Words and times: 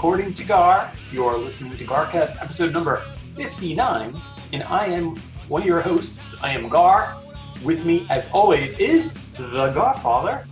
according 0.00 0.32
to 0.32 0.42
Gar. 0.44 0.90
You're 1.12 1.36
listening 1.36 1.76
to 1.76 1.84
Garcast 1.84 2.40
episode 2.42 2.72
number 2.72 3.02
59, 3.36 4.18
and 4.54 4.62
I 4.62 4.86
am 4.86 5.14
one 5.48 5.60
of 5.60 5.68
your 5.68 5.82
hosts. 5.82 6.42
I 6.42 6.52
am 6.52 6.70
Gar. 6.70 7.18
With 7.62 7.84
me, 7.84 8.06
as 8.08 8.30
always, 8.32 8.78
is 8.80 9.12
the 9.36 9.70
Godfather. 9.74 10.46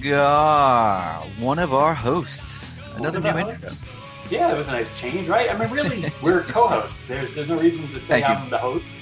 Gar, 0.00 1.24
one 1.40 1.58
of 1.58 1.74
our 1.74 1.92
hosts. 1.92 2.78
Another 2.94 3.18
new 3.18 3.36
intro. 3.36 3.70
Yeah, 4.30 4.46
that 4.46 4.56
was 4.56 4.68
a 4.68 4.70
nice 4.72 4.96
change, 4.96 5.26
right? 5.26 5.52
I 5.52 5.58
mean, 5.58 5.68
really, 5.72 6.04
we're 6.22 6.42
co-hosts. 6.42 7.08
There's, 7.08 7.34
there's 7.34 7.48
no 7.48 7.58
reason 7.58 7.88
to 7.88 7.98
say 7.98 8.20
Thank. 8.20 8.30
I'm 8.42 8.48
the 8.48 8.58
host. 8.58 8.92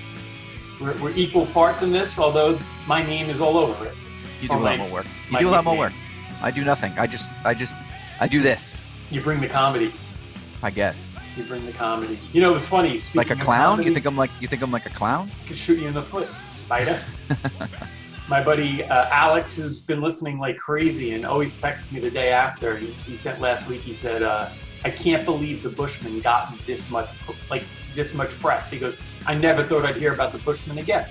We're, 0.80 0.97
we're 1.02 1.14
equal 1.14 1.45
parts 1.45 1.83
in 1.83 1.92
this, 1.92 2.19
although 2.19 2.58
my 2.86 3.02
name 3.05 3.28
is 3.28 3.42
all 3.42 3.58
over 3.58 3.84
it. 3.84 3.95
You 4.41 4.48
do 4.48 4.55
Or 4.55 4.56
a 4.56 4.61
my- 4.61 4.70
lot 4.70 4.78
more 4.78 4.89
work. 4.91 5.06
You 5.30 5.39
do 5.39 5.48
a 5.48 5.50
lot 5.50 5.64
more 5.64 5.77
work. 5.77 5.92
I 6.41 6.50
do 6.50 6.64
nothing. 6.64 6.92
I 6.98 7.06
just, 7.06 7.30
I 7.45 7.52
just, 7.52 7.77
I 8.20 8.27
do 8.27 8.41
this. 8.41 8.86
You 9.11 9.20
bring 9.20 9.41
the 9.41 9.48
comedy. 9.48 9.92
I 10.62 10.70
guess. 10.70 11.14
You 11.36 11.44
bring 11.44 11.64
the 11.66 11.72
comedy. 11.72 12.19
You 12.33 12.41
know, 12.41 12.50
it 12.50 12.55
was 12.55 12.69
funny. 12.69 13.00
Like 13.14 13.30
a 13.30 13.36
clown? 13.36 13.70
comedy- 13.78 13.89
You 13.89 13.94
think 13.94 14.06
I'm 14.06 14.17
like? 14.17 14.30
You 14.41 14.48
think 14.48 14.62
I'm 14.62 14.70
like 14.70 14.86
a 14.86 14.91
clown? 14.91 15.30
could 15.47 15.56
shoot 15.56 15.78
you 15.78 15.89
in 15.89 15.94
the 15.94 16.02
foot, 16.02 16.28
spider. 16.55 17.00
My 18.28 18.42
buddy 18.42 18.84
uh, 18.84 19.08
Alex, 19.11 19.56
who's 19.56 19.80
been 19.80 20.00
listening 20.00 20.39
like 20.39 20.56
crazy 20.56 21.14
and 21.14 21.27
always 21.27 21.61
texts 21.61 21.92
me 21.92 21.98
the 21.98 22.11
day 22.11 22.30
after, 22.30 22.77
he, 22.77 22.86
he 22.86 23.17
sent 23.17 23.41
last 23.41 23.69
week. 23.69 23.80
He 23.80 23.94
said, 23.94 24.22
uh, 24.22 24.48
"I 24.84 24.91
can't 24.91 25.24
believe 25.24 25.62
the 25.64 25.69
Bushman 25.70 26.20
got 26.20 26.56
this 26.64 26.91
much, 26.91 27.08
like 27.50 27.64
this 27.97 28.14
much 28.14 28.30
press." 28.39 28.70
He 28.70 28.78
goes, 28.78 28.98
"I 29.27 29.34
never 29.34 29.64
thought 29.64 29.84
I'd 29.84 29.97
hear 29.97 30.12
about 30.14 30.33
the 30.33 30.39
Bushman 30.39 30.78
again." 30.78 31.08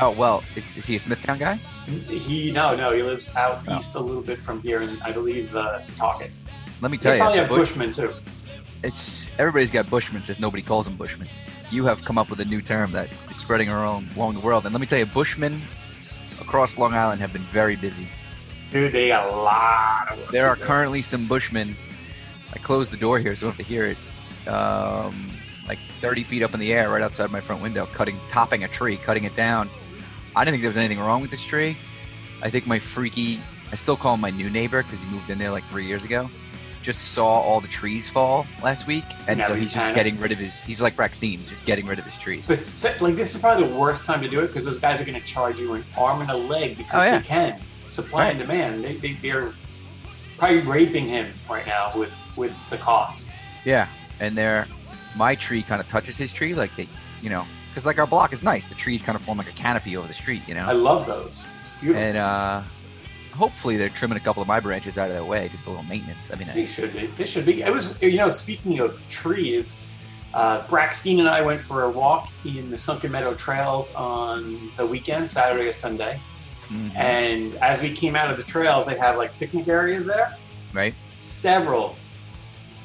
Oh 0.00 0.10
well, 0.10 0.42
is, 0.56 0.76
is 0.76 0.86
he 0.86 0.96
a 0.96 1.00
Smithtown 1.00 1.38
guy? 1.38 1.54
He 2.08 2.50
no, 2.50 2.74
no, 2.74 2.92
he 2.92 3.02
lives 3.02 3.28
out 3.36 3.60
Oh. 3.68 3.78
east 3.78 3.94
a 3.94 4.00
little 4.00 4.22
bit 4.22 4.38
from 4.38 4.60
here, 4.62 4.80
and 4.82 5.00
I 5.02 5.12
believe 5.12 5.54
uh, 5.54 5.76
Setauket. 5.78 6.30
Let 6.80 6.90
me 6.90 6.98
tell 6.98 7.14
you, 7.14 7.20
probably 7.20 7.36
the 7.38 7.42
have 7.42 7.48
Bush- 7.50 7.72
Bushmen 7.72 7.90
too. 7.90 8.14
it's 8.82 9.30
everybody's 9.38 9.70
got 9.70 9.88
Bushmen. 9.90 10.22
Just 10.22 10.40
nobody 10.40 10.62
calls 10.62 10.86
them 10.86 10.96
Bushmen. 10.96 11.28
You 11.70 11.84
have 11.86 12.04
come 12.04 12.16
up 12.18 12.30
with 12.30 12.40
a 12.40 12.44
new 12.44 12.62
term 12.62 12.92
that 12.92 13.08
is 13.30 13.36
spreading 13.36 13.68
around 13.68 14.08
along 14.16 14.34
the 14.34 14.40
world. 14.40 14.64
And 14.64 14.72
let 14.72 14.80
me 14.80 14.86
tell 14.86 14.98
you, 14.98 15.06
Bushmen 15.06 15.60
across 16.40 16.78
Long 16.78 16.94
Island 16.94 17.20
have 17.20 17.32
been 17.32 17.42
very 17.44 17.76
busy. 17.76 18.08
Dude, 18.70 18.92
they 18.92 19.08
got 19.08 19.28
a 19.28 19.36
lot 19.36 20.08
of 20.12 20.18
work. 20.18 20.30
There 20.30 20.48
are 20.48 20.56
currently 20.56 21.02
some 21.02 21.26
Bushmen. 21.26 21.76
I 22.54 22.58
closed 22.58 22.92
the 22.92 22.96
door 22.96 23.18
here, 23.18 23.34
so 23.36 23.46
I 23.46 23.50
don't 23.50 23.56
have 23.56 23.66
to 23.66 23.72
hear 23.72 23.86
it. 23.86 24.48
Um, 24.48 25.30
like 25.66 25.78
30 26.00 26.22
feet 26.24 26.42
up 26.42 26.54
in 26.54 26.60
the 26.60 26.72
air, 26.72 26.88
right 26.88 27.02
outside 27.02 27.30
my 27.30 27.40
front 27.40 27.62
window, 27.62 27.86
cutting, 27.86 28.16
topping 28.28 28.64
a 28.64 28.68
tree, 28.68 28.96
cutting 28.96 29.24
it 29.24 29.36
down. 29.36 29.68
I 30.34 30.44
didn't 30.44 30.54
think 30.54 30.62
there 30.62 30.70
was 30.70 30.76
anything 30.78 30.98
wrong 31.00 31.20
with 31.20 31.30
this 31.30 31.44
tree. 31.44 31.76
I 32.42 32.48
think 32.48 32.66
my 32.66 32.78
freaky, 32.78 33.40
I 33.72 33.76
still 33.76 33.96
call 33.96 34.14
him 34.14 34.20
my 34.20 34.30
new 34.30 34.48
neighbor 34.48 34.82
because 34.82 35.00
he 35.00 35.06
moved 35.08 35.28
in 35.28 35.38
there 35.38 35.50
like 35.50 35.64
three 35.64 35.84
years 35.86 36.04
ago. 36.04 36.30
Just 36.88 37.12
saw 37.12 37.26
all 37.42 37.60
the 37.60 37.68
trees 37.68 38.08
fall 38.08 38.46
last 38.62 38.86
week, 38.86 39.04
and 39.26 39.38
Now 39.40 39.48
so 39.48 39.54
he's 39.54 39.64
he's 39.64 39.74
just 39.74 39.94
getting 39.94 40.18
rid 40.18 40.32
of 40.32 40.38
his. 40.38 40.64
He's 40.64 40.80
like 40.80 40.96
Braxton, 40.96 41.28
he's 41.32 41.46
just 41.46 41.66
getting 41.66 41.84
rid 41.84 41.98
of 41.98 42.06
his 42.06 42.18
trees. 42.18 42.46
But 42.48 43.02
like 43.02 43.14
this 43.14 43.34
is 43.34 43.40
probably 43.42 43.68
the 43.68 43.74
worst 43.76 44.06
time 44.06 44.22
to 44.22 44.28
do 44.28 44.40
it 44.40 44.46
because 44.46 44.64
those 44.64 44.78
guys 44.78 44.98
are 44.98 45.04
going 45.04 45.20
to 45.20 45.26
charge 45.26 45.60
you 45.60 45.74
an 45.74 45.84
arm 45.98 46.22
and 46.22 46.30
a 46.30 46.34
leg 46.34 46.78
because 46.78 47.02
Oh, 47.02 47.04
yeah. 47.04 47.18
they 47.18 47.26
can. 47.26 47.60
Supply 47.90 48.30
and 48.30 48.38
demand. 48.38 48.82
They, 48.82 48.94
they, 48.94 49.12
they're 49.12 49.52
probably 50.38 50.60
raping 50.60 51.08
him 51.08 51.26
right 51.50 51.66
now 51.66 51.92
with 51.94 52.10
with 52.36 52.54
the 52.70 52.78
cost. 52.78 53.26
Yeah, 53.66 53.86
and 54.18 54.34
there, 54.34 54.66
my 55.14 55.34
tree 55.34 55.62
kind 55.62 55.82
of 55.82 55.88
touches 55.90 56.16
his 56.16 56.32
tree, 56.32 56.54
like 56.54 56.74
they, 56.74 56.88
you 57.20 57.28
know, 57.28 57.44
because 57.68 57.84
like 57.84 57.98
our 57.98 58.06
block 58.06 58.32
is 58.32 58.42
nice. 58.42 58.64
The 58.64 58.74
trees 58.74 59.02
kind 59.02 59.14
of 59.14 59.20
form 59.20 59.36
like 59.36 59.50
a 59.50 59.52
canopy 59.52 59.94
over 59.98 60.08
the 60.08 60.14
street, 60.14 60.40
you 60.48 60.54
know. 60.54 60.64
I 60.64 60.72
love 60.72 61.04
those. 61.06 61.46
It's 61.60 61.72
beautiful. 61.72 62.02
and 62.02 62.16
uh, 62.16 62.62
hopefully 63.38 63.76
they're 63.76 63.88
trimming 63.88 64.18
a 64.18 64.20
couple 64.20 64.42
of 64.42 64.48
my 64.48 64.60
branches 64.60 64.98
out 64.98 65.08
of 65.08 65.14
their 65.14 65.24
way, 65.24 65.48
just 65.48 65.66
a 65.66 65.70
little 65.70 65.84
maintenance. 65.84 66.30
I 66.32 66.36
mean, 66.36 66.48
they 66.52 66.64
should 66.66 66.92
be. 66.92 67.06
They 67.06 67.24
should 67.26 67.46
be. 67.46 67.62
It 67.62 67.72
was 67.72 68.00
you 68.02 68.16
know 68.16 68.30
speaking 68.30 68.80
of 68.80 69.00
trees. 69.08 69.74
Uh, 70.34 70.66
Braxton 70.68 71.20
and 71.20 71.28
I 71.28 71.40
went 71.40 71.60
for 71.62 71.84
a 71.84 71.90
walk 71.90 72.30
in 72.44 72.70
the 72.70 72.76
Sunken 72.76 73.10
Meadow 73.12 73.32
Trails 73.34 73.90
on 73.94 74.70
the 74.76 74.84
weekend, 74.86 75.30
Saturday 75.30 75.66
or 75.68 75.72
Sunday. 75.72 76.20
mhm, 76.68 76.94
And 76.94 77.54
as 77.56 77.80
we 77.80 77.94
came 77.94 78.14
out 78.14 78.30
of 78.30 78.36
the 78.36 78.42
trails, 78.42 78.84
they 78.86 78.98
have 78.98 79.16
like 79.16 79.32
picnic 79.38 79.66
areas 79.68 80.04
there. 80.04 80.36
right? 80.74 80.94
several 81.20 81.96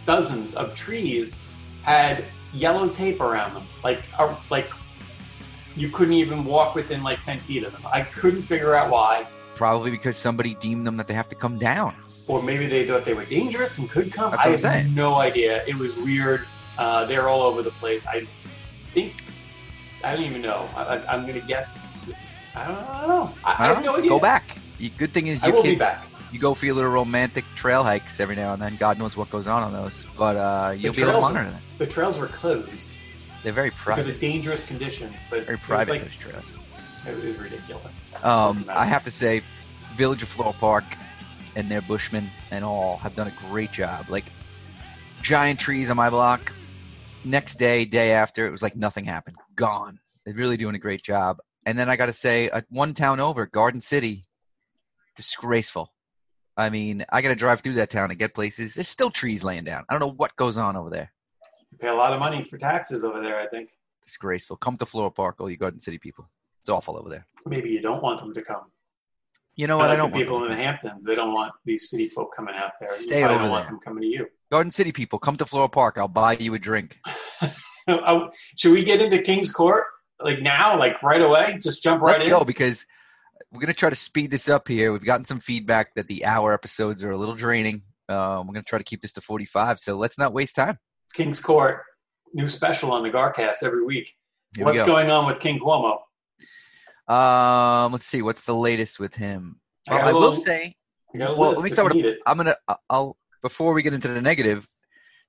dozens 0.05 0.55
of 0.55 0.73
trees 0.73 1.47
had 1.83 2.23
yellow 2.53 2.87
tape 2.89 3.21
around 3.21 3.53
them 3.53 3.63
like 3.83 4.01
uh, 4.17 4.33
like 4.49 4.67
you 5.75 5.87
couldn't 5.89 6.13
even 6.15 6.43
walk 6.43 6.73
within 6.75 7.03
like 7.03 7.21
10 7.21 7.37
feet 7.39 7.63
of 7.63 7.71
them 7.73 7.81
i 7.93 8.01
couldn't 8.01 8.41
figure 8.41 8.73
out 8.75 8.89
why 8.89 9.25
Probably 9.55 9.91
because 9.91 10.17
somebody 10.17 10.55
deemed 10.55 10.85
them 10.87 10.97
that 10.97 11.07
they 11.07 11.13
have 11.13 11.29
to 11.29 11.35
come 11.35 11.59
down. 11.59 11.95
or 12.27 12.41
maybe 12.41 12.65
they 12.67 12.85
thought 12.87 13.05
they 13.05 13.13
were 13.13 13.25
dangerous 13.25 13.77
and 13.77 13.89
could 13.89 14.11
come 14.11 14.33
i 14.39 14.47
have 14.47 14.61
saying. 14.61 14.93
no 14.95 15.15
idea 15.15 15.61
it 15.67 15.75
was 15.75 15.95
weird 15.97 16.45
uh, 16.77 17.05
they're 17.05 17.27
all 17.27 17.41
over 17.41 17.61
the 17.61 17.71
place 17.81 18.05
i 18.07 18.25
think 18.95 19.13
i 20.03 20.15
don't 20.15 20.23
even 20.25 20.41
know 20.41 20.67
I, 20.75 20.81
I, 20.83 21.13
i'm 21.13 21.25
gonna 21.27 21.41
guess 21.41 21.91
i 22.55 22.65
don't, 22.67 22.77
I 22.77 22.99
don't 23.01 23.09
know 23.09 23.33
i, 23.43 23.51
I 23.59 23.67
have 23.67 23.83
no 23.83 23.97
idea 23.97 24.09
Go 24.09 24.19
back. 24.19 24.57
Good 24.97 25.11
thing 25.13 25.27
is 25.27 25.43
i 25.43 25.47
you 25.47 25.53
will 25.53 25.61
can 25.63 25.71
be 25.71 25.75
back 25.75 25.99
you 26.31 26.39
go 26.39 26.53
for 26.55 26.65
your 26.65 26.75
little 26.75 26.91
romantic 26.91 27.45
trail 27.55 27.83
hikes 27.83 28.19
every 28.19 28.35
now 28.35 28.53
and 28.53 28.61
then. 28.61 28.75
God 28.77 28.97
knows 28.97 29.15
what 29.15 29.29
goes 29.29 29.45
on 29.47 29.61
on 29.61 29.71
those, 29.71 30.03
but 30.17 30.35
uh, 30.35 30.71
you'll 30.75 30.91
be 30.93 31.03
able 31.03 31.13
to 31.13 31.21
monitor 31.21 31.51
them. 31.51 31.61
the 31.77 31.85
trails 31.85 32.17
were 32.17 32.25
closed 32.27 32.89
They're 33.43 33.53
very 33.53 33.69
because 33.69 33.83
private. 33.83 34.15
of 34.15 34.19
dangerous 34.19 34.63
conditions 34.63 35.13
but 35.29 35.43
Very 35.45 35.59
private 35.59 35.91
like 35.91 36.01
those 36.01 36.15
trails. 36.15 36.45
It 37.07 37.15
was 37.15 37.37
ridiculous 37.37 38.05
Um, 38.23 38.65
I 38.69 38.85
have 38.85 39.03
to 39.05 39.11
say, 39.11 39.41
Village 39.95 40.23
of 40.23 40.29
Floral 40.29 40.53
Park 40.53 40.83
and 41.55 41.69
their 41.69 41.81
Bushmen 41.81 42.29
and 42.51 42.65
all 42.65 42.97
have 42.97 43.15
done 43.15 43.27
a 43.27 43.33
great 43.49 43.71
job. 43.71 44.09
Like 44.09 44.25
giant 45.21 45.59
trees 45.59 45.89
on 45.89 45.97
my 45.97 46.09
block. 46.09 46.51
Next 47.25 47.57
day, 47.57 47.85
day 47.85 48.11
after, 48.11 48.47
it 48.47 48.51
was 48.51 48.61
like 48.61 48.75
nothing 48.75 49.05
happened. 49.05 49.37
Gone. 49.55 49.99
They're 50.25 50.33
really 50.33 50.57
doing 50.57 50.75
a 50.75 50.79
great 50.79 51.03
job. 51.03 51.37
And 51.65 51.77
then 51.77 51.89
I 51.89 51.95
got 51.95 52.07
to 52.07 52.13
say, 52.13 52.49
uh, 52.49 52.61
one 52.69 52.93
town 52.93 53.19
over, 53.19 53.45
Garden 53.45 53.79
City, 53.79 54.25
disgraceful. 55.15 55.93
I 56.57 56.69
mean, 56.69 57.05
I 57.09 57.21
got 57.21 57.29
to 57.29 57.35
drive 57.35 57.61
through 57.61 57.75
that 57.75 57.89
town 57.89 58.09
and 58.09 58.19
get 58.19 58.33
places. 58.33 58.75
There's 58.75 58.89
still 58.89 59.09
trees 59.09 59.43
laying 59.43 59.63
down. 59.63 59.85
I 59.89 59.93
don't 59.93 60.01
know 60.01 60.13
what 60.13 60.35
goes 60.35 60.57
on 60.57 60.75
over 60.75 60.89
there. 60.89 61.13
You 61.71 61.77
pay 61.77 61.87
a 61.87 61.95
lot 61.95 62.13
of 62.13 62.19
money 62.19 62.43
for 62.43 62.57
taxes 62.57 63.03
over 63.03 63.21
there. 63.21 63.39
I 63.39 63.47
think 63.47 63.69
Disgraceful. 64.05 64.57
Come 64.57 64.77
to 64.77 64.85
Floral 64.85 65.11
Park, 65.11 65.37
all 65.39 65.49
you 65.49 65.57
Garden 65.57 65.79
City 65.79 65.97
people. 65.97 66.29
It's 66.63 66.69
awful 66.69 66.97
over 66.97 67.09
there. 67.09 67.28
maybe 67.46 67.69
you 67.69 67.81
don't 67.81 68.01
want 68.01 68.19
them 68.22 68.34
to 68.34 68.41
come. 68.41 68.63
You 69.56 69.68
know 69.68 69.78
what? 69.78 69.85
I 69.85 69.90
like 69.90 69.97
don't 69.97 70.09
the 70.12 70.16
want 70.16 70.25
people 70.25 70.44
in 70.46 70.51
the. 70.51 70.57
Hamptons. 70.57 71.03
They 71.06 71.13
don't 71.16 71.31
want 71.31 71.51
these 71.66 71.90
city 71.90 72.07
folk 72.07 72.34
coming 72.35 72.56
out 72.56 72.72
there. 72.81 72.91
Stay 72.94 73.19
you 73.19 73.25
over 73.25 73.38
don't 73.38 73.50
want 73.51 73.68
them 73.68 73.79
coming 73.84 74.01
to 74.01 74.07
you. 74.07 74.28
Garden 74.51 74.72
City 74.72 74.91
people, 74.91 75.19
come 75.19 75.35
to 75.38 75.46
Floral 75.46 75.68
Park. 75.69 75.97
I'll 75.97 76.07
buy 76.07 76.34
you 76.38 76.53
a 76.53 76.59
drink. 76.59 77.00
Oh, 77.86 78.30
Should 78.57 78.71
we 78.71 78.81
get 78.86 79.01
into 79.01 79.18
King's 79.21 79.51
Court 79.51 79.83
like 80.21 80.42
now, 80.42 80.80
like 80.80 81.04
right 81.04 81.21
away? 81.21 81.57
Just 81.62 81.83
jump 81.83 82.01
right 82.01 82.13
Let's 82.13 82.24
in. 82.24 82.30
go 82.30 82.45
because 82.45 82.86
we're 83.51 83.59
gonna 83.59 83.74
try 83.74 83.89
to 83.89 83.95
speed 83.98 84.31
this 84.31 84.48
up 84.48 84.69
here. 84.69 84.94
We've 84.94 85.04
gotten 85.04 85.25
some 85.25 85.42
feedback 85.42 85.94
that 85.95 86.07
the 86.07 86.24
hour 86.24 86.54
episodes 86.54 87.04
are 87.04 87.12
a 87.12 87.18
little 87.18 87.36
draining. 87.36 87.81
Um, 88.07 88.48
we're 88.48 88.54
gonna 88.54 88.63
try 88.63 88.77
to 88.80 88.86
keep 88.86 89.01
this 89.01 89.12
to 89.13 89.21
45, 89.21 89.80
so 89.81 89.98
let's 89.98 90.18
not 90.18 90.31
waste 90.31 90.56
time. 90.56 90.80
King's 91.13 91.42
Court, 91.42 91.81
new 92.33 92.48
special 92.48 92.94
on 92.94 93.04
the 93.04 93.09
Garcast 93.12 93.63
every 93.63 93.83
week. 93.83 94.16
Here 94.56 94.66
we 94.66 94.71
What's 94.71 94.83
go. 94.83 94.88
going 94.88 95.12
on 95.12 95.25
with 95.25 95.42
King 95.42 95.59
Cuomo? 95.59 95.98
Um, 97.07 97.91
let's 97.91 98.05
see. 98.05 98.21
What's 98.21 98.44
the 98.45 98.55
latest 98.55 99.00
with 99.00 99.15
him? 99.15 99.59
I 99.89 99.95
Well, 99.95 100.05
I 100.05 100.09
a 100.09 100.13
will 100.13 100.19
little- 100.21 100.35
say. 100.35 100.75
Well, 101.13 101.35
let 101.51 101.63
me 101.63 101.69
start 101.69 101.94
with. 101.94 102.15
I'm 102.25 102.38
gonna. 102.38 102.55
I'll 102.89 103.17
before 103.44 103.73
we 103.73 103.83
get 103.83 103.94
into 103.94 104.07
the 104.07 104.21
negative, 104.21 104.67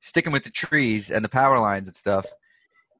sticking 0.01 0.33
with 0.33 0.45
the 0.45 0.51
trees 0.51 1.11
and 1.11 1.23
the 1.25 1.29
power 1.29 1.59
lines 1.59 1.89
and 1.89 1.97
stuff. 1.97 2.25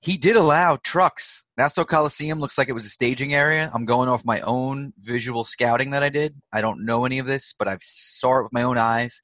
He 0.03 0.19
did 0.19 0.37
allow 0.37 0.77
trucks. 0.85 1.47
Nassau 1.57 1.85
Coliseum 1.85 2.39
looks 2.39 2.59
like 2.59 2.69
it 2.69 2.73
was 2.73 2.85
a 2.85 2.91
staging 2.91 3.33
area. 3.33 3.71
I'm 3.73 3.87
going 3.87 4.11
off 4.11 4.23
my 4.27 4.41
own 4.41 4.93
visual 5.01 5.47
scouting 5.47 5.93
that 5.93 6.03
I 6.03 6.11
did. 6.11 6.37
I 6.53 6.61
don't 6.61 6.85
know 6.85 7.07
any 7.07 7.19
of 7.21 7.27
this, 7.27 7.55
but 7.59 7.69
I 7.69 7.79
saw 7.81 8.41
it 8.41 8.43
with 8.43 8.53
my 8.53 8.65
own 8.65 8.77
eyes. 8.77 9.23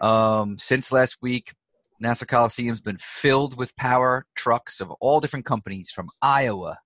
Um, 0.00 0.58
since 0.58 0.92
last 0.92 1.16
week, 1.22 1.52
Nassau 1.98 2.24
Coliseum's 2.24 2.80
been 2.80 2.98
filled 3.00 3.56
with 3.56 3.74
power 3.74 4.26
trucks 4.36 4.80
of 4.80 4.92
all 5.00 5.18
different 5.18 5.44
companies 5.44 5.90
from 5.90 6.08
Iowa, 6.22 6.78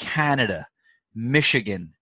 Canada, 0.00 0.66
Michigan, 1.18 1.94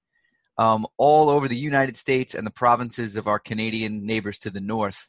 um, 0.58 0.86
all 0.98 1.30
over 1.30 1.48
the 1.48 1.56
United 1.56 1.96
States 1.96 2.34
and 2.34 2.46
the 2.46 2.50
provinces 2.50 3.16
of 3.16 3.26
our 3.26 3.38
Canadian 3.38 4.04
neighbors 4.04 4.38
to 4.40 4.50
the 4.50 4.60
north. 4.60 5.08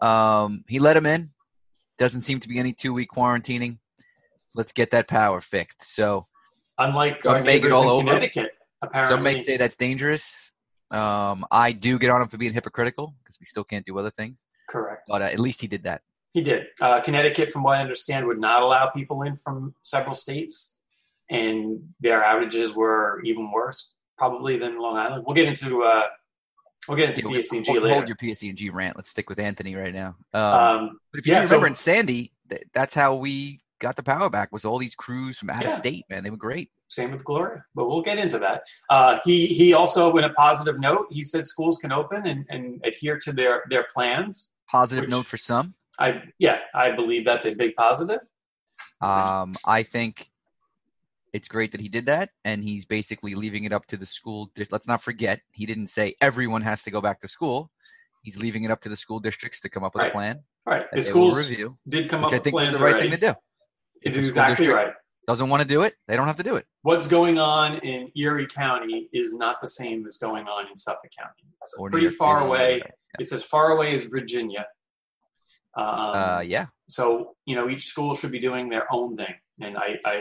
Um, 0.00 0.64
he 0.68 0.78
let 0.78 0.96
him 0.96 1.06
in. 1.06 1.30
Doesn't 1.98 2.22
seem 2.22 2.40
to 2.40 2.48
be 2.48 2.58
any 2.58 2.72
two 2.72 2.92
week 2.92 3.10
quarantining. 3.10 3.78
Let's 4.54 4.72
get 4.72 4.90
that 4.90 5.08
power 5.08 5.40
fixed. 5.40 5.94
So 5.94 6.26
Unlike 6.78 7.24
our 7.24 7.42
make 7.42 7.62
it 7.62 7.62
neighbors 7.62 7.74
all 7.74 7.82
in 7.82 7.88
over. 7.88 8.00
Connecticut, 8.04 8.50
apparently. 8.82 9.14
some 9.16 9.22
may 9.22 9.36
say 9.36 9.56
that's 9.56 9.76
dangerous. 9.76 10.52
Um, 10.90 11.44
I 11.50 11.72
do 11.72 11.98
get 11.98 12.10
on 12.10 12.20
him 12.22 12.28
for 12.28 12.36
being 12.36 12.52
hypocritical 12.52 13.14
because 13.22 13.38
we 13.40 13.46
still 13.46 13.64
can't 13.64 13.84
do 13.84 13.98
other 13.98 14.10
things. 14.10 14.44
Correct. 14.68 15.02
But 15.08 15.22
uh, 15.22 15.26
at 15.26 15.40
least 15.40 15.60
he 15.60 15.68
did 15.68 15.84
that. 15.84 16.02
He 16.32 16.42
did. 16.42 16.66
Uh, 16.80 17.00
Connecticut, 17.00 17.50
from 17.50 17.62
what 17.62 17.78
I 17.78 17.80
understand, 17.80 18.26
would 18.26 18.38
not 18.38 18.62
allow 18.62 18.88
people 18.90 19.22
in 19.22 19.36
from 19.36 19.74
several 19.82 20.14
states, 20.14 20.75
and 21.30 21.80
their 22.00 22.22
outages 22.22 22.74
were 22.74 23.20
even 23.24 23.50
worse, 23.52 23.94
probably 24.18 24.58
than 24.58 24.80
Long 24.80 24.96
Island. 24.96 25.24
We'll 25.26 25.34
get 25.34 25.48
into 25.48 25.82
uh, 25.82 26.04
we'll 26.88 26.96
get 26.96 27.10
into 27.10 27.22
Yeah, 27.30 27.38
PSEG 27.38 27.66
hold, 27.66 27.82
later. 27.82 27.94
hold 27.94 28.08
your 28.08 28.16
PSE&G 28.16 28.70
rant. 28.70 28.96
Let's 28.96 29.10
stick 29.10 29.28
with 29.28 29.38
Anthony 29.38 29.74
right 29.74 29.94
now. 29.94 30.16
Um, 30.32 30.42
um, 30.42 30.98
but 31.12 31.18
if 31.18 31.26
you 31.26 31.32
yeah, 31.32 31.40
remember 31.40 31.66
so- 31.66 31.70
in 31.70 31.74
Sandy, 31.74 32.32
th- 32.50 32.62
that's 32.74 32.94
how 32.94 33.14
we 33.16 33.60
got 33.78 33.96
the 33.96 34.02
power 34.02 34.30
back. 34.30 34.52
Was 34.52 34.64
all 34.64 34.78
these 34.78 34.94
crews 34.94 35.38
from 35.38 35.50
out 35.50 35.64
of 35.64 35.70
state, 35.70 36.04
man. 36.08 36.22
They 36.24 36.30
were 36.30 36.36
great. 36.36 36.70
same 36.88 37.10
with 37.10 37.24
Gloria, 37.24 37.64
but 37.74 37.88
we'll 37.88 38.02
get 38.02 38.18
into 38.18 38.38
that. 38.38 38.62
Uh, 38.88 39.18
he 39.24 39.46
he 39.46 39.74
also, 39.74 40.14
in 40.16 40.24
a 40.24 40.32
positive 40.32 40.78
note, 40.80 41.06
he 41.10 41.24
said 41.24 41.46
schools 41.46 41.76
can 41.78 41.92
open 41.92 42.26
and, 42.26 42.46
and 42.48 42.80
adhere 42.84 43.18
to 43.24 43.32
their 43.32 43.64
their 43.68 43.86
plans. 43.92 44.52
Positive 44.70 45.08
note 45.08 45.26
for 45.26 45.36
some. 45.36 45.74
I 45.98 46.22
yeah, 46.38 46.60
I 46.74 46.90
believe 46.92 47.24
that's 47.24 47.44
a 47.46 47.54
big 47.54 47.74
positive. 47.76 48.20
Um, 49.00 49.52
I 49.64 49.82
think 49.82 50.30
it's 51.32 51.48
great 51.48 51.72
that 51.72 51.80
he 51.80 51.88
did 51.88 52.06
that, 52.06 52.30
and 52.44 52.62
he's 52.62 52.84
basically 52.84 53.34
leaving 53.34 53.64
it 53.64 53.72
up 53.72 53.86
to 53.86 53.96
the 53.96 54.06
school. 54.06 54.50
Let's 54.70 54.88
not 54.88 55.02
forget, 55.02 55.40
he 55.52 55.66
didn't 55.66 55.88
say 55.88 56.14
everyone 56.20 56.62
has 56.62 56.82
to 56.84 56.90
go 56.90 57.00
back 57.00 57.20
to 57.20 57.28
school. 57.28 57.70
He's 58.22 58.36
leaving 58.38 58.64
it 58.64 58.70
up 58.70 58.80
to 58.82 58.88
the 58.88 58.96
school 58.96 59.20
districts 59.20 59.60
to 59.60 59.68
come 59.68 59.84
up 59.84 59.94
with 59.94 60.02
Right. 60.02 60.08
a 60.10 60.12
plan 60.12 60.40
right 60.66 60.86
the 60.92 61.02
schools 61.02 61.38
review, 61.38 61.74
did 61.88 62.08
come 62.10 62.22
which 62.22 62.32
I 62.32 62.36
up 62.38 62.40
with 62.40 62.44
think 62.44 62.56
was 62.56 62.70
the 62.72 62.78
right 62.78 62.94
already. 62.94 63.10
thing 63.10 63.20
to 63.20 63.26
do. 63.28 63.34
It 64.02 64.16
is 64.16 64.26
exactly 64.28 64.68
right. 64.68 64.92
Doesn't 65.28 65.48
want 65.48 65.60
to 65.62 65.68
do 65.68 65.82
it, 65.82 65.94
they 66.08 66.16
don't 66.16 66.26
have 66.26 66.36
to 66.36 66.42
do 66.42 66.56
it. 66.56 66.66
What's 66.82 67.06
going 67.06 67.38
on 67.38 67.78
in 67.78 68.10
Erie 68.16 68.46
County 68.46 69.08
is 69.12 69.34
not 69.34 69.60
the 69.60 69.68
same 69.68 70.06
as 70.06 70.18
going 70.18 70.46
on 70.48 70.68
in 70.68 70.76
Suffolk 70.76 71.10
County. 71.18 71.50
It's 71.62 71.74
Or 71.78 71.90
pretty 71.90 72.08
far 72.10 72.38
City, 72.40 72.46
away. 72.48 72.76
yeah. 72.78 72.90
It's 73.20 73.32
as 73.32 73.42
far 73.44 73.72
away 73.72 73.94
as 73.94 74.04
Virginia. 74.04 74.66
Um, 75.76 75.84
Uh, 75.86 76.40
yeah, 76.46 76.66
so 76.88 77.36
you 77.44 77.54
know, 77.54 77.68
each 77.68 77.84
school 77.86 78.14
should 78.14 78.30
be 78.32 78.38
doing 78.40 78.68
their 78.70 78.86
own 78.92 79.16
thing, 79.16 79.34
and 79.60 79.76
I 79.76 79.98
I, 80.04 80.16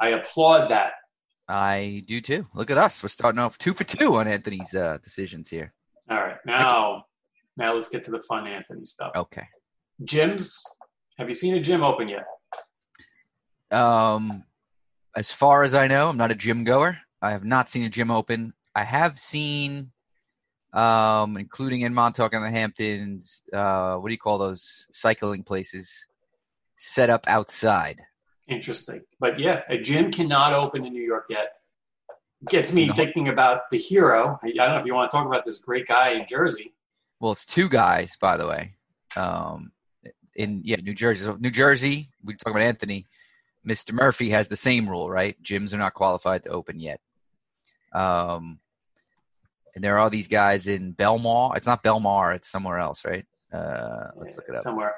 I 0.00 0.10
applaud 0.10 0.70
that. 0.70 0.92
I 1.48 2.04
do 2.06 2.20
too. 2.20 2.46
Look 2.54 2.70
at 2.70 2.78
us. 2.78 3.02
We're 3.02 3.08
starting 3.08 3.38
off 3.38 3.58
two 3.58 3.74
for 3.74 3.84
two 3.84 4.16
on 4.16 4.26
Anthony's 4.26 4.74
uh, 4.74 4.98
decisions 5.02 5.50
here. 5.50 5.72
All 6.08 6.20
right, 6.20 6.38
now 6.46 7.04
now 7.56 7.74
let's 7.74 7.88
get 7.88 8.04
to 8.04 8.10
the 8.10 8.20
fun 8.20 8.46
Anthony 8.46 8.84
stuff. 8.84 9.12
Okay. 9.14 9.46
Gyms. 10.02 10.60
Have 11.18 11.28
you 11.28 11.34
seen 11.34 11.54
a 11.54 11.60
gym 11.60 11.82
open 11.82 12.08
yet? 12.08 12.24
Um, 13.70 14.44
as 15.14 15.30
far 15.30 15.62
as 15.62 15.74
I 15.74 15.86
know, 15.86 16.08
I'm 16.08 16.16
not 16.16 16.30
a 16.30 16.34
gym 16.34 16.64
goer. 16.64 16.98
I 17.20 17.32
have 17.32 17.44
not 17.44 17.68
seen 17.68 17.84
a 17.84 17.90
gym 17.90 18.10
open. 18.10 18.54
I 18.74 18.84
have 18.84 19.18
seen, 19.18 19.92
um, 20.72 21.36
including 21.36 21.82
in 21.82 21.92
Montauk 21.92 22.32
and 22.32 22.44
the 22.44 22.50
Hamptons, 22.50 23.42
uh, 23.52 23.96
what 23.96 24.08
do 24.08 24.14
you 24.14 24.18
call 24.18 24.38
those 24.38 24.86
cycling 24.90 25.42
places 25.42 26.06
set 26.78 27.10
up 27.10 27.24
outside? 27.28 28.00
Interesting, 28.50 29.02
but 29.20 29.38
yeah, 29.38 29.62
a 29.68 29.78
gym 29.78 30.10
cannot 30.10 30.52
open 30.52 30.84
in 30.84 30.92
New 30.92 31.02
York 31.04 31.26
yet. 31.30 31.52
Gets 32.48 32.72
me 32.72 32.88
No. 32.88 32.94
thinking 32.94 33.28
about 33.28 33.70
the 33.70 33.78
hero. 33.78 34.40
I 34.42 34.48
don't 34.48 34.56
know 34.74 34.78
if 34.80 34.86
you 34.86 34.92
want 34.94 35.08
to 35.08 35.16
talk 35.16 35.24
about 35.26 35.44
this 35.46 35.58
great 35.58 35.86
guy 35.86 36.10
in 36.10 36.26
Jersey. 36.26 36.74
Well, 37.20 37.30
it's 37.30 37.46
two 37.46 37.68
guys, 37.68 38.16
by 38.20 38.36
the 38.36 38.48
way. 38.48 38.74
Um, 39.16 39.70
in 40.34 40.62
yeah, 40.64 40.76
New 40.82 40.94
Jersey. 40.94 41.24
So 41.26 41.36
New 41.36 41.52
Jersey, 41.52 42.10
we 42.24 42.34
talk 42.34 42.50
about 42.50 42.62
Anthony. 42.62 43.06
Mr. 43.64 43.92
Murphy 43.92 44.30
has 44.30 44.48
the 44.48 44.56
same 44.56 44.90
rule, 44.90 45.08
right? 45.08 45.40
Gyms 45.44 45.72
are 45.72 45.78
not 45.78 45.94
qualified 45.94 46.42
to 46.44 46.48
open 46.50 46.80
yet. 46.80 47.00
Um, 47.92 48.58
and 49.76 49.84
there 49.84 49.98
are 50.00 50.10
these 50.10 50.26
guys 50.26 50.66
in 50.66 50.92
Belmar. 50.94 51.56
It's 51.56 51.66
not 51.66 51.84
Belmar. 51.84 52.34
It's 52.34 52.48
somewhere 52.48 52.78
else, 52.78 53.04
right? 53.04 53.24
Uh, 53.52 54.08
let's 54.16 54.34
look 54.36 54.46
it 54.48 54.56
up. 54.56 54.62
somewhere. 54.62 54.96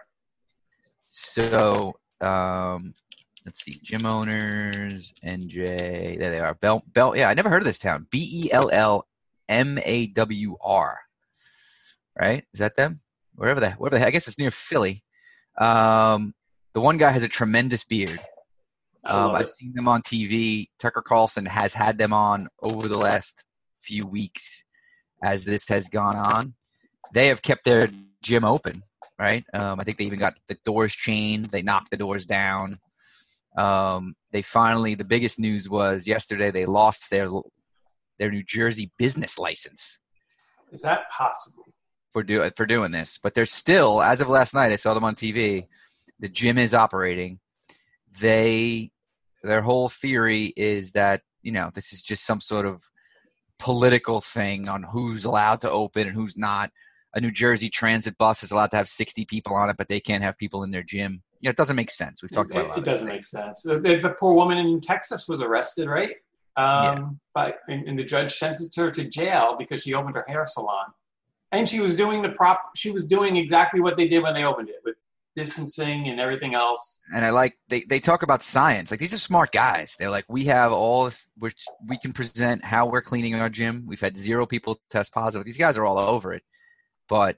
So, 1.09 1.99
um, 2.23 2.95
let's 3.45 3.63
see. 3.65 3.79
Gym 3.83 4.07
owners, 4.07 5.13
NJ. 5.25 6.19
There 6.19 6.31
they 6.31 6.41
are. 6.41 6.55
Bell, 6.55 6.83
Bell. 6.87 7.17
Yeah, 7.17 7.29
I 7.29 7.35
never 7.35 7.51
heard 7.51 7.63
of 7.63 7.67
this 7.67 7.79
town. 7.79 8.07
B 8.11 8.45
E 8.45 8.53
L 8.53 8.71
L 8.73 9.07
M 9.49 9.79
A 9.85 10.07
W 10.09 10.57
R. 10.61 10.99
Right? 12.19 12.45
Is 12.53 12.61
that 12.61 12.77
them? 12.77 13.01
Wherever 13.35 13.61
the, 13.61 13.71
wherever 13.73 13.99
the, 13.99 14.07
I 14.07 14.11
guess 14.11 14.29
it's 14.29 14.39
near 14.39 14.51
Philly. 14.51 15.03
Um, 15.59 16.35
the 16.75 16.81
one 16.81 16.99
guy 16.99 17.11
has 17.11 17.23
a 17.23 17.29
tremendous 17.29 17.85
beard. 17.85 18.21
Um, 19.05 19.33
I've 19.33 19.43
it. 19.43 19.51
seen 19.51 19.73
them 19.75 19.89
on 19.89 20.03
TV. 20.03 20.69
Tucker 20.79 21.03
Carlson 21.03 21.47
has 21.47 21.75
had 21.75 21.99
them 21.99 22.13
on 22.13 22.49
over 22.63 22.89
the 22.89 22.99
last 22.99 23.45
few 23.81 24.07
weeks 24.07 24.63
as 25.25 25.45
this 25.45 25.69
has 25.69 25.89
gone 25.89 26.17
on. 26.17 26.55
They 27.13 27.29
have 27.29 27.43
kept 27.43 27.65
their 27.65 27.89
gym 28.23 28.45
open, 28.45 28.83
right? 29.19 29.45
Um, 29.55 29.81
I 29.81 29.85
think 29.85 29.99
they 29.99 30.05
even 30.05 30.19
got 30.19 30.35
the 30.49 30.57
doors 30.65 30.95
chained. 30.95 31.47
They 31.47 31.63
knocked 31.63 31.91
the 31.91 31.97
doors 31.97 32.27
down. 32.27 32.79
Um, 33.57 34.15
they 34.33 34.43
finally, 34.43 34.95
the 34.95 35.05
biggest 35.05 35.39
news 35.39 35.69
was 35.69 36.07
yesterday 36.07 36.51
they 36.51 36.67
lost 36.67 37.11
their 37.11 37.29
their 38.19 38.31
New 38.31 38.43
Jersey 38.43 38.91
business 38.99 39.39
license 39.39 40.01
Is 40.71 40.83
that 40.83 41.11
possible? 41.11 41.65
for 42.13 42.23
do 42.23 42.49
for 42.57 42.67
doing 42.67 42.93
this, 42.93 43.19
but 43.23 43.35
they're 43.35 43.47
still, 43.47 44.03
as 44.03 44.21
of 44.21 44.29
last 44.29 44.55
night, 44.55 44.73
I 44.73 44.77
saw 44.77 44.95
them 44.95 45.05
on 45.05 45.15
TV. 45.15 45.67
The 46.21 46.29
gym 46.29 46.59
is 46.59 46.75
operating. 46.75 47.41
They, 48.21 48.91
their 49.43 49.63
whole 49.63 49.89
theory 49.89 50.53
is 50.57 50.93
that 50.93 51.23
you 51.43 51.53
know 51.53 51.71
this 51.75 51.93
is 51.93 52.03
just 52.03 52.25
some 52.25 52.41
sort 52.41 52.67
of 52.67 52.83
political 53.59 54.21
thing 54.21 54.69
on 54.69 54.83
who's 54.83 55.25
allowed 55.25 55.61
to 55.63 55.71
open 55.71 56.07
and 56.07 56.17
who's 56.17 56.37
not. 56.37 56.71
A 57.15 57.21
New 57.21 57.31
Jersey 57.31 57.69
Transit 57.69 58.17
bus 58.17 58.43
is 58.43 58.53
allowed 58.53 58.71
to 58.73 58.77
have 58.77 58.89
sixty 58.89 59.25
people 59.25 59.55
on 59.55 59.71
it, 59.71 59.77
but 59.77 59.89
they 59.89 60.01
can't 60.01 60.23
have 60.23 60.39
people 60.39 60.63
in 60.63 60.71
their 60.71 60.83
gym. 60.83 61.23
You 61.43 61.49
know, 61.49 61.51
it 61.51 61.57
doesn't 61.57 61.77
make 61.77 61.91
sense. 61.91 62.23
We've 62.23 62.31
talked 62.31 62.53
about 62.53 62.61
it, 62.61 62.67
a 62.67 62.69
lot 62.69 62.79
it 62.79 62.81
of 62.81 62.85
doesn't 62.85 63.09
make 63.09 63.25
sense. 63.25 63.63
The, 63.63 63.79
the 63.79 64.15
poor 64.19 64.33
woman 64.33 64.59
in 64.59 64.81
Texas 64.81 65.29
was 65.29 65.43
arrested, 65.43 65.89
right? 65.89 66.15
Um, 66.57 67.21
But 67.35 67.59
and, 67.69 67.89
and 67.89 67.99
the 67.99 68.05
judge 68.05 68.33
sentenced 68.33 68.77
her 68.77 68.91
to 68.93 69.05
jail 69.05 69.57
because 69.59 69.83
she 69.83 69.93
opened 69.93 70.15
her 70.15 70.25
hair 70.29 70.47
salon, 70.47 70.87
and 71.51 71.69
she 71.69 71.81
was 71.81 71.95
doing 71.95 72.23
the 72.23 72.31
prop. 72.31 72.61
She 72.77 72.91
was 72.91 73.05
doing 73.05 73.37
exactly 73.37 73.81
what 73.81 73.97
they 73.97 74.07
did 74.07 74.23
when 74.23 74.35
they 74.35 74.45
opened 74.45 74.69
it 74.69 74.81
with 74.85 74.95
distancing 75.35 76.09
and 76.09 76.21
everything 76.21 76.55
else. 76.55 77.03
and 77.15 77.25
I 77.25 77.31
like 77.31 77.59
they, 77.69 77.85
they 77.89 78.01
talk 78.01 78.23
about 78.23 78.43
science. 78.43 78.91
Like 78.91 79.01
these 79.01 79.15
are 79.15 79.19
smart 79.19 79.51
guys. 79.51 79.97
They're 79.99 80.11
like, 80.11 80.27
we 80.29 80.45
have 80.45 80.73
all 80.73 81.07
this, 81.07 81.27
which 81.39 81.65
we 81.89 81.99
can 81.99 82.13
present 82.13 82.65
how 82.65 82.87
we're 82.87 83.01
cleaning 83.03 83.35
our 83.35 83.49
gym. 83.49 83.85
We've 83.87 84.01
had 84.01 84.17
zero 84.17 84.47
people 84.47 84.79
test 84.91 85.13
positive. 85.13 85.45
These 85.47 85.57
guys 85.57 85.77
are 85.79 85.87
all 85.87 85.99
over 85.99 86.33
it, 86.35 86.43
but 87.09 87.37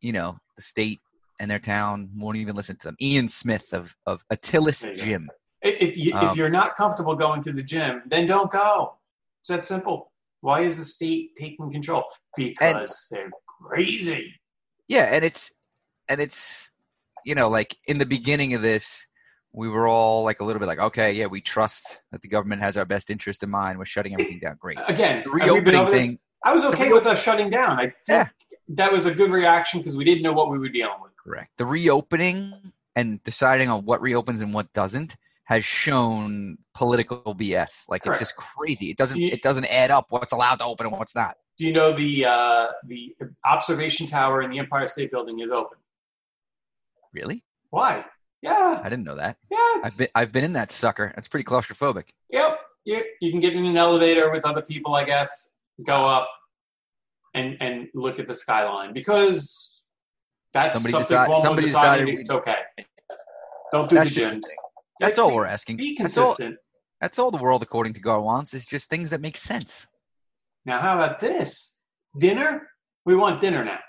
you 0.00 0.12
know 0.12 0.38
the 0.56 0.62
state 0.62 1.00
and 1.40 1.50
their 1.50 1.58
town 1.58 2.08
won't 2.16 2.36
even 2.36 2.54
listen 2.56 2.76
to 2.76 2.88
them. 2.88 2.96
Ian 3.00 3.28
Smith 3.28 3.72
of 3.72 3.94
of 4.06 4.24
Atilis. 4.32 4.96
Gym. 4.96 5.28
If 5.62 5.96
you 5.96 6.14
Um, 6.14 6.28
if 6.28 6.36
you're 6.36 6.50
not 6.50 6.76
comfortable 6.76 7.14
going 7.16 7.42
to 7.44 7.52
the 7.52 7.62
gym, 7.62 8.02
then 8.06 8.26
don't 8.26 8.50
go. 8.50 8.96
It's 9.42 9.48
that 9.48 9.64
simple. 9.64 10.12
Why 10.40 10.60
is 10.60 10.76
the 10.76 10.84
state 10.84 11.30
taking 11.38 11.70
control? 11.70 12.04
Because 12.36 13.08
they're 13.10 13.30
crazy. 13.68 14.34
Yeah, 14.88 15.04
and 15.14 15.24
it's 15.24 15.52
and 16.08 16.20
it's 16.20 16.70
you 17.24 17.34
know 17.34 17.48
like 17.48 17.76
in 17.86 17.96
the 17.98 18.04
beginning 18.06 18.52
of 18.54 18.60
this, 18.60 19.06
we 19.52 19.68
were 19.68 19.88
all 19.88 20.22
like 20.24 20.40
a 20.40 20.44
little 20.44 20.60
bit 20.60 20.66
like, 20.66 20.78
okay, 20.80 21.12
yeah, 21.12 21.26
we 21.26 21.40
trust 21.40 22.00
that 22.12 22.20
the 22.20 22.28
government 22.28 22.60
has 22.60 22.76
our 22.76 22.84
best 22.84 23.08
interest 23.10 23.42
in 23.42 23.48
mind. 23.50 23.78
We're 23.78 23.86
shutting 23.86 24.12
everything 24.12 24.40
down. 24.40 24.56
Great. 24.60 24.78
Again, 24.88 25.24
The 25.24 25.30
have 25.44 25.52
we 25.54 25.60
been 25.60 25.74
reopening 25.74 25.86
this? 25.86 26.06
thing- 26.08 26.18
I 26.44 26.52
was 26.52 26.64
okay 26.66 26.92
with 26.92 27.06
us 27.06 27.22
shutting 27.22 27.48
down. 27.48 27.78
I 27.78 27.82
think 27.84 27.94
Yeah. 28.06 28.28
that 28.68 28.92
was 28.92 29.06
a 29.06 29.14
good 29.14 29.30
reaction 29.30 29.80
because 29.80 29.96
we 29.96 30.04
didn't 30.04 30.22
know 30.22 30.32
what 30.32 30.50
we 30.50 30.58
were 30.58 30.68
dealing 30.68 31.00
with. 31.02 31.12
Correct. 31.24 31.50
The 31.56 31.64
reopening 31.66 32.52
and 32.94 33.22
deciding 33.24 33.68
on 33.70 33.84
what 33.84 34.00
reopens 34.02 34.40
and 34.40 34.52
what 34.54 34.72
doesn't 34.72 35.16
has 35.44 35.64
shown 35.64 36.58
political 36.74 37.34
BS. 37.34 37.84
Like 37.88 38.02
Correct. 38.04 38.20
it's 38.22 38.30
just 38.30 38.36
crazy. 38.36 38.90
It 38.90 38.96
doesn't 38.96 39.18
You- 39.18 39.28
it 39.32 39.42
doesn't 39.42 39.66
add 39.66 39.90
up 39.90 40.06
what's 40.10 40.32
allowed 40.32 40.56
to 40.60 40.64
open 40.64 40.86
and 40.86 40.96
what's 40.96 41.14
not. 41.14 41.36
Do 41.56 41.66
you 41.66 41.72
know 41.72 41.92
the 41.92 42.24
uh, 42.26 42.66
the 42.86 43.14
observation 43.44 44.06
tower 44.06 44.42
in 44.42 44.50
the 44.50 44.58
Empire 44.58 44.86
State 44.86 45.10
Building 45.10 45.38
is 45.40 45.50
open? 45.50 45.78
Really? 47.12 47.44
Why? 47.70 48.04
Yeah. 48.42 48.80
I 48.82 48.88
didn't 48.88 49.04
know 49.04 49.16
that. 49.16 49.36
Yes. 49.50 49.84
I've 49.84 49.98
been 49.98 50.08
I've 50.14 50.32
been 50.32 50.44
in 50.44 50.52
that 50.54 50.72
sucker. 50.72 51.12
That's 51.14 51.28
pretty 51.28 51.44
claustrophobic. 51.44 52.04
Yep. 52.30 52.60
You, 52.84 53.02
you 53.20 53.30
can 53.30 53.40
get 53.40 53.54
in 53.54 53.64
an 53.64 53.76
elevator 53.76 54.30
with 54.30 54.44
other 54.44 54.60
people, 54.62 54.94
I 54.94 55.04
guess, 55.04 55.56
go 55.86 56.04
up 56.04 56.28
and 57.34 57.56
and 57.60 57.88
look 57.94 58.18
at 58.18 58.28
the 58.28 58.34
skyline 58.34 58.92
because 58.92 59.73
that's 60.54 60.74
Somebody 60.74 60.92
something 60.92 61.08
decide- 61.08 61.42
somebody 61.42 61.66
decided 61.66 62.06
decided 62.06 62.20
it's 62.20 62.30
okay. 62.30 62.58
Don't 63.72 63.90
do 63.90 63.96
the 63.96 64.02
gyms. 64.02 64.42
That's 65.00 65.18
Like, 65.18 65.26
all 65.26 65.34
we're 65.34 65.46
asking. 65.46 65.76
Be 65.76 65.96
That's 65.98 66.16
all, 66.16 66.26
consistent. 66.26 66.56
that's 67.00 67.18
all 67.18 67.30
the 67.32 67.36
world, 67.38 67.62
according 67.62 67.92
to 67.94 68.00
Gar, 68.00 68.20
wants 68.20 68.54
is 68.54 68.64
just 68.64 68.88
things 68.88 69.10
that 69.10 69.20
make 69.20 69.36
sense. 69.36 69.86
Now, 70.64 70.78
how 70.80 70.94
about 70.94 71.18
this? 71.20 71.82
Dinner? 72.16 72.68
We 73.04 73.16
want 73.16 73.40
dinner 73.40 73.64
now. 73.64 73.80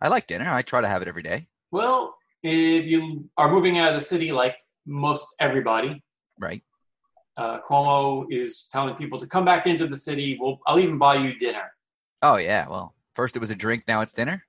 I 0.00 0.08
like 0.08 0.26
dinner. 0.26 0.48
I 0.52 0.62
try 0.62 0.80
to 0.82 0.86
have 0.88 1.02
it 1.02 1.08
every 1.08 1.22
day. 1.22 1.48
Well, 1.70 2.14
if 2.42 2.86
you 2.86 3.28
are 3.36 3.50
moving 3.50 3.78
out 3.78 3.88
of 3.88 3.94
the 3.94 4.00
city 4.02 4.30
like 4.32 4.56
most 4.86 5.26
everybody, 5.40 6.02
Right. 6.38 6.62
uh, 7.38 7.60
Cuomo 7.62 8.26
is 8.30 8.68
telling 8.70 8.94
people 8.96 9.18
to 9.18 9.26
come 9.26 9.44
back 9.46 9.66
into 9.66 9.86
the 9.86 9.96
city. 9.96 10.36
We'll, 10.40 10.58
I'll 10.66 10.78
even 10.78 10.98
buy 10.98 11.14
you 11.16 11.38
dinner. 11.38 11.72
Oh 12.22 12.36
yeah. 12.36 12.68
Well, 12.68 12.94
first 13.14 13.34
it 13.36 13.40
was 13.40 13.50
a 13.50 13.54
drink. 13.56 13.84
Now 13.88 14.02
it's 14.02 14.12
dinner. 14.12 14.44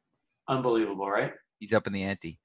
Unbelievable, 0.49 1.09
right? 1.09 1.31
He's 1.61 1.73
up 1.73 1.85
in 1.87 1.93
the 1.93 2.01
ante. 2.03 2.39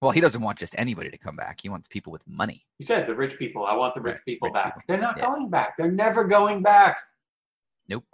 Well, 0.00 0.10
he 0.10 0.20
doesn't 0.20 0.40
want 0.40 0.58
just 0.58 0.74
anybody 0.78 1.10
to 1.10 1.18
come 1.18 1.36
back. 1.36 1.60
He 1.62 1.68
wants 1.68 1.86
people 1.86 2.10
with 2.12 2.26
money. 2.26 2.64
He 2.78 2.84
said 2.84 3.06
the 3.06 3.14
rich 3.14 3.38
people. 3.38 3.66
I 3.66 3.74
want 3.76 3.94
the 3.94 4.00
rich 4.00 4.14
Right, 4.16 4.24
people 4.24 4.46
rich 4.48 4.54
back. 4.54 4.64
people. 4.74 4.82
They're 4.88 4.98
not 5.00 5.18
Yeah. 5.18 5.26
going 5.26 5.50
back. 5.50 5.76
They're 5.76 5.90
never 5.92 6.24
going 6.24 6.62
back. 6.62 7.00
Nope. 7.88 8.04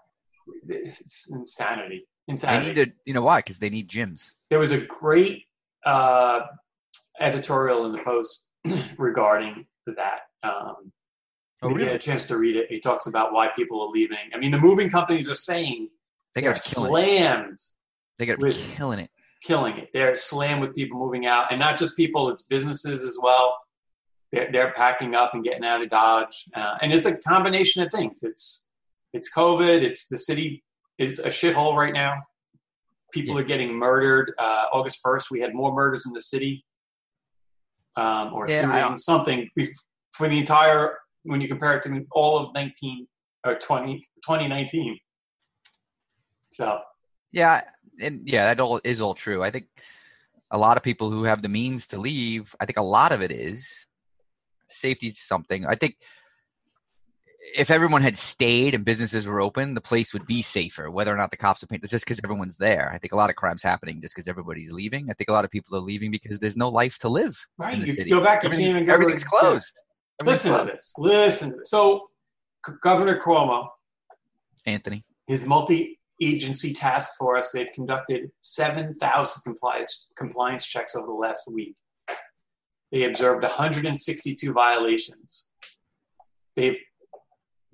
It's 0.68 1.30
insanity. 1.32 2.08
They 2.26 2.32
Insanity. 2.32 2.66
need 2.66 2.74
to, 2.86 2.92
you 3.04 3.14
know 3.14 3.22
why? 3.22 3.38
Because 3.38 3.58
they 3.60 3.70
need 3.70 3.88
gyms. 3.88 4.32
there 4.50 4.58
was 4.58 4.72
a 4.72 4.78
great 4.80 5.44
uh, 5.86 6.40
editorial 7.20 7.86
in 7.86 7.92
the 7.92 8.02
Post 8.02 8.48
regarding 8.98 9.66
that. 9.86 10.20
Um, 10.42 10.92
Oh, 11.62 11.68
we 11.68 11.74
really? 11.76 11.86
get 11.86 11.94
a 11.94 11.98
chance 11.98 12.26
to 12.26 12.36
read 12.36 12.56
it. 12.56 12.66
He 12.68 12.78
talks 12.78 13.06
about 13.06 13.32
why 13.32 13.48
people 13.56 13.80
are 13.80 13.88
leaving. 13.88 14.18
I 14.34 14.38
mean, 14.38 14.50
the 14.50 14.58
moving 14.58 14.90
companies 14.90 15.30
are 15.30 15.34
saying 15.34 15.88
They 16.34 16.42
got 16.42 16.56
it. 16.58 16.60
slammed, 16.62 17.56
They 18.18 18.26
got 18.26 18.38
with- 18.38 18.58
killing 18.76 18.98
it. 18.98 19.10
Killing 19.44 19.76
it. 19.78 19.90
They're 19.92 20.16
slammed 20.16 20.60
with 20.62 20.74
people 20.74 20.98
moving 20.98 21.26
out, 21.26 21.50
and 21.50 21.58
not 21.60 21.78
just 21.78 21.96
people; 21.96 22.30
it's 22.30 22.42
businesses 22.42 23.02
as 23.02 23.18
well. 23.20 23.58
They're, 24.32 24.50
they're 24.50 24.72
packing 24.72 25.14
up 25.14 25.34
and 25.34 25.44
getting 25.44 25.64
out 25.64 25.82
of 25.82 25.90
Dodge, 25.90 26.44
uh, 26.54 26.74
and 26.80 26.92
it's 26.92 27.06
a 27.06 27.16
combination 27.22 27.82
of 27.82 27.90
things. 27.92 28.22
It's 28.22 28.70
it's 29.12 29.32
COVID. 29.32 29.82
It's 29.82 30.08
the 30.08 30.18
city. 30.18 30.64
It's 30.98 31.18
a 31.18 31.28
shithole 31.28 31.76
right 31.76 31.92
now. 31.92 32.14
People 33.12 33.34
Yeah. 33.34 33.42
are 33.42 33.44
getting 33.44 33.74
murdered. 33.74 34.32
Uh, 34.38 34.64
August 34.72 34.98
first, 35.02 35.30
we 35.30 35.40
had 35.40 35.54
more 35.54 35.72
murders 35.72 36.04
in 36.06 36.12
the 36.12 36.20
city, 36.20 36.64
um, 37.96 38.32
or 38.32 38.46
Yeah, 38.48 38.58
I 38.58 38.62
shooting 38.62 38.80
don't- 38.80 38.98
something 38.98 39.50
for 40.12 40.28
the 40.28 40.38
entire. 40.38 40.98
When 41.26 41.40
you 41.40 41.48
compare 41.48 41.74
it 41.76 41.82
to 41.84 42.04
all 42.12 42.36
of 42.38 42.52
nineteen 42.52 43.08
or 43.46 43.54
20, 43.54 44.00
2019. 44.26 44.98
So 46.50 46.80
Yeah, 47.32 47.62
and 48.00 48.28
yeah, 48.28 48.46
that 48.46 48.60
all 48.60 48.80
is 48.84 49.00
all 49.00 49.14
true. 49.14 49.42
I 49.42 49.50
think 49.50 49.66
a 50.50 50.58
lot 50.58 50.76
of 50.76 50.82
people 50.82 51.10
who 51.10 51.24
have 51.24 51.42
the 51.42 51.48
means 51.48 51.86
to 51.88 51.98
leave, 51.98 52.54
I 52.60 52.66
think 52.66 52.76
a 52.78 52.82
lot 52.82 53.12
of 53.12 53.22
it 53.22 53.32
is 53.32 53.86
safety's 54.68 55.20
something. 55.20 55.66
I 55.66 55.74
think 55.74 55.96
if 57.56 57.70
everyone 57.70 58.02
had 58.02 58.16
stayed 58.16 58.74
and 58.74 58.84
businesses 58.84 59.26
were 59.26 59.40
open, 59.40 59.74
the 59.74 59.80
place 59.80 60.12
would 60.12 60.26
be 60.26 60.40
safer. 60.42 60.90
Whether 60.90 61.12
or 61.12 61.16
not 61.16 61.30
the 61.30 61.36
cops 61.36 61.62
are 61.62 61.66
painted, 61.66 61.90
just 61.90 62.04
because 62.04 62.20
everyone's 62.24 62.56
there. 62.56 62.90
I 62.92 62.98
think 62.98 63.12
a 63.12 63.16
lot 63.16 63.30
of 63.30 63.36
crimes 63.36 63.62
happening 63.62 64.00
just 64.00 64.14
because 64.14 64.28
everybody's 64.28 64.70
leaving. 64.72 65.10
I 65.10 65.14
think 65.14 65.28
a 65.28 65.32
lot 65.32 65.44
of 65.44 65.50
people 65.50 65.76
are 65.76 65.80
leaving 65.80 66.10
because 66.10 66.38
there's 66.38 66.56
no 66.56 66.68
life 66.68 66.98
to 67.00 67.08
live 67.08 67.36
right, 67.58 67.76
you 67.76 67.86
city. 67.86 68.10
go 68.10 68.22
back. 68.22 68.42
You 68.42 68.48
can't 68.48 68.54
everything's, 68.54 68.70
even 68.74 68.86
go 68.86 68.88
to 68.88 68.92
everything's 68.94 69.24
closed. 69.24 69.80
Everything's 70.20 70.44
Listen 70.44 70.66
to 70.66 70.72
this. 70.72 70.94
Listen 70.96 71.50
to 71.50 71.56
this. 71.58 71.70
So, 71.70 72.08
Governor 72.82 73.20
Cuomo, 73.20 73.68
Anthony. 74.64 75.04
his 75.26 75.44
multi-agency 76.20 76.74
task 76.74 77.10
force, 77.18 77.50
they've 77.52 77.72
conducted 77.74 78.30
7,000 78.40 79.42
compliance 79.42 80.08
compliance 80.16 80.66
checks 80.66 80.94
over 80.94 81.06
the 81.06 81.12
last 81.12 81.42
week. 81.52 81.76
They 82.92 83.04
observed 83.04 83.42
162 83.42 84.52
violations. 84.52 85.50
They've 86.56 86.78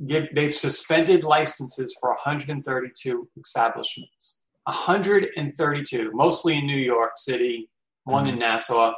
give, 0.06 0.28
they've 0.34 0.54
suspended 0.54 1.24
licenses 1.24 1.96
for 2.00 2.10
132 2.10 3.28
establishments. 3.38 4.42
132, 4.64 6.10
mostly 6.14 6.56
in 6.56 6.66
New 6.66 6.76
York 6.76 7.12
City, 7.16 7.68
one 8.04 8.26
in 8.26 8.38
Nassau. 8.38 8.94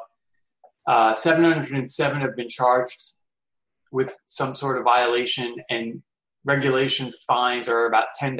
Uh, 0.86 1.14
707 1.14 2.20
have 2.20 2.36
been 2.36 2.48
charged 2.48 3.14
with 3.90 4.16
some 4.26 4.54
sort 4.54 4.78
of 4.78 4.84
violation, 4.84 5.56
and 5.70 6.02
regulation 6.44 7.12
fines 7.26 7.68
are 7.68 7.86
about 7.86 8.08
$10,000 8.20 8.38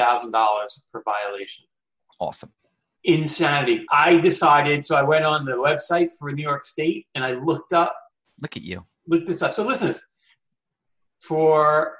per 0.93 1.03
violation. 1.03 1.65
Awesome. 2.19 2.53
Insanity. 3.05 3.85
I 3.91 4.19
decided, 4.19 4.87
so 4.87 4.97
I 4.97 5.03
went 5.03 5.25
on 5.25 5.45
the 5.45 5.53
website 5.57 6.11
for 6.19 6.31
New 6.33 6.43
York 6.43 6.65
State 6.65 7.07
and 7.15 7.25
I 7.25 7.33
looked 7.33 7.73
up, 7.73 7.95
Look 8.41 8.57
at 8.57 8.63
you. 8.63 8.85
looked 9.07 9.27
this 9.27 9.43
up. 9.43 9.53
So 9.55 9.65
listen 9.65 9.89
this. 9.89 10.17
For 11.21 11.97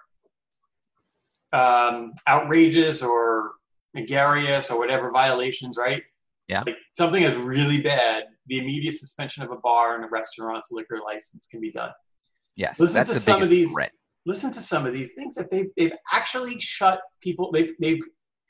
um, 1.53 2.13
outrageous 2.29 3.03
or 3.03 3.53
egregious 3.95 4.71
or 4.71 4.79
whatever 4.79 5.11
violations, 5.11 5.77
right? 5.77 6.03
Yeah. 6.49 6.63
Like 6.67 6.77
something 6.95 7.23
is 7.23 7.37
really 7.37 7.81
bad, 7.83 8.25
the 8.47 8.59
immediate 8.59 8.95
suspension 8.95 9.43
of 9.43 9.51
a 9.51 9.57
bar 9.57 9.95
and 9.95 10.05
a 10.05 10.09
restaurant's 10.09 10.69
liquor 10.73 10.99
license 11.05 11.47
can 11.47 11.61
be 11.61 11.71
done. 11.71 11.91
Yes, 12.57 12.79
Listen 12.81 12.95
that's 12.97 13.11
to 13.11 13.21
some 13.21 13.43
of 13.43 13.49
these- 13.49 13.73
threat. 13.73 13.93
Listen 14.27 14.53
to 14.53 14.61
some 14.61 14.87
of 14.87 14.93
these 14.93 15.13
things 15.15 15.35
that 15.35 15.51
they've 15.51 15.71
they've 15.77 15.93
actually 16.13 16.61
shut 16.61 17.01
people 17.21 17.51
they've 17.53 17.73
they've 17.81 18.01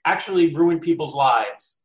actually 0.05 0.55
ruined 0.55 0.81
people's 0.81 1.15
lives 1.15 1.85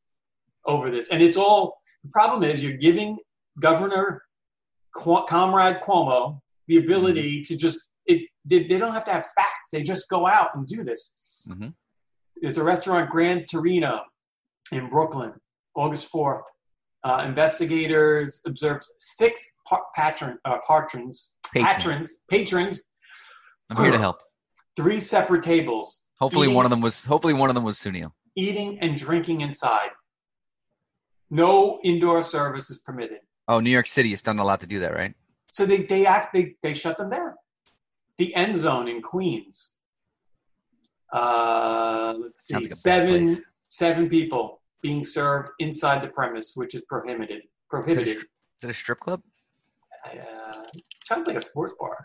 over 0.66 0.90
this. 0.92 1.10
And 1.10 1.22
it's 1.22 1.38
all 1.38 1.78
the 2.04 2.10
problem 2.10 2.44
is 2.44 2.64
you're 2.64 2.78
giving 2.78 3.18
governor 3.60 4.24
Qu- 4.96 5.26
comrade 5.28 5.82
cuomo 5.82 6.40
the 6.68 6.78
ability 6.78 7.44
to 7.44 7.56
just 7.56 7.80
it 8.06 8.28
they, 8.46 8.64
they 8.64 8.78
don't 8.78 8.94
have 8.94 9.06
to 9.06 9.12
have 9.12 9.26
facts. 9.36 9.70
They 9.72 9.84
just 9.84 10.10
go 10.10 10.26
out 10.26 10.50
and 10.56 10.66
do 10.66 10.84
this. 10.84 11.48
Mhm. 11.52 11.74
there's 12.42 12.58
a 12.58 12.64
restaurant 12.64 13.10
grand 13.10 13.48
torino 13.50 14.02
in 14.72 14.90
brooklyn 14.90 15.34
august 15.76 16.12
4th 16.12 16.44
uh, 17.04 17.24
investigators 17.26 18.42
observed 18.46 18.86
six 19.00 19.34
pa- 19.68 19.80
patron 19.96 20.38
uh, 20.46 20.58
patrons 20.68 21.34
Patrons. 21.54 21.74
patrons 21.84 22.20
patrons 22.30 22.84
I'm 23.70 23.84
here 23.84 23.92
to 23.92 23.98
help. 23.98 24.20
three 24.76 25.00
separate 25.00 25.44
tables 25.44 26.04
Hopefully, 26.20 26.46
Eating- 26.48 26.56
one 26.56 26.66
of 26.66 26.72
them 26.72 26.82
was. 26.82 27.06
Hopefully, 27.06 27.34
one 27.36 27.50
of 27.50 27.56
them 27.56 27.64
was 27.64 27.78
Sunil. 27.78 28.12
eating 28.36 28.80
and 28.80 28.98
drinking 28.98 29.42
inside 29.42 29.90
no 31.30 31.80
indoor 31.84 32.24
service 32.24 32.70
is 32.70 32.80
permitted 32.80 33.20
Oh, 33.50 33.60
New 33.60 33.70
York 33.70 33.88
City 33.88 34.12
is 34.14 34.22
done 34.22 34.40
a 34.40 34.44
lot 34.44 34.60
to 34.62 34.68
do 34.68 34.80
that, 34.80 34.94
right? 34.96 35.14
so 35.50 35.66
they 35.66 35.84
they 35.84 36.06
act 36.06 36.34
they, 36.34 36.56
they 36.62 36.74
shut 36.74 36.98
them 36.98 37.10
down 37.10 37.34
the 38.18 38.34
end 38.36 38.58
zone 38.58 38.88
in 38.90 39.02
queens 39.02 39.76
uh 41.14 42.14
let's 42.20 42.44
see 42.48 42.56
like 42.56 42.66
seven 42.68 43.42
seven 43.70 44.10
people 44.10 44.60
being 44.82 45.04
served 45.06 45.50
inside 45.60 46.02
the 46.04 46.08
premise 46.10 46.54
which 46.56 46.76
is 46.76 46.82
prohibited 46.90 47.38
Is 47.38 47.44
it, 47.44 47.48
a, 47.48 47.70
prohibited 47.70 48.18
is 48.18 48.64
it 48.64 48.70
a 48.70 48.74
strip 48.74 49.00
club? 49.00 49.22
uh, 50.06 50.64
sounds 51.06 51.28
like 51.28 51.38
a 51.38 51.42
sports 51.42 51.74
bar. 51.80 51.98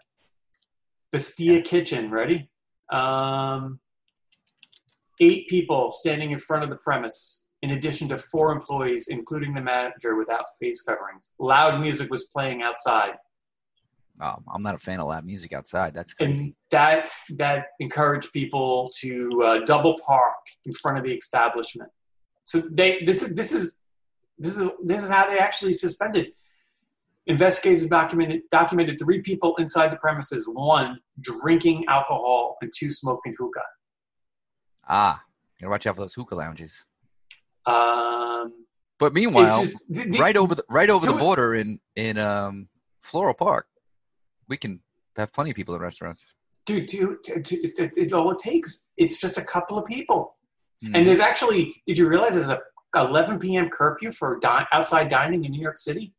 Bastia 1.12 1.60
Kitchen, 1.62 2.10
ready? 2.10 2.48
Um, 2.90 3.80
eight 5.20 5.48
people 5.48 5.90
standing 5.90 6.30
in 6.30 6.38
front 6.38 6.64
of 6.64 6.70
the 6.70 6.76
premise, 6.76 7.52
in 7.62 7.70
addition 7.70 8.08
to 8.08 8.18
four 8.18 8.50
employees, 8.52 9.08
including 9.08 9.54
the 9.54 9.60
manager, 9.60 10.16
without 10.16 10.44
face 10.60 10.82
coverings. 10.82 11.32
Loud 11.38 11.80
music 11.80 12.10
was 12.10 12.24
playing 12.24 12.62
outside, 12.62 13.12
Oh, 14.20 14.36
I'm 14.52 14.62
not 14.62 14.74
a 14.74 14.78
fan 14.78 15.00
of 15.00 15.08
loud 15.08 15.24
music 15.24 15.52
outside. 15.52 15.94
That's 15.94 16.12
crazy. 16.12 16.42
and 16.42 16.54
that 16.70 17.10
that 17.30 17.66
encouraged 17.80 18.32
people 18.32 18.90
to 19.00 19.42
uh, 19.42 19.58
double 19.64 19.96
park 20.06 20.36
in 20.64 20.72
front 20.74 20.98
of 20.98 21.04
the 21.04 21.12
establishment. 21.12 21.90
So 22.44 22.60
they 22.60 23.00
this 23.04 23.22
is 23.22 23.34
this 23.34 23.52
is 23.52 23.82
this 24.38 24.58
is 24.58 24.70
this 24.84 25.02
is 25.02 25.10
how 25.10 25.28
they 25.28 25.38
actually 25.38 25.72
suspended. 25.72 26.32
Investigators 27.26 27.86
documented 27.86 28.42
documented 28.50 28.98
three 28.98 29.20
people 29.22 29.54
inside 29.56 29.88
the 29.92 29.96
premises: 29.96 30.48
one 30.52 30.98
drinking 31.20 31.84
alcohol 31.88 32.56
and 32.60 32.72
two 32.76 32.90
smoking 32.90 33.34
hookah. 33.38 33.60
ah, 34.88 35.22
gotta 35.60 35.70
watch 35.70 35.86
out 35.86 35.94
for 35.94 36.02
those 36.02 36.14
hookah 36.14 36.34
lounges. 36.34 36.84
Um, 37.66 38.64
But 38.98 39.14
meanwhile, 39.14 39.64
just- 39.64 39.84
the- 39.88 40.10
the- 40.10 40.18
right 40.18 40.36
over 40.36 40.54
the 40.54 40.64
right 40.68 40.90
over 40.90 41.06
the 41.06 41.12
border 41.18 41.54
in 41.54 41.80
in 41.96 42.18
um, 42.18 42.68
Floral 43.00 43.34
Park, 43.34 43.66
we 44.48 44.56
can 44.56 44.80
have 45.16 45.32
plenty 45.32 45.50
of 45.50 45.56
people 45.56 45.74
in 45.74 45.80
restaurants. 45.80 46.26
dude, 46.64 46.86
dude, 46.86 47.20
dude, 47.24 47.42
dude, 47.42 47.64
it's, 47.64 47.78
it's, 47.80 47.96
it's 47.98 48.12
all 48.12 48.30
it 48.30 48.38
takes. 48.38 48.88
It's 48.96 49.18
just 49.20 49.36
a 49.36 49.42
couple 49.42 49.76
of 49.78 49.84
people. 49.84 50.34
Mhm. 50.84 50.92
And 50.96 51.06
there's 51.06 51.18
actually, 51.18 51.82
did 51.88 51.98
you 51.98 52.08
realize 52.08 52.32
there's 52.34 52.48
a 52.48 52.60
11 52.94 53.40
p.m. 53.40 53.68
curfew 53.68 54.12
for 54.12 54.38
di- 54.38 54.66
outside 54.72 55.08
dining 55.08 55.44
in 55.44 55.50
New 55.50 55.60
York 55.60 55.76
City? 55.76 56.14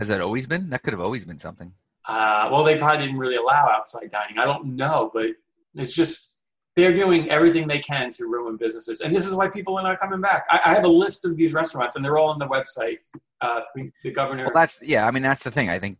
Has 0.00 0.08
that 0.08 0.20
always 0.20 0.46
been? 0.46 0.70
That 0.70 0.82
could 0.82 0.92
have 0.92 1.00
always 1.00 1.24
been 1.24 1.38
something. 1.38 1.72
Uh, 2.06 2.48
well, 2.50 2.64
they 2.64 2.76
probably 2.76 3.06
didn't 3.06 3.18
really 3.20 3.36
allow 3.36 3.68
outside 3.72 4.10
dining. 4.10 4.38
I 4.38 4.44
don't 4.46 4.74
know, 4.74 5.10
but 5.14 5.28
it's 5.76 5.94
just 5.94 6.38
they're 6.74 6.94
doing 6.94 7.28
everything 7.30 7.68
they 7.68 7.78
can 7.80 8.10
to 8.12 8.24
ruin 8.24 8.56
businesses, 8.56 9.02
and 9.02 9.14
this 9.14 9.26
is 9.26 9.34
why 9.34 9.48
people 9.48 9.78
are 9.78 9.82
not 9.82 10.00
coming 10.00 10.20
back. 10.20 10.46
I, 10.50 10.60
I 10.64 10.74
have 10.74 10.84
a 10.84 10.88
list 10.88 11.24
of 11.26 11.36
these 11.36 11.52
restaurants, 11.52 11.94
and 11.96 12.04
they're 12.04 12.18
all 12.18 12.30
on 12.30 12.38
the 12.38 12.48
website. 12.48 12.96
Uh, 13.42 13.60
the 14.02 14.10
governor, 14.10 14.44
Well, 14.44 14.54
that's 14.54 14.80
yeah. 14.82 15.06
I 15.06 15.10
mean, 15.10 15.22
that's 15.22 15.44
the 15.44 15.50
thing. 15.50 15.68
I 15.68 15.78
think 15.78 15.98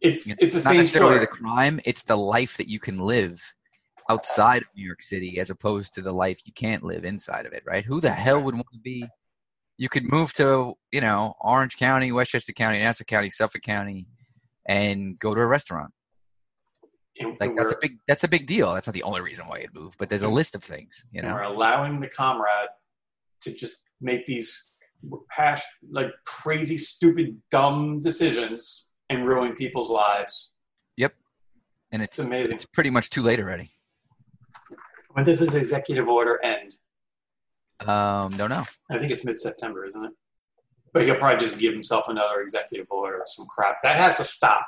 It's 0.00 0.26
You 0.26 0.32
know, 0.32 0.38
it's 0.40 0.54
the 0.54 0.58
not 0.60 0.70
same 0.70 0.76
necessarily 0.78 1.10
story. 1.12 1.20
the 1.20 1.26
crime; 1.28 1.80
it's 1.84 2.02
the 2.02 2.16
life 2.16 2.56
that 2.56 2.68
you 2.68 2.80
can 2.80 2.98
live 2.98 3.40
outside 4.10 4.62
of 4.62 4.68
New 4.76 4.84
York 4.84 5.02
City, 5.02 5.38
as 5.38 5.50
opposed 5.50 5.94
to 5.94 6.02
the 6.02 6.12
life 6.12 6.40
you 6.44 6.52
can't 6.52 6.82
live 6.82 7.04
inside 7.04 7.46
of 7.46 7.52
it. 7.52 7.62
Right? 7.64 7.84
Who 7.84 8.00
the 8.00 8.10
hell 8.10 8.42
would 8.42 8.54
want 8.54 8.66
to 8.72 8.78
be? 8.80 9.06
You 9.78 9.88
could 9.88 10.10
move 10.10 10.32
to 10.34 10.74
you 10.92 11.00
know 11.00 11.34
Orange 11.40 11.76
County, 11.76 12.12
Westchester 12.12 12.52
County, 12.52 12.78
Nassau 12.80 13.04
County, 13.04 13.30
Suffolk 13.30 13.62
County, 13.62 14.06
and 14.68 15.18
go 15.20 15.34
to 15.34 15.40
a 15.40 15.46
restaurant. 15.46 15.92
And 17.20 17.36
Like 17.40 17.56
that's 17.56 17.72
a 17.72 17.76
big 17.80 17.98
that's 18.06 18.24
a 18.24 18.28
big 18.28 18.46
deal. 18.46 18.72
That's 18.74 18.86
not 18.86 18.92
the 18.94 19.02
only 19.04 19.20
reason 19.20 19.46
why 19.46 19.60
you'd 19.60 19.74
move, 19.74 19.94
but 19.98 20.08
there's 20.08 20.22
a 20.22 20.28
list 20.28 20.54
of 20.54 20.62
things. 20.62 21.04
You 21.12 21.22
know, 21.22 21.32
we're 21.34 21.42
allowing 21.42 22.00
the 22.00 22.08
comrade 22.08 22.68
to 23.40 23.52
just 23.52 23.76
make 24.00 24.26
these 24.26 24.64
hash 25.30 25.62
like 25.90 26.10
crazy, 26.26 26.76
stupid, 26.76 27.40
dumb 27.50 27.98
decisions 27.98 28.88
and 29.10 29.24
ruin 29.24 29.54
people's 29.54 29.90
lives. 29.90 30.52
Yep, 30.96 31.14
and 31.92 32.02
it's 32.02 32.18
It's 32.18 32.26
amazing. 32.26 32.54
it's 32.56 32.66
pretty 32.66 32.90
much 32.90 33.10
too 33.10 33.22
late 33.22 33.38
already. 33.40 33.70
When 35.12 35.24
does 35.24 35.40
this 35.40 35.54
executive 35.54 36.06
order 36.08 36.38
end? 36.44 36.76
Um, 37.86 38.30
don't 38.36 38.50
know. 38.50 38.64
I 38.90 38.98
think 38.98 39.12
it's 39.12 39.24
mid-September, 39.24 39.84
isn't 39.86 40.04
it? 40.04 40.12
But 40.92 41.04
he'll 41.04 41.16
probably 41.16 41.38
just 41.38 41.58
give 41.58 41.72
himself 41.72 42.08
another 42.08 42.40
executive 42.40 42.86
order 42.90 43.18
or 43.18 43.26
some 43.26 43.46
crap. 43.46 43.82
That 43.82 43.96
has 43.96 44.16
to 44.16 44.24
stop. 44.24 44.66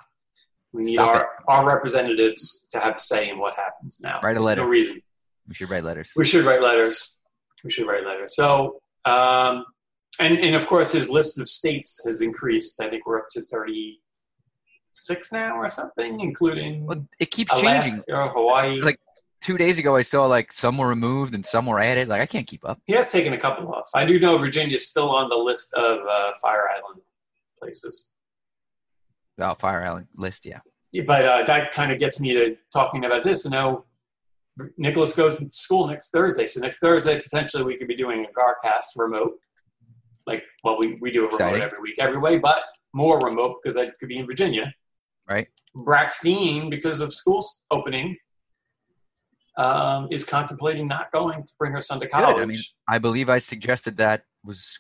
We 0.73 0.85
need 0.85 0.95
Stop 0.95 1.09
our, 1.09 1.29
our 1.49 1.67
representatives 1.67 2.67
to 2.71 2.79
have 2.79 2.95
a 2.95 2.99
say 2.99 3.29
in 3.29 3.38
what 3.38 3.57
happens 3.57 3.99
now. 4.00 4.21
Write 4.23 4.37
a 4.37 4.40
letter. 4.40 4.62
No 4.62 4.69
reason. 4.69 5.02
We 5.49 5.55
should 5.55 5.71
write 5.71 5.83
letters. 5.83 6.12
We 6.14 6.25
should 6.25 6.45
write 6.45 6.62
letters. 6.62 7.17
We 7.64 7.71
should 7.71 7.88
write 7.88 8.07
letters. 8.07 8.37
So, 8.37 8.81
um, 9.05 9.64
and 10.21 10.38
and 10.38 10.55
of 10.55 10.67
course, 10.69 10.93
his 10.93 11.09
list 11.11 11.40
of 11.40 11.49
states 11.49 12.02
has 12.07 12.23
increased. 12.23 12.81
I 12.81 12.88
think 12.88 13.07
we're 13.07 13.19
up 13.19 13.29
to 13.33 13.43
thirty-six 13.43 15.33
now 15.33 15.57
or 15.57 15.69
something, 15.69 16.21
including 16.21 16.87
Well, 16.87 17.05
it 17.19 17.33
keeps 17.33 17.52
changing. 17.52 18.02
Alaska, 18.09 18.29
Hawaii. 18.29 18.81
Like 18.81 19.00
two 19.40 19.56
days 19.56 19.78
ago, 19.78 19.97
I 19.97 20.02
saw 20.02 20.26
like 20.26 20.52
some 20.52 20.78
were 20.78 20.88
removed 20.88 21.35
and 21.35 21.44
some 21.44 21.66
were 21.66 21.80
added. 21.80 22.09
Like 22.09 22.20
I 22.20 22.26
can't 22.26 22.47
keep 22.47 22.68
up. 22.68 22.80
he 22.87 22.92
has 22.94 23.11
taken 23.11 23.32
a 23.32 23.38
couple 23.38 23.73
off. 23.73 23.88
I 23.94 24.04
do 24.04 24.18
know 24.20 24.38
Virginia's 24.38 24.87
still 24.87 25.11
on 25.11 25.28
the 25.28 25.37
list 25.37 25.75
of 25.75 25.99
uh, 26.00 26.32
Fire 26.40 26.68
Island 26.76 27.00
places. 27.59 28.14
Oh, 29.38 29.54
Fire 29.54 29.82
Island 29.82 30.06
list, 30.16 30.44
yeah. 30.44 30.61
yeah 30.92 31.04
But 31.06 31.25
uh, 31.25 31.42
that 31.44 31.73
kind 31.73 31.92
of 31.92 31.99
gets 31.99 32.20
me 32.20 32.35
to 32.35 32.56
talking 32.73 33.04
about 33.04 33.25
this. 33.25 33.44
And 33.44 33.52
now 33.52 33.85
Nicholas 34.76 35.14
goes 35.14 35.37
to 35.37 35.49
school 35.50 35.87
next 35.87 36.11
Thursday. 36.11 36.47
So 36.47 36.61
next 36.61 36.78
Thursday, 36.78 37.20
potentially, 37.20 37.64
we 37.64 37.76
could 37.76 37.88
be 37.88 37.97
doing 37.97 38.26
a 38.26 38.38
Garcast 38.38 38.97
remote. 38.97 39.38
Like, 40.26 40.44
well, 40.62 40.78
we, 40.78 40.99
we 41.00 41.11
do 41.11 41.23
a 41.23 41.25
remote 41.25 41.40
Exciting. 41.40 41.62
every 41.62 41.80
week, 41.80 41.97
every 41.99 42.18
way, 42.18 42.38
but 42.38 42.62
more 42.92 43.18
remote 43.20 43.56
because 43.62 43.76
I 43.76 43.87
could 43.87 44.09
be 44.09 44.18
in 44.18 44.26
Virginia. 44.26 44.73
Right. 45.28 45.49
Braxton, 45.75 46.68
because 46.68 47.00
of 47.00 47.12
school 47.14 47.44
opening, 47.70 48.16
um, 49.61 50.09
is 50.11 50.25
contemplating 50.25 50.88
not 50.88 51.11
going 51.12 51.45
to 51.45 51.52
bring 51.59 51.73
her 51.73 51.83
son 51.83 52.00
to 52.00 52.09
college. 52.09 52.43
I 52.43 52.47
mean, 52.47 52.59
I 52.88 52.99
believe 52.99 53.29
I 53.29 53.38
suggested 53.38 53.99
that 53.99 54.23
was 54.45 54.79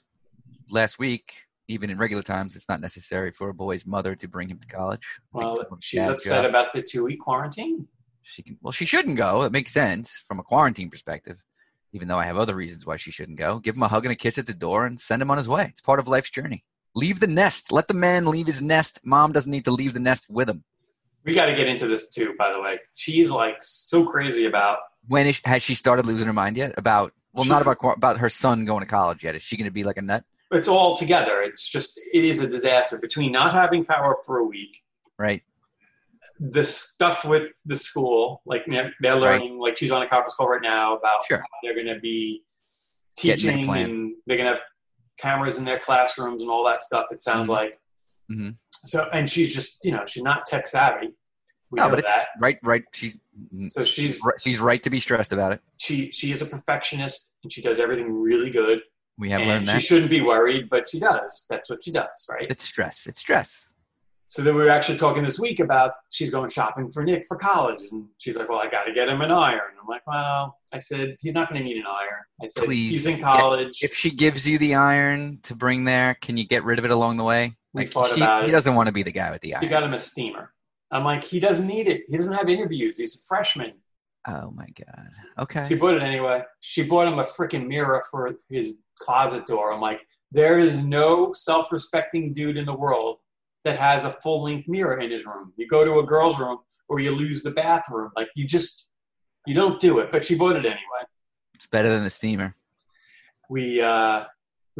last 0.70 0.98
week. 0.98 1.34
Even 1.68 1.88
in 1.88 1.98
regular 1.98 2.22
times, 2.22 2.56
it's 2.56 2.68
not 2.68 2.80
necessary 2.80 3.30
for 3.30 3.50
a 3.50 3.54
boy's 3.54 3.86
mother 3.86 4.16
to 4.16 4.26
bring 4.26 4.48
him 4.48 4.58
to 4.58 4.66
college. 4.66 5.06
Well, 5.32 5.56
she's 5.80 6.04
upset 6.04 6.42
job. 6.42 6.50
about 6.50 6.72
the 6.74 6.82
two 6.82 7.04
week 7.04 7.20
quarantine. 7.20 7.86
She 8.22 8.42
can. 8.42 8.58
Well, 8.60 8.72
she 8.72 8.86
shouldn't 8.86 9.16
go. 9.16 9.42
It 9.42 9.52
makes 9.52 9.70
sense 9.70 10.24
from 10.26 10.40
a 10.40 10.42
quarantine 10.42 10.90
perspective. 10.90 11.44
Even 11.92 12.08
though 12.08 12.18
I 12.18 12.24
have 12.24 12.38
other 12.38 12.56
reasons 12.56 12.86
why 12.86 12.96
she 12.96 13.10
shouldn't 13.12 13.38
go. 13.38 13.58
Give 13.60 13.76
him 13.76 13.82
a 13.82 13.88
hug 13.88 14.04
and 14.04 14.12
a 14.12 14.16
kiss 14.16 14.38
at 14.38 14.46
the 14.46 14.54
door 14.54 14.86
and 14.86 14.98
send 14.98 15.22
him 15.22 15.30
on 15.30 15.36
his 15.36 15.48
way. 15.48 15.66
It's 15.70 15.80
part 15.80 16.00
of 16.00 16.08
life's 16.08 16.30
journey. 16.30 16.64
Leave 16.94 17.20
the 17.20 17.26
nest. 17.26 17.70
Let 17.70 17.86
the 17.86 17.94
man 17.94 18.26
leave 18.26 18.46
his 18.46 18.62
nest. 18.62 19.00
Mom 19.04 19.32
doesn't 19.32 19.50
need 19.50 19.64
to 19.64 19.72
leave 19.72 19.92
the 19.92 20.00
nest 20.00 20.26
with 20.28 20.48
him. 20.48 20.64
We 21.24 21.34
got 21.34 21.46
to 21.46 21.54
get 21.54 21.68
into 21.68 21.86
this 21.86 22.08
too, 22.08 22.34
by 22.38 22.50
the 22.52 22.60
way. 22.60 22.78
She's 22.94 23.30
like 23.30 23.56
so 23.60 24.04
crazy 24.04 24.46
about 24.46 24.78
When 25.06 25.26
is, 25.26 25.40
has 25.44 25.62
she 25.62 25.74
started 25.74 26.06
losing 26.06 26.26
her 26.26 26.32
mind 26.32 26.56
yet? 26.56 26.74
About 26.76 27.12
well, 27.32 27.44
She- 27.44 27.50
not 27.50 27.62
about 27.62 27.78
about 27.96 28.18
her 28.18 28.30
son 28.30 28.64
going 28.64 28.80
to 28.80 28.86
college 28.86 29.22
yet. 29.22 29.34
Is 29.34 29.42
she 29.42 29.56
going 29.56 29.66
to 29.66 29.70
be 29.72 29.84
like 29.84 29.96
a 29.98 30.02
nut? 30.02 30.24
it's 30.52 30.66
all 30.66 30.96
together. 30.96 31.42
It's 31.42 31.68
just 31.68 32.00
it 32.12 32.24
is 32.24 32.40
a 32.40 32.46
disaster 32.46 32.98
between 32.98 33.30
not 33.32 33.52
having 33.52 33.84
power 33.84 34.16
for 34.26 34.38
a 34.38 34.44
week, 34.44 34.82
Right. 35.16 35.42
the 36.40 36.64
stuff 36.64 37.24
with 37.24 37.52
the 37.66 37.76
school, 37.76 38.42
like 38.46 38.64
they're 39.00 39.14
learning, 39.16 39.58
like 39.60 39.76
she's 39.76 39.92
on 39.92 40.02
a 40.02 40.08
conference 40.08 40.34
call 40.34 40.48
right 40.48 40.60
now 40.62 40.96
about 40.96 41.24
Sure. 41.26 41.38
how 41.38 41.44
they're 41.62 41.74
going 41.74 41.94
to 41.94 42.00
be 42.00 42.42
teaching 43.16 43.68
and 43.76 44.14
they're 44.26 44.36
going 44.38 44.46
to 44.48 44.54
have 44.54 44.62
cameras 45.18 45.56
in 45.58 45.64
their 45.64 45.78
classrooms 45.78 46.42
and 46.42 46.50
all 46.50 46.64
that 46.64 46.82
stuff. 46.82 47.06
It 47.12 47.20
sounds 47.22 47.46
Mhm. 47.48 47.52
like 47.52 47.78
Mhm. 48.30 48.56
so, 48.84 49.06
and 49.12 49.30
she's 49.30 49.54
just 49.54 49.78
you 49.84 49.92
know 49.92 50.04
she's 50.06 50.22
not 50.24 50.46
tech 50.46 50.66
savvy. 50.66 51.10
We 51.70 51.76
no, 51.78 51.88
but 51.88 52.00
it's 52.00 52.12
that. 52.12 52.28
right. 52.40 52.58
Right. 52.62 52.82
She's 52.92 53.18
mm, 53.54 53.68
So 53.70 53.84
she's 53.84 54.20
right- 54.24 54.40
she's 54.40 54.60
right 54.60 54.82
to 54.82 54.90
be 54.90 54.98
stressed 55.00 55.32
about 55.32 55.52
it. 55.52 55.60
she 55.78 56.10
she 56.12 56.32
is 56.32 56.42
a 56.42 56.46
perfectionist 56.46 57.34
and 57.44 57.52
she 57.52 57.62
does 57.62 57.78
everything 57.78 58.12
really 58.12 58.50
good. 58.50 58.82
We 59.18 59.30
have 59.30 59.42
learned 59.42 59.68
she 59.68 59.80
shouldn't 59.80 60.10
be 60.10 60.20
worried, 60.22 60.68
but 60.70 60.88
she 60.88 60.98
does. 60.98 61.46
That's 61.50 61.68
what 61.70 61.82
she 61.82 61.92
does, 61.92 62.26
right? 62.30 62.46
It's 62.50 62.64
stress. 62.64 63.06
It's 63.06 63.20
stress. 63.20 63.68
So 64.28 64.42
then 64.42 64.54
we 64.54 64.62
were 64.62 64.70
actually 64.70 64.96
talking 64.96 65.24
this 65.24 65.38
week 65.40 65.58
about 65.60 65.90
she's 66.10 66.30
going 66.30 66.48
shopping 66.50 66.88
for 66.90 67.02
Nick 67.04 67.26
for 67.26 67.36
college, 67.36 67.82
and 67.90 68.06
she's 68.18 68.36
like, 68.36 68.48
"Well, 68.48 68.60
I 68.60 68.68
got 68.68 68.84
to 68.84 68.92
get 68.92 69.08
him 69.08 69.20
an 69.22 69.32
iron." 69.32 69.60
I'm 69.80 69.88
like, 69.88 70.06
"Well," 70.06 70.56
I 70.72 70.76
said, 70.78 71.16
"He's 71.20 71.34
not 71.34 71.48
going 71.48 71.60
to 71.60 71.64
need 71.64 71.76
an 71.78 71.84
iron." 71.86 72.22
I 72.40 72.46
said, 72.46 72.64
Please. 72.64 72.90
"He's 72.92 73.06
in 73.06 73.16
Yeah. 73.18 73.24
college." 73.24 73.78
If 73.82 73.92
she 73.94 74.10
gives 74.12 74.46
you 74.46 74.56
the 74.56 74.76
iron 74.76 75.40
to 75.42 75.56
bring 75.56 75.84
there, 75.84 76.16
can 76.22 76.36
you 76.36 76.46
get 76.46 76.62
rid 76.64 76.78
of 76.78 76.84
it 76.84 76.92
along 76.92 77.16
the 77.16 77.24
way? 77.24 77.56
We 77.72 77.82
Like, 77.82 77.90
thought 77.90 78.10
she- 78.14 78.20
about 78.20 78.44
he 78.44 78.50
it. 78.50 78.52
doesn't 78.52 78.74
want 78.74 78.86
to 78.86 78.92
be 78.92 79.02
the 79.02 79.10
guy 79.12 79.30
with 79.32 79.40
the 79.40 79.48
She 79.48 79.54
iron. 79.54 79.68
got 79.68 79.82
him 79.82 79.94
a 79.94 79.98
steamer. 79.98 80.52
I'm 80.90 81.04
like, 81.04 81.24
he 81.24 81.40
doesn't 81.40 81.66
need 81.66 81.86
it. 81.86 82.02
He 82.08 82.16
doesn't 82.16 82.32
have 82.32 82.48
interviews. 82.48 82.98
He's 82.98 83.14
a 83.14 83.18
freshman. 83.26 83.74
Oh 84.26 84.50
my 84.50 84.66
god. 84.86 85.10
Okay. 85.38 85.64
She 85.68 85.74
bought 85.74 85.94
it 85.94 86.02
anyway. 86.02 86.42
She 86.60 86.82
bought 86.82 87.08
him 87.08 87.18
a 87.18 87.24
freaking 87.24 87.66
mirror 87.66 88.02
for 88.10 88.36
his 88.48 88.76
closet 88.98 89.46
door. 89.46 89.72
I'm 89.72 89.80
like, 89.80 90.00
there 90.30 90.58
is 90.58 90.82
no 90.82 91.32
self-respecting 91.32 92.32
dude 92.32 92.56
in 92.56 92.66
the 92.66 92.74
world 92.74 93.18
that 93.64 93.76
has 93.76 94.04
a 94.04 94.12
full-length 94.22 94.68
mirror 94.68 94.98
in 95.00 95.10
his 95.10 95.26
room. 95.26 95.52
You 95.56 95.66
go 95.66 95.84
to 95.84 95.98
a 95.98 96.04
girl's 96.04 96.38
room 96.38 96.58
or 96.88 97.00
you 97.00 97.12
lose 97.12 97.42
the 97.42 97.50
bathroom. 97.50 98.10
Like 98.16 98.28
you 98.34 98.46
just 98.46 98.90
you 99.46 99.54
don't 99.54 99.80
do 99.80 100.00
it. 100.00 100.12
But 100.12 100.24
she 100.24 100.34
bought 100.34 100.56
it 100.56 100.66
anyway. 100.66 101.04
It's 101.54 101.66
better 101.66 101.90
than 101.90 102.04
the 102.04 102.10
steamer. 102.10 102.54
We 103.48 103.80
uh, 103.80 104.24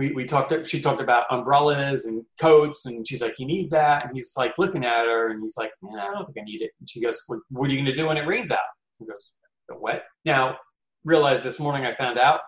we 0.01 0.13
we 0.13 0.25
talked. 0.25 0.53
She 0.67 0.81
talked 0.81 1.03
about 1.03 1.27
umbrellas 1.31 2.07
and 2.07 2.25
coats, 2.41 2.87
and 2.87 3.07
she's 3.07 3.21
like, 3.21 3.35
he 3.37 3.45
needs 3.45 3.71
that. 3.73 4.05
And 4.05 4.13
he's 4.15 4.33
like 4.37 4.57
looking 4.57 4.83
at 4.85 5.05
her, 5.05 5.29
and 5.29 5.43
he's 5.43 5.57
like, 5.59 5.71
yeah, 5.83 6.09
I 6.09 6.13
don't 6.13 6.25
think 6.25 6.39
I 6.41 6.45
need 6.45 6.63
it. 6.63 6.71
And 6.81 6.89
she 6.89 7.03
goes, 7.03 7.23
what, 7.27 7.41
what 7.51 7.69
are 7.69 7.75
you 7.75 7.79
going 7.83 7.95
to 7.95 8.01
do 8.01 8.07
when 8.09 8.17
it 8.17 8.27
rains 8.27 8.51
out? 8.51 8.59
He 8.99 9.05
goes, 9.05 9.35
get 9.69 9.79
wet. 9.79 10.05
Now, 10.25 10.57
realized 11.05 11.45
this 11.45 11.61
morning 11.61 11.85
I 11.85 11.95
found 11.95 12.17
out 12.17 12.41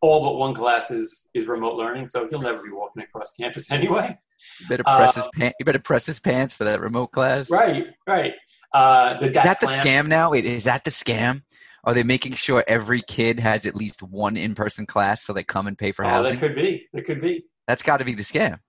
all 0.00 0.22
but 0.22 0.34
one 0.34 0.52
class 0.52 0.90
is 0.90 1.30
is 1.34 1.46
remote 1.46 1.76
learning, 1.76 2.08
so 2.08 2.28
he'll 2.28 2.42
never 2.42 2.62
be 2.62 2.70
walking 2.72 3.04
across 3.04 3.32
campus 3.38 3.70
anyway. 3.70 4.18
You 4.60 4.68
better 4.68 4.82
press 4.84 5.16
Uh, 5.16 5.20
his 5.20 5.28
pants. 5.32 5.56
You 5.60 5.64
better 5.64 5.78
press 5.78 6.06
his 6.06 6.18
pants 6.18 6.56
for 6.56 6.64
that 6.64 6.80
remote 6.80 7.12
class. 7.12 7.50
Right, 7.50 7.86
right. 8.06 8.34
Uh, 8.74 9.20
the 9.20 9.26
Is 9.26 9.32
that 9.34 9.60
the 9.60 9.66
scam 9.66 10.08
now? 10.08 10.32
Wait, 10.32 10.44
is 10.44 10.64
that 10.64 10.82
the 10.82 10.90
scam? 10.90 11.42
Are 11.86 11.94
they 11.94 12.02
making 12.02 12.34
sure 12.34 12.64
every 12.66 13.02
kid 13.02 13.38
has 13.40 13.66
at 13.66 13.74
least 13.74 14.02
one 14.02 14.36
in-person 14.36 14.86
class 14.86 15.22
so 15.22 15.32
they 15.32 15.44
come 15.44 15.66
and 15.66 15.76
pay 15.76 15.92
for 15.92 16.04
Oh, 16.04 16.08
housing? 16.08 16.34
that 16.34 16.40
could 16.40 16.54
be. 16.56 16.86
That 16.92 17.02
could 17.04 17.20
be. 17.20 17.44
That's 17.68 17.82
got 17.82 17.98
to 17.98 18.04
be 18.04 18.14
the 18.14 18.22
scam. 18.22 18.60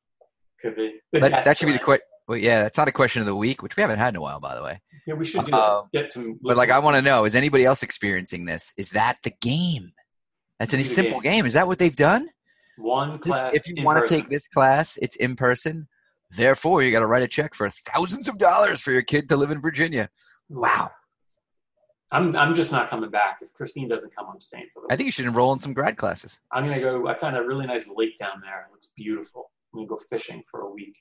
Could 0.62 0.76
be. 0.76 1.00
Desk 1.14 1.44
that 1.46 1.58
should 1.58 1.68
be 1.68 1.74
the 1.74 1.80
question. 1.80 2.06
Well, 2.28 2.38
yeah, 2.38 2.64
that's 2.64 2.78
not 2.78 2.88
a 2.88 2.92
question 2.92 3.20
of 3.22 3.28
the 3.28 3.36
week, 3.36 3.62
which 3.62 3.78
we 3.78 3.82
haven't 3.82 4.00
had 4.00 4.10
in 4.10 4.16
a 4.16 4.22
while, 4.22 4.40
by 4.40 4.56
the 4.56 4.64
way. 4.64 4.82
Yeah, 5.06 5.14
we 5.14 5.26
should 5.26 5.46
do 5.46 5.54
Um, 5.54 5.90
that. 5.94 6.02
Get 6.02 6.12
to. 6.14 6.40
But 6.42 6.58
like, 6.58 6.72
I 6.72 6.80
want 6.80 6.96
to 6.96 7.02
know: 7.02 7.26
is 7.26 7.36
anybody 7.36 7.66
else 7.66 7.84
experiencing 7.84 8.46
this? 8.46 8.74
Is 8.78 8.90
that 8.92 9.18
the 9.24 9.32
game? 9.42 9.92
That's 10.60 10.74
a 10.74 10.84
simple 10.84 11.20
game. 11.22 11.34
game. 11.34 11.46
Is 11.46 11.54
that 11.54 11.68
what 11.68 11.78
they've 11.80 11.96
done? 11.96 12.30
one 12.78 13.20
class. 13.20 13.56
if 13.56 13.68
you 13.70 13.84
want 13.86 14.06
to 14.06 14.14
take 14.14 14.28
this 14.30 14.48
class, 14.48 14.98
it's 15.02 15.16
in 15.18 15.36
person. 15.36 15.88
Therefore, 16.32 16.82
you 16.82 16.92
got 16.92 17.00
to 17.02 17.06
write 17.08 17.24
a 17.24 17.28
check 17.28 17.54
for 17.54 17.70
thousands 17.70 18.28
of 18.28 18.38
dollars 18.38 18.82
for 18.82 18.92
your 18.92 19.02
kid 19.04 19.30
to 19.30 19.38
live 19.38 19.52
in 19.52 19.62
Virginia. 19.62 20.10
Wow. 20.50 20.92
I'm 22.16 22.36
I'm 22.36 22.56
just 22.56 22.72
not 22.72 22.90
coming 22.90 23.10
back. 23.10 23.40
If 23.42 23.54
Christine 23.54 23.88
doesn't 23.88 24.16
come, 24.16 24.28
I'm 24.32 24.40
staying 24.40 24.68
for 24.74 24.82
the 24.82 24.94
I 24.94 24.96
think 24.96 25.06
you 25.06 25.12
should 25.12 25.26
enroll 25.26 25.52
in 25.54 25.60
some 25.60 25.74
grad 25.74 25.98
classes. 25.98 26.40
I'm 26.52 26.64
gonna 26.66 26.80
go. 26.80 27.08
I 27.08 27.14
found 27.14 27.36
a 27.36 27.44
really 27.44 27.66
nice 27.68 27.90
lake 27.94 28.18
down 28.18 28.42
there. 28.42 28.68
It 28.68 28.72
looks 28.72 28.88
beautiful. 28.96 29.52
I'm 29.74 29.80
gonna 29.80 29.88
go 29.88 29.98
fishing 29.98 30.42
for 30.50 30.62
a 30.62 30.70
week. 30.70 30.98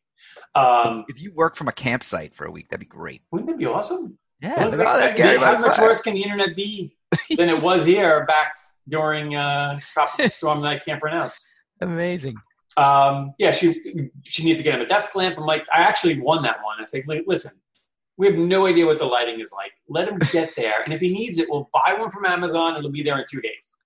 Um, 0.54 1.04
If 1.08 1.20
you 1.20 1.32
work 1.32 1.54
from 1.56 1.68
a 1.68 1.72
campsite 1.72 2.34
for 2.34 2.46
a 2.46 2.50
week, 2.50 2.68
that'd 2.68 2.80
be 2.80 2.86
great. 2.86 3.22
wouldn't 3.30 3.48
that 3.48 3.58
be 3.58 3.66
awesome? 3.66 4.18
Yeah. 4.40 4.54
Look, 4.64 4.74
oh, 4.74 4.76
that's 4.76 5.12
like, 5.12 5.16
Gary 5.16 5.38
how 5.38 5.58
much 5.58 5.78
worse 5.78 6.00
can 6.00 6.14
the 6.14 6.22
internet 6.22 6.56
be 6.56 6.96
than 7.36 7.48
it 7.48 7.62
was 7.62 7.86
here 7.86 8.26
back 8.26 8.56
during 8.88 9.36
uh, 9.36 9.78
tropical 9.90 10.28
storm 10.30 10.60
that 10.62 10.68
I 10.68 10.78
can't 10.78 11.00
pronounce? 11.00 11.44
Amazing. 11.80 12.36
Um, 12.76 13.34
yeah, 13.38 13.52
she 13.52 14.10
she 14.24 14.44
needs 14.44 14.58
to 14.58 14.64
get 14.64 14.74
him 14.74 14.80
a 14.80 14.86
desk 14.86 15.14
lamp. 15.14 15.38
I'm 15.38 15.46
like, 15.46 15.64
I 15.72 15.82
actually 15.82 16.20
won 16.20 16.42
that 16.42 16.56
one. 16.64 16.78
I 16.80 16.84
say, 16.84 17.04
listen, 17.26 17.52
we 18.16 18.26
have 18.26 18.36
no 18.36 18.66
idea 18.66 18.86
what 18.86 18.98
the 18.98 19.04
lighting 19.06 19.40
is 19.40 19.52
like. 19.52 19.72
Let 19.88 20.08
him 20.08 20.18
get 20.32 20.54
there, 20.56 20.82
and 20.84 20.92
if 20.94 21.00
he 21.00 21.08
needs 21.12 21.38
it, 21.38 21.48
we'll 21.50 21.68
buy 21.72 21.94
one 21.98 22.10
from 22.10 22.24
Amazon. 22.26 22.76
It'll 22.76 22.90
be 22.90 23.02
there 23.02 23.18
in 23.18 23.24
two 23.30 23.40
days. 23.40 23.76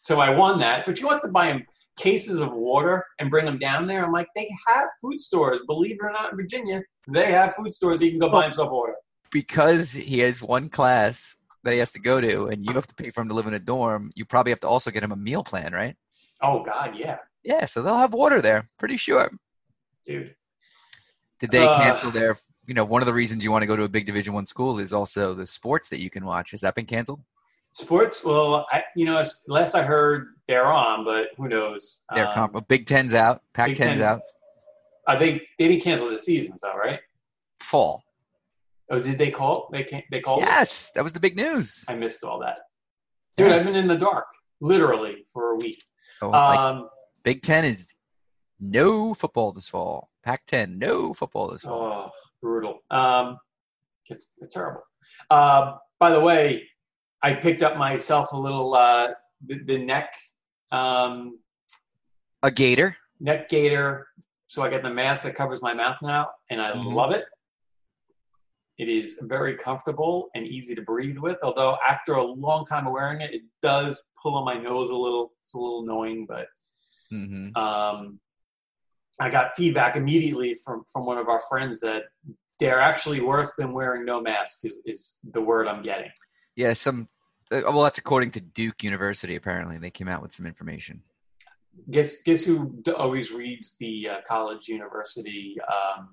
So 0.00 0.20
I 0.20 0.30
won 0.30 0.58
that, 0.60 0.84
but 0.86 0.98
she 0.98 1.04
wants 1.04 1.24
to 1.24 1.30
buy 1.30 1.46
him 1.46 1.66
cases 1.96 2.40
of 2.40 2.52
water 2.52 3.04
and 3.18 3.30
bring 3.30 3.44
them 3.46 3.58
down 3.58 3.86
there. 3.86 4.04
I'm 4.04 4.12
like, 4.12 4.28
they 4.34 4.48
have 4.68 4.88
food 5.00 5.18
stores. 5.20 5.60
Believe 5.66 5.96
it 6.00 6.04
or 6.04 6.12
not, 6.12 6.30
in 6.30 6.36
Virginia, 6.36 6.82
they 7.08 7.32
have 7.32 7.54
food 7.54 7.72
stores. 7.72 8.02
You 8.02 8.10
can 8.10 8.18
go 8.20 8.28
buy 8.28 8.44
himself 8.44 8.70
water. 8.70 8.94
because 9.32 9.92
he 9.92 10.18
has 10.20 10.40
one 10.42 10.68
class 10.68 11.36
that 11.64 11.72
he 11.72 11.78
has 11.80 11.90
to 11.92 11.98
go 12.00 12.20
to, 12.20 12.46
and 12.46 12.64
you 12.64 12.72
have 12.74 12.86
to 12.86 12.94
pay 12.94 13.10
for 13.10 13.22
him 13.22 13.28
to 13.28 13.34
live 13.34 13.46
in 13.48 13.54
a 13.54 13.58
dorm. 13.58 14.12
You 14.14 14.24
probably 14.24 14.50
have 14.52 14.60
to 14.60 14.68
also 14.68 14.90
get 14.90 15.02
him 15.02 15.10
a 15.12 15.16
meal 15.16 15.42
plan, 15.42 15.72
right? 15.72 15.96
Oh 16.42 16.62
God, 16.62 16.94
yeah, 16.96 17.16
Yeah, 17.42 17.64
so 17.64 17.80
they'll 17.82 17.96
have 17.96 18.12
water 18.12 18.40
there. 18.42 18.68
Pretty 18.78 18.98
sure. 18.98 19.30
dude. 20.04 20.36
Did 21.40 21.50
they 21.50 21.66
Uh. 21.66 21.76
cancel 21.78 22.10
their? 22.10 22.36
You 22.66 22.74
know, 22.74 22.84
one 22.84 23.00
of 23.02 23.06
the 23.06 23.14
reasons 23.14 23.44
you 23.44 23.50
want 23.52 23.62
to 23.62 23.66
go 23.66 23.76
to 23.76 23.84
a 23.84 23.88
big 23.88 24.06
Division 24.06 24.32
One 24.32 24.46
school 24.46 24.78
is 24.78 24.92
also 24.92 25.34
the 25.34 25.46
sports 25.46 25.88
that 25.90 26.00
you 26.00 26.10
can 26.10 26.24
watch. 26.24 26.50
Has 26.50 26.60
that 26.62 26.74
been 26.74 26.86
canceled? 26.86 27.20
Sports. 27.72 28.24
Well, 28.24 28.66
I, 28.70 28.82
you 28.96 29.04
know, 29.04 29.18
as- 29.18 29.42
last 29.46 29.74
I 29.74 29.82
heard, 29.82 30.34
they're 30.48 30.66
on, 30.66 31.04
but 31.04 31.28
who 31.36 31.48
knows? 31.48 32.00
They're 32.14 32.26
Um, 32.28 32.34
comp- 32.34 32.68
Big 32.68 32.86
Ten's 32.86 33.14
out. 33.14 33.42
Pac 33.52 33.68
Big 33.68 33.76
Ten's 33.76 33.98
Ten- 34.00 34.08
out. 34.08 34.20
i 35.06 35.16
think 35.16 35.42
They 35.58 35.68
didn't 35.68 35.82
cancel 35.84 36.08
the 36.08 36.18
seasons, 36.18 36.62
though, 36.62 36.74
right? 36.76 37.00
Fall. 37.60 38.02
Oh, 38.90 39.00
did 39.00 39.18
they 39.18 39.30
call? 39.30 39.68
They 39.72 39.84
can 39.84 40.02
They 40.10 40.20
called. 40.20 40.42
it? 40.42 40.46
Yes, 40.46 40.90
that 40.94 41.04
was 41.04 41.12
the 41.12 41.20
big 41.20 41.36
news. 41.36 41.84
I 41.88 41.94
missed 41.94 42.24
all 42.24 42.38
that, 42.40 42.58
dude. 43.36 43.50
Yeah. 43.50 43.56
I've 43.56 43.64
been 43.66 43.76
in 43.76 43.88
the 43.88 43.96
dark, 43.96 44.26
literally, 44.60 45.24
for 45.32 45.50
a 45.52 45.56
week. 45.56 45.76
Oh, 46.22 46.30
like, 46.30 46.58
Um, 46.58 46.88
Big 47.22 47.42
Ten 47.42 47.64
is 47.64 47.92
no 48.58 49.12
football 49.14 49.52
this 49.52 49.68
fall. 49.68 50.08
Pac 50.24 50.46
Ten, 50.46 50.78
no 50.78 51.12
football 51.14 51.50
this 51.50 51.62
fall. 51.62 51.82
oh, 52.08 52.10
brutal. 52.46 52.78
Um, 52.90 53.38
it's, 54.08 54.34
it's 54.40 54.54
terrible. 54.54 54.82
Uh, 55.30 55.74
by 55.98 56.10
the 56.10 56.20
way, 56.20 56.68
I 57.22 57.34
picked 57.34 57.62
up 57.62 57.76
myself 57.76 58.32
a 58.32 58.36
little 58.38 58.74
uh, 58.74 59.08
the, 59.44 59.58
the 59.64 59.78
neck 59.78 60.14
um, 60.70 61.40
A 62.44 62.50
gaiter. 62.50 62.96
neck 63.18 63.48
gaiter. 63.48 64.06
So 64.46 64.62
I 64.62 64.70
got 64.70 64.82
the 64.84 64.90
mask 64.90 65.24
that 65.24 65.34
covers 65.34 65.60
my 65.60 65.74
mouth 65.74 65.98
now, 66.02 66.28
and 66.50 66.62
I 66.62 66.70
Mhm. 66.72 66.92
love 66.94 67.10
it. 67.12 67.24
It 68.78 68.88
is 68.88 69.18
very 69.22 69.56
comfortable 69.56 70.28
and 70.36 70.46
easy 70.46 70.74
to 70.76 70.82
breathe 70.82 71.18
with. 71.18 71.38
Although 71.42 71.78
after 71.88 72.12
a 72.14 72.22
long 72.22 72.64
time 72.66 72.86
of 72.86 72.92
wearing 72.92 73.22
it, 73.22 73.34
it 73.34 73.42
does 73.62 74.10
pull 74.22 74.34
on 74.36 74.44
my 74.44 74.56
nose 74.56 74.90
a 74.90 74.94
little. 74.94 75.32
It's 75.40 75.54
a 75.54 75.58
little 75.58 75.82
annoying, 75.82 76.26
but 76.28 76.46
hmm 77.10 77.56
um, 77.56 78.20
I 79.18 79.30
got 79.30 79.54
feedback 79.54 79.96
immediately 79.96 80.56
from 80.64 80.84
from 80.92 81.06
one 81.06 81.18
of 81.18 81.28
our 81.28 81.40
friends 81.48 81.80
that 81.80 82.04
they're 82.58 82.80
actually 82.80 83.20
worse 83.20 83.54
than 83.56 83.72
wearing 83.72 84.04
no 84.04 84.20
mask. 84.20 84.60
Is, 84.64 84.80
is 84.84 85.18
the 85.24 85.40
word 85.40 85.68
I'm 85.68 85.82
getting? 85.82 86.10
Yeah, 86.54 86.72
some. 86.72 87.08
Uh, 87.50 87.62
well, 87.64 87.82
that's 87.82 87.98
according 87.98 88.32
to 88.32 88.40
Duke 88.40 88.82
University. 88.82 89.36
Apparently, 89.36 89.78
they 89.78 89.90
came 89.90 90.08
out 90.08 90.22
with 90.22 90.32
some 90.32 90.46
information. 90.46 91.02
Guess 91.90 92.22
guess 92.22 92.44
who 92.44 92.82
always 92.96 93.30
reads 93.32 93.76
the 93.78 94.08
uh, 94.08 94.16
college 94.26 94.68
university 94.68 95.56
um, 95.68 96.08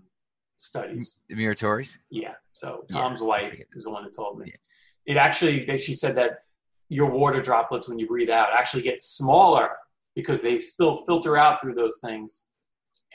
studies? 0.57 1.19
Amir 1.31 1.55
Tories. 1.55 1.97
Yeah. 2.09 2.33
So 2.51 2.85
Tom's 2.91 3.21
I 3.21 3.25
wife 3.25 3.61
is 3.73 3.85
the 3.85 3.91
one 3.91 4.03
that 4.03 4.15
told 4.15 4.39
me. 4.39 4.47
Yeah. 4.47 5.13
It 5.13 5.17
actually, 5.17 5.65
they, 5.65 5.77
she 5.77 5.95
said 5.95 6.15
that 6.15 6.39
your 6.89 7.09
water 7.09 7.41
droplets 7.41 7.89
when 7.89 7.99
you 7.99 8.07
breathe 8.07 8.29
out 8.29 8.53
actually 8.53 8.83
get 8.83 9.01
smaller 9.01 9.69
because 10.15 10.41
they 10.41 10.59
still 10.59 10.97
filter 11.05 11.37
out 11.37 11.61
through 11.61 11.73
those 11.73 11.97
things, 12.03 12.52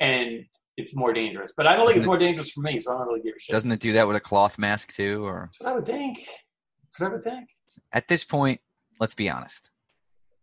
and 0.00 0.44
it's 0.76 0.94
more 0.96 1.12
dangerous. 1.12 1.52
But 1.56 1.66
I 1.66 1.76
don't 1.76 1.86
think 1.86 1.96
it's 1.98 2.04
it- 2.04 2.06
more 2.08 2.18
dangerous 2.18 2.50
for 2.52 2.60
me, 2.62 2.78
so 2.78 2.92
I 2.94 2.98
don't 2.98 3.08
really 3.08 3.20
give 3.22 3.34
a 3.36 3.38
shit. 3.38 3.52
Doesn't 3.52 3.72
it 3.72 3.80
do 3.80 3.92
that 3.94 4.06
with 4.06 4.16
a 4.16 4.20
cloth 4.20 4.58
mask 4.58 4.92
too? 4.94 5.24
Or 5.24 5.50
That's 5.52 5.60
what 5.60 5.70
I 5.70 5.74
would 5.74 5.84
think. 5.86 6.18
That's 6.84 7.00
what 7.00 7.06
I 7.10 7.14
would 7.14 7.24
think. 7.24 7.48
at 7.92 8.08
this 8.08 8.24
point, 8.24 8.60
let's 9.00 9.14
be 9.14 9.28
honest. 9.28 9.70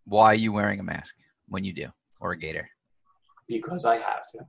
Why 0.06 0.26
are 0.28 0.36
you 0.36 0.52
wearing 0.54 0.80
a 0.80 0.84
mask 0.84 1.16
when 1.48 1.64
you 1.64 1.74
do, 1.74 1.88
or 2.22 2.32
a 2.34 2.38
gaiter? 2.38 2.70
Because 3.48 3.86
I 3.86 3.96
have 3.98 4.24
to. 4.34 4.40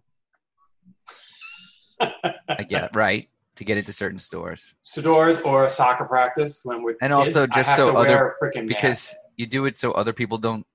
I 2.48 2.62
get 2.62 2.84
it, 2.84 2.90
right 2.94 3.28
to 3.56 3.64
get 3.64 3.78
into 3.78 3.90
certain 3.92 4.18
stores, 4.18 4.74
Stores 4.82 5.40
or 5.40 5.64
a 5.64 5.68
soccer 5.68 6.04
practice 6.04 6.60
when 6.64 6.82
we're 6.82 6.94
And 7.00 7.10
kids, 7.12 7.34
also 7.34 7.46
just 7.46 7.74
so 7.74 7.96
other- 7.96 8.34
freaking 8.42 8.66
because 8.66 9.14
mask. 9.14 9.16
you 9.36 9.46
do 9.46 9.64
it 9.64 9.78
so 9.78 9.92
other 9.92 10.12
people 10.12 10.36
don't 10.36 10.66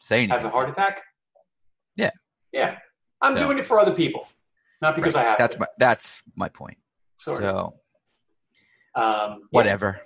say 0.00 0.18
anything. 0.18 0.36
have 0.36 0.44
a 0.44 0.50
heart 0.50 0.70
attack. 0.70 1.02
Yeah. 1.96 2.10
Yeah, 2.52 2.78
I'm 3.22 3.34
So- 3.34 3.40
doing 3.40 3.58
it 3.58 3.66
for 3.66 3.78
other 3.78 3.94
people, 3.94 4.28
not 4.80 4.96
because 4.96 5.14
Right. 5.14 5.26
I 5.26 5.28
have 5.30 5.38
That's 5.38 5.54
to. 5.54 5.60
my 5.60 5.66
that's 5.78 6.22
my 6.36 6.48
point. 6.48 6.78
Sort. 7.16 7.40
So 7.42 7.74
Um, 8.94 9.04
yeah, 9.04 9.36
whatever. 9.50 10.00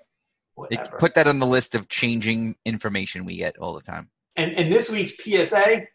Whatever. 0.57 0.97
put 0.99 1.15
that 1.15 1.27
on 1.27 1.39
the 1.41 1.47
list 1.47 1.75
of 1.75 1.89
changing 1.89 2.55
information 2.65 3.25
we 3.25 3.37
get 3.37 3.57
all 3.59 3.75
the 3.75 3.81
time. 3.81 4.11
And, 4.37 4.53
and 4.53 4.73
this 4.73 4.89
week's 4.91 5.13
PSA 5.17 5.87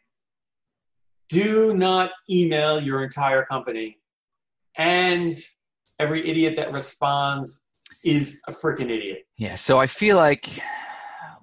do 1.30 1.74
not 1.76 2.12
email 2.30 2.80
your 2.82 3.04
entire 3.04 3.46
company. 3.46 4.00
And 4.78 5.36
every 6.00 6.28
idiot 6.28 6.56
that 6.58 6.72
responds 6.72 7.70
is 8.04 8.42
a 8.48 8.52
freaking 8.52 8.90
idiot. 8.90 9.28
Yeah, 9.38 9.56
so 9.56 9.78
I 9.78 9.88
feel 9.88 10.16
like 10.18 10.48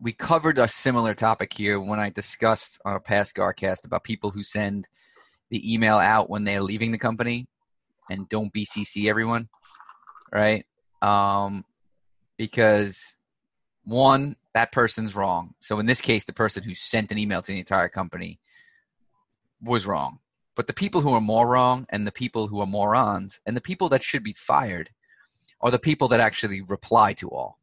we 0.00 0.12
covered 0.12 0.58
a 0.58 0.68
similar 0.68 1.14
topic 1.14 1.52
here 1.52 1.78
when 1.80 2.00
I 2.00 2.10
discussed 2.10 2.80
on 2.84 2.94
a 2.96 3.00
past 3.00 3.34
Garcast 3.36 3.84
about 3.84 4.04
people 4.04 4.30
who 4.30 4.42
send 4.42 4.86
the 5.50 5.72
email 5.72 5.96
out 5.96 6.30
when 6.30 6.44
they're 6.44 6.62
leaving 6.62 6.92
the 6.92 6.98
company 6.98 7.46
and 8.10 8.28
don't 8.28 8.52
BCC 8.52 9.08
everyone, 9.08 9.48
right? 10.32 10.64
Um, 11.02 11.64
because 12.36 13.16
one, 13.84 14.36
that 14.54 14.72
person's 14.72 15.14
wrong. 15.14 15.54
So 15.60 15.78
in 15.78 15.86
this 15.86 16.00
case, 16.00 16.24
the 16.24 16.32
person 16.32 16.62
who 16.62 16.74
sent 16.74 17.12
an 17.12 17.18
email 17.18 17.42
to 17.42 17.52
the 17.52 17.58
entire 17.58 17.88
company 17.88 18.40
was 19.62 19.86
wrong. 19.86 20.18
But 20.54 20.66
the 20.66 20.72
people 20.72 21.00
who 21.00 21.12
are 21.12 21.20
more 21.20 21.46
wrong 21.46 21.86
and 21.90 22.06
the 22.06 22.12
people 22.12 22.46
who 22.46 22.60
are 22.60 22.66
morons 22.66 23.40
and 23.46 23.56
the 23.56 23.60
people 23.60 23.88
that 23.90 24.02
should 24.02 24.24
be 24.24 24.32
fired 24.32 24.90
are 25.60 25.70
the 25.70 25.78
people 25.78 26.08
that 26.08 26.20
actually 26.20 26.62
reply 26.62 27.12
to 27.14 27.28
all. 27.28 27.58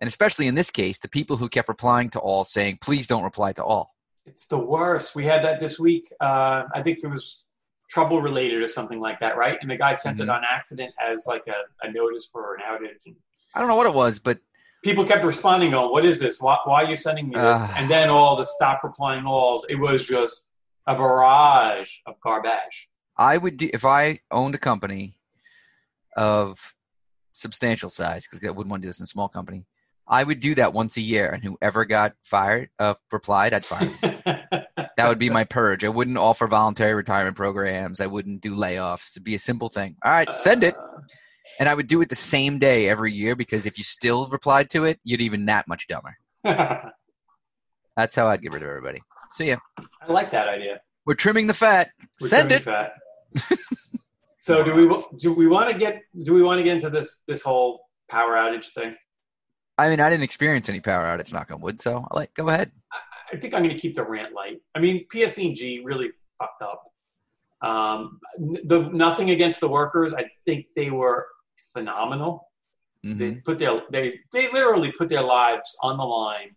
And 0.00 0.08
especially 0.08 0.46
in 0.46 0.54
this 0.54 0.70
case, 0.70 0.98
the 0.98 1.08
people 1.08 1.36
who 1.36 1.48
kept 1.48 1.68
replying 1.68 2.10
to 2.10 2.18
all 2.18 2.44
saying, 2.44 2.78
please 2.80 3.06
don't 3.06 3.22
reply 3.22 3.52
to 3.52 3.64
all. 3.64 3.94
It's 4.26 4.46
the 4.46 4.58
worst. 4.58 5.14
We 5.14 5.24
had 5.24 5.42
that 5.44 5.60
this 5.60 5.78
week. 5.78 6.12
Uh, 6.20 6.64
I 6.74 6.82
think 6.82 6.98
it 7.02 7.06
was 7.08 7.44
trouble 7.88 8.20
related 8.22 8.62
or 8.62 8.66
something 8.66 9.00
like 9.00 9.18
that, 9.20 9.36
right? 9.36 9.58
And 9.60 9.70
the 9.70 9.76
guy 9.76 9.94
sent 9.94 10.20
it 10.20 10.26
Mhm. 10.28 10.34
on 10.36 10.42
accident 10.48 10.94
as 11.00 11.26
like 11.26 11.44
a, 11.48 11.86
a 11.86 11.90
notice 11.90 12.28
for 12.30 12.54
an 12.54 12.60
outage. 12.68 13.04
And 13.06 13.16
I 13.54 13.58
don't 13.58 13.68
know 13.68 13.76
what 13.76 13.86
it 13.86 13.94
was, 13.94 14.18
but 14.20 14.38
people 14.84 15.04
kept 15.04 15.24
responding, 15.24 15.74
"Oh, 15.74 15.88
what 15.88 16.04
is 16.04 16.20
this? 16.20 16.40
Why, 16.40 16.56
why 16.64 16.84
are 16.84 16.90
you 16.90 16.96
sending 16.96 17.28
me 17.28 17.34
this?" 17.36 17.58
Ah. 17.60 17.74
and 17.78 17.90
then 17.90 18.08
all 18.10 18.36
the 18.36 18.44
stop 18.44 18.84
replying 18.84 19.24
alls. 19.26 19.66
It 19.68 19.74
was 19.76 20.06
just 20.06 20.48
a 20.86 20.94
barrage 20.94 21.96
of 22.06 22.20
garbage. 22.20 22.88
I 23.16 23.36
would 23.38 23.56
do 23.56 23.68
if 23.72 23.84
I 23.84 24.20
owned 24.30 24.54
a 24.54 24.58
company 24.58 25.18
of 26.16 26.76
substantial 27.32 27.90
size, 27.90 28.26
because 28.30 28.46
I 28.46 28.50
wouldn't 28.50 28.70
want 28.70 28.82
to 28.82 28.86
do 28.86 28.88
this 28.90 29.00
in 29.00 29.04
a 29.04 29.06
small 29.06 29.28
company. 29.28 29.64
I 30.10 30.24
would 30.24 30.40
do 30.40 30.56
that 30.56 30.72
once 30.72 30.96
a 30.96 31.00
year, 31.00 31.30
and 31.30 31.42
whoever 31.44 31.84
got 31.84 32.14
fired, 32.24 32.68
uh, 32.80 32.94
replied, 33.12 33.54
I'd 33.54 33.64
fire. 33.64 33.88
that 34.02 35.08
would 35.08 35.20
be 35.20 35.30
my 35.30 35.44
purge. 35.44 35.84
I 35.84 35.88
wouldn't 35.88 36.18
offer 36.18 36.48
voluntary 36.48 36.94
retirement 36.94 37.36
programs. 37.36 38.00
I 38.00 38.06
wouldn't 38.06 38.40
do 38.40 38.56
layoffs. 38.56 39.12
It'd 39.12 39.22
be 39.22 39.36
a 39.36 39.38
simple 39.38 39.68
thing. 39.68 39.94
All 40.04 40.10
right, 40.10 40.32
send 40.32 40.64
it, 40.64 40.76
Uh, 40.76 41.00
and 41.60 41.68
I 41.68 41.74
would 41.74 41.86
do 41.86 42.00
it 42.00 42.08
the 42.08 42.16
same 42.16 42.58
day 42.58 42.88
every 42.88 43.12
year 43.12 43.36
because 43.36 43.66
if 43.66 43.78
you 43.78 43.84
still 43.84 44.26
replied 44.28 44.68
to 44.70 44.84
it, 44.84 44.98
you'd 45.04 45.20
even 45.20 45.46
that 45.46 45.68
much 45.68 45.86
dumber. 45.86 46.16
That's 47.96 48.16
how 48.16 48.26
I'd 48.28 48.42
get 48.42 48.52
rid 48.52 48.62
of 48.62 48.68
everybody. 48.68 49.02
See 49.30 49.48
ya. 49.48 49.58
I 50.02 50.10
like 50.10 50.32
that 50.32 50.48
idea. 50.48 50.80
we're 51.06 51.14
trimming 51.14 51.46
the 51.46 51.54
fat. 51.54 51.90
We're 52.20 52.28
Send 52.28 52.50
it. 52.50 52.64
fat. 52.64 52.92
so 54.38 54.64
do 54.64 54.74
we 54.74 54.96
do 55.18 55.32
we 55.34 55.46
want 55.46 55.70
to 55.70 55.76
get 55.78 56.02
do 56.22 56.34
we 56.34 56.42
want 56.42 56.58
to 56.58 56.64
get 56.64 56.74
into 56.74 56.90
this 56.90 57.22
this 57.28 57.42
whole 57.42 57.80
power 58.08 58.32
outage 58.32 58.72
thing? 58.72 58.96
I 59.80 59.88
mean, 59.88 60.00
I 60.00 60.10
didn't 60.10 60.24
experience 60.24 60.68
any 60.68 60.80
power 60.80 61.04
outage, 61.04 61.32
knock 61.32 61.50
on 61.50 61.60
wood. 61.60 61.80
So 61.80 62.06
I 62.10 62.16
like 62.16 62.34
go 62.34 62.48
ahead. 62.48 62.70
I 63.32 63.36
think 63.36 63.54
I'm 63.54 63.62
going 63.62 63.74
to 63.74 63.80
keep 63.80 63.94
the 63.94 64.04
rant 64.04 64.34
light. 64.34 64.60
I 64.74 64.80
mean, 64.80 65.06
PSEG 65.12 65.80
really 65.84 66.10
fucked 66.38 66.62
up. 66.62 66.82
Um, 67.62 68.18
the 68.38 68.90
nothing 68.92 69.30
against 69.30 69.60
the 69.60 69.68
workers. 69.68 70.12
I 70.12 70.24
think 70.46 70.66
they 70.76 70.90
were 70.90 71.26
phenomenal. 71.72 72.48
Mhm. 73.06 73.18
They 73.18 73.34
put 73.36 73.58
their 73.58 73.82
they 73.90 74.20
they 74.32 74.50
literally 74.52 74.92
put 74.92 75.08
their 75.08 75.22
lives 75.22 75.74
on 75.82 75.96
the 75.96 76.04
line 76.04 76.56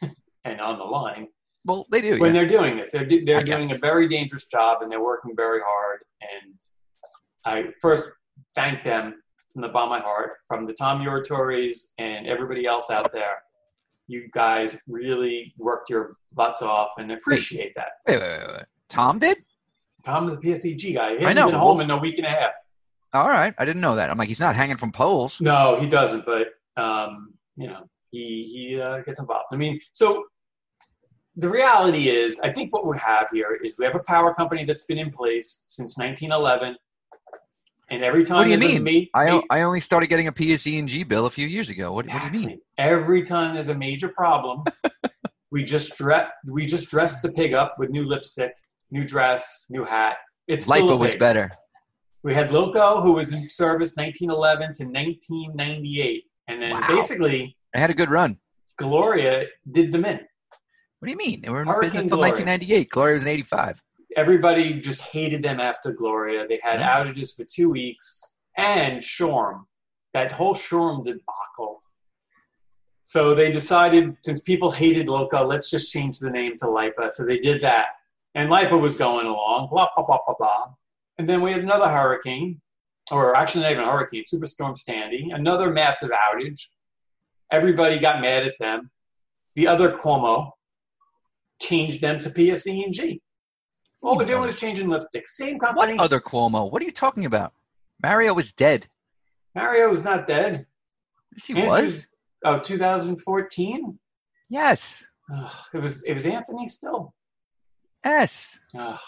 and 0.44 0.60
on 0.60 0.78
the 0.78 0.84
line 0.84 1.26
Well, 1.64 1.86
they 1.90 2.00
do. 2.00 2.18
when 2.20 2.32
yeah. 2.34 2.40
they're 2.40 2.48
doing 2.58 2.76
this. 2.76 2.92
They're 2.92 3.08
they're 3.08 3.38
I 3.38 3.42
doing 3.42 3.66
guess. 3.66 3.76
a 3.76 3.80
very 3.80 4.06
dangerous 4.06 4.46
job 4.46 4.82
and 4.82 4.92
they're 4.92 5.02
working 5.02 5.34
very 5.34 5.60
hard. 5.64 6.00
And 6.22 6.54
I 7.44 7.70
first 7.80 8.04
thank 8.54 8.84
them 8.84 9.19
from 9.52 9.62
the 9.62 9.68
bottom 9.68 9.92
of 9.92 9.98
my 9.98 10.04
heart, 10.04 10.32
from 10.46 10.66
the 10.66 10.72
Tom 10.72 11.00
Uratories 11.02 11.92
and 11.98 12.26
everybody 12.26 12.66
else 12.66 12.90
out 12.90 13.12
there. 13.12 13.42
You 14.06 14.28
guys 14.32 14.76
really 14.88 15.54
worked 15.58 15.88
your 15.90 16.10
butts 16.32 16.62
off 16.62 16.90
and 16.98 17.12
appreciate 17.12 17.74
that. 17.76 17.88
Wait, 18.08 18.20
wait, 18.20 18.38
wait, 18.40 18.48
wait. 18.48 18.64
Tom 18.88 19.18
did? 19.18 19.38
Tom 20.04 20.26
is 20.28 20.34
a 20.34 20.38
PSEG 20.38 20.94
guy. 20.94 21.10
He 21.16 21.24
I 21.24 21.28
hasn't 21.28 21.36
know, 21.36 21.46
been 21.46 21.54
home 21.54 21.76
what- 21.78 21.84
in 21.84 21.90
a 21.90 21.98
week 21.98 22.18
and 22.18 22.26
a 22.26 22.30
half. 22.30 22.50
All 23.12 23.28
right. 23.28 23.52
I 23.58 23.64
didn't 23.64 23.82
know 23.82 23.96
that. 23.96 24.08
I'm 24.08 24.16
like, 24.18 24.28
he's 24.28 24.38
not 24.40 24.54
hanging 24.54 24.76
from 24.76 24.92
poles. 24.92 25.40
No, 25.40 25.76
he 25.80 25.88
doesn't. 25.88 26.24
But 26.24 26.48
um, 26.80 27.34
you 27.56 27.66
know, 27.66 27.88
he 28.12 28.68
he 28.70 28.80
uh, 28.80 29.00
gets 29.00 29.18
involved. 29.18 29.46
I 29.52 29.56
mean, 29.56 29.80
so 29.92 30.24
the 31.36 31.48
reality 31.48 32.08
is, 32.08 32.38
I 32.40 32.52
think 32.52 32.72
what 32.72 32.86
we 32.86 32.96
have 32.98 33.28
here 33.32 33.58
is 33.64 33.76
we 33.78 33.84
have 33.84 33.96
a 33.96 34.02
power 34.04 34.32
company 34.32 34.64
that's 34.64 34.82
been 34.82 34.98
in 34.98 35.10
place 35.10 35.64
since 35.66 35.96
1911, 35.98 36.76
and 37.90 38.04
every 38.04 38.24
time 38.24 38.38
What 38.38 38.44
do 38.44 38.50
you 38.50 38.80
mean? 38.80 39.10
ma- 39.12 39.20
I 39.20 39.42
I 39.50 39.62
only 39.62 39.80
started 39.80 40.06
getting 40.08 40.28
a 40.28 40.32
PSE&G 40.32 41.04
bill 41.04 41.26
a 41.26 41.30
few 41.30 41.46
years 41.46 41.68
ago. 41.70 41.92
What, 41.92 42.06
what 42.06 42.30
do 42.32 42.38
you 42.38 42.46
mean? 42.46 42.60
Every 42.78 43.22
time 43.22 43.54
there's 43.54 43.68
a 43.68 43.74
major 43.74 44.08
problem, 44.08 44.64
we 45.50 45.64
just 45.64 45.96
dress 45.96 46.30
we 46.46 46.66
just 46.66 46.88
dress 46.90 47.20
the 47.20 47.32
pig 47.32 47.52
up 47.52 47.76
with 47.78 47.90
new 47.90 48.04
lipstick, 48.06 48.52
new 48.90 49.04
dress, 49.04 49.66
new 49.70 49.84
hat. 49.84 50.16
It's 50.46 50.68
Lipa 50.68 50.96
was 50.96 51.16
better. 51.16 51.50
We 52.22 52.34
had 52.34 52.50
LILCO, 52.50 53.02
who 53.02 53.12
was 53.12 53.32
in 53.32 53.48
service 53.48 53.96
1911 53.96 54.74
to 54.74 54.84
1998, 54.84 56.24
and 56.48 56.60
then 56.62 56.72
Wow. 56.72 56.86
basically 56.88 57.56
I 57.74 57.78
had 57.78 57.90
a 57.90 57.94
good 57.94 58.10
run. 58.10 58.38
Gloria 58.76 59.46
did 59.70 59.90
them 59.92 60.04
in. 60.04 60.20
What 60.98 61.06
do 61.06 61.10
you 61.12 61.16
mean? 61.16 61.40
They 61.40 61.48
were 61.48 61.62
in 61.62 61.66
Hurricane 61.68 61.88
business 61.88 62.04
until 62.04 62.18
1998. 62.20 62.90
Gloria 62.90 63.14
was 63.14 63.22
in 63.22 63.28
85. 63.28 63.82
Everybody 64.16 64.80
just 64.80 65.02
hated 65.02 65.42
them 65.42 65.60
after 65.60 65.92
Gloria. 65.92 66.46
They 66.46 66.60
had 66.62 66.80
Yeah. 66.80 67.04
outages 67.04 67.34
for 67.34 67.44
two 67.44 67.70
weeks, 67.70 68.34
and 68.56 69.02
Shoreham, 69.02 69.66
that 70.12 70.32
whole 70.32 70.54
Shoreham 70.54 71.04
debacle. 71.04 71.82
So 73.04 73.34
they 73.34 73.50
decided, 73.50 74.16
since 74.24 74.40
people 74.40 74.70
hated 74.72 75.08
LILCO, 75.08 75.46
let's 75.46 75.70
just 75.70 75.92
change 75.92 76.18
the 76.18 76.30
name 76.30 76.56
to 76.58 76.70
Lipa. 76.70 77.10
So 77.10 77.24
they 77.24 77.38
did 77.38 77.60
that, 77.62 77.86
and 78.34 78.50
Lipa 78.50 78.76
was 78.76 78.96
going 78.96 79.26
along, 79.26 79.68
blah 79.70 79.88
blah 79.94 80.04
blah 80.04 80.18
blah 80.26 80.34
blah. 80.38 80.74
And 81.18 81.28
then 81.28 81.42
we 81.42 81.52
had 81.52 81.62
another 81.62 81.88
hurricane, 81.88 82.60
or 83.10 83.36
actually 83.36 83.62
not 83.62 83.72
even 83.72 83.84
a 83.84 83.90
hurricane, 83.90 84.24
Superstorm 84.32 84.76
Sandy, 84.78 85.30
another 85.30 85.70
massive 85.70 86.10
outage. 86.10 86.68
Everybody 87.50 87.98
got 87.98 88.20
mad 88.20 88.44
at 88.46 88.54
them. 88.60 88.90
The 89.56 89.66
other 89.66 89.96
Cuomo 89.96 90.52
changed 91.60 92.00
them 92.00 92.20
to 92.20 92.30
PSE&G. 92.30 93.20
All 94.02 94.16
we're 94.16 94.24
doing 94.24 94.48
is 94.48 94.58
changing 94.58 94.88
lipstick. 94.88 95.26
Same 95.26 95.58
company. 95.58 95.94
What 95.94 96.04
other 96.04 96.20
Cuomo? 96.20 96.70
What 96.70 96.82
are 96.82 96.86
you 96.86 96.92
talking 96.92 97.26
about? 97.26 97.52
Mario 98.02 98.32
was 98.34 98.52
dead. 98.52 98.86
Mario 99.54 99.90
is 99.90 100.02
not 100.02 100.26
dead. 100.26 100.66
Yes, 101.32 101.46
he 101.46 101.54
Andrew- 101.54 101.68
was. 101.70 102.06
Oh, 102.44 102.58
2014. 102.58 103.98
Yes. 104.48 105.04
Ugh, 105.32 105.52
it 105.74 105.78
was. 105.78 106.02
It 106.04 106.14
was 106.14 106.24
Anthony 106.24 106.68
still. 106.68 107.14
Yes. 108.04 108.58
Ugh. 108.76 108.98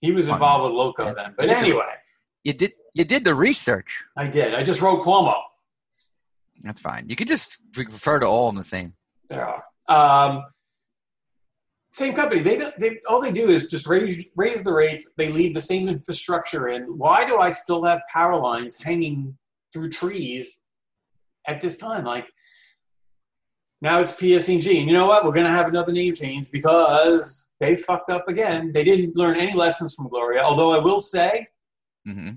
He 0.00 0.12
was 0.12 0.28
involved 0.28 0.64
with 0.64 0.72
LILCO 0.72 1.14
then. 1.14 1.34
But 1.36 1.50
anyway, 1.50 1.94
You 2.44 2.52
did 2.52 2.72
you 2.94 3.04
did 3.04 3.24
the 3.24 3.34
research. 3.34 4.04
I 4.16 4.28
did. 4.28 4.54
I 4.54 4.62
just 4.64 4.80
wrote 4.80 5.04
Cuomo. 5.04 5.34
That's 6.62 6.80
fine. 6.80 7.08
You 7.08 7.14
could 7.16 7.28
just 7.28 7.58
refer 7.76 8.18
to 8.18 8.26
all 8.26 8.48
in 8.48 8.56
the 8.56 8.64
same. 8.64 8.94
There 9.28 9.46
are. 9.46 9.62
Um, 9.88 10.44
same 11.90 12.14
company. 12.14 12.42
They, 12.42 12.56
don't- 12.58 12.78
they 12.78 12.98
all 13.08 13.20
they 13.20 13.32
do 13.32 13.48
is 13.48 13.66
just 13.66 13.86
raise 13.86 14.24
raise 14.36 14.62
the 14.62 14.72
rates. 14.72 15.10
They 15.16 15.30
leave 15.30 15.54
the 15.54 15.60
same 15.60 15.88
infrastructure 15.88 16.68
in. 16.68 16.82
Why 16.98 17.26
do 17.26 17.38
I 17.38 17.50
still 17.50 17.84
have 17.84 18.00
power 18.12 18.36
lines 18.38 18.82
hanging 18.82 19.36
through 19.72 19.90
trees 19.90 20.64
at 21.46 21.60
this 21.60 21.76
time? 21.78 22.04
Like 22.04 22.26
now 23.80 24.00
it's 24.00 24.12
PSEG, 24.12 24.80
and 24.80 24.88
you 24.88 24.92
know 24.92 25.06
what? 25.06 25.24
We're 25.24 25.32
gonna 25.32 25.50
have 25.50 25.68
another 25.68 25.92
name 25.92 26.12
change 26.14 26.50
because 26.50 27.48
they 27.60 27.76
fucked 27.76 28.10
up 28.10 28.28
again. 28.28 28.72
They 28.72 28.84
didn't 28.84 29.16
learn 29.16 29.38
any 29.38 29.54
lessons 29.54 29.94
from 29.94 30.08
Gloria. 30.08 30.42
Although 30.42 30.72
I 30.72 30.78
will 30.78 31.00
say 31.00 31.46
hmm 32.04 32.30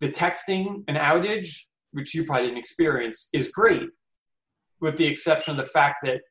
the 0.00 0.08
texting 0.10 0.82
and 0.88 0.96
outage, 0.96 1.64
which 1.92 2.14
you 2.14 2.24
probably 2.24 2.46
didn't 2.46 2.56
experience, 2.58 3.28
is 3.34 3.48
great, 3.50 3.86
with 4.80 4.96
the 4.96 5.06
exception 5.06 5.50
of 5.50 5.58
the 5.58 5.70
fact 5.70 5.96
that 6.04 6.22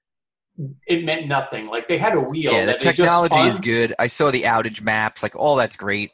it 0.88 1.06
meant 1.06 1.28
nothing. 1.28 1.68
Like 1.68 1.88
they 1.88 1.98
had 1.98 2.16
a 2.16 2.22
wheel. 2.22 2.52
Yeah, 2.52 2.62
the 2.62 2.66
that 2.74 2.80
they 2.80 2.86
just 2.86 2.98
technology 2.98 3.50
is 3.50 3.60
good. 3.60 3.94
I 4.00 4.08
saw 4.08 4.30
the 4.32 4.44
outage 4.44 4.82
maps, 4.82 5.24
like 5.24 5.36
all 5.36 5.56
that's 5.56 5.76
great. 5.78 6.12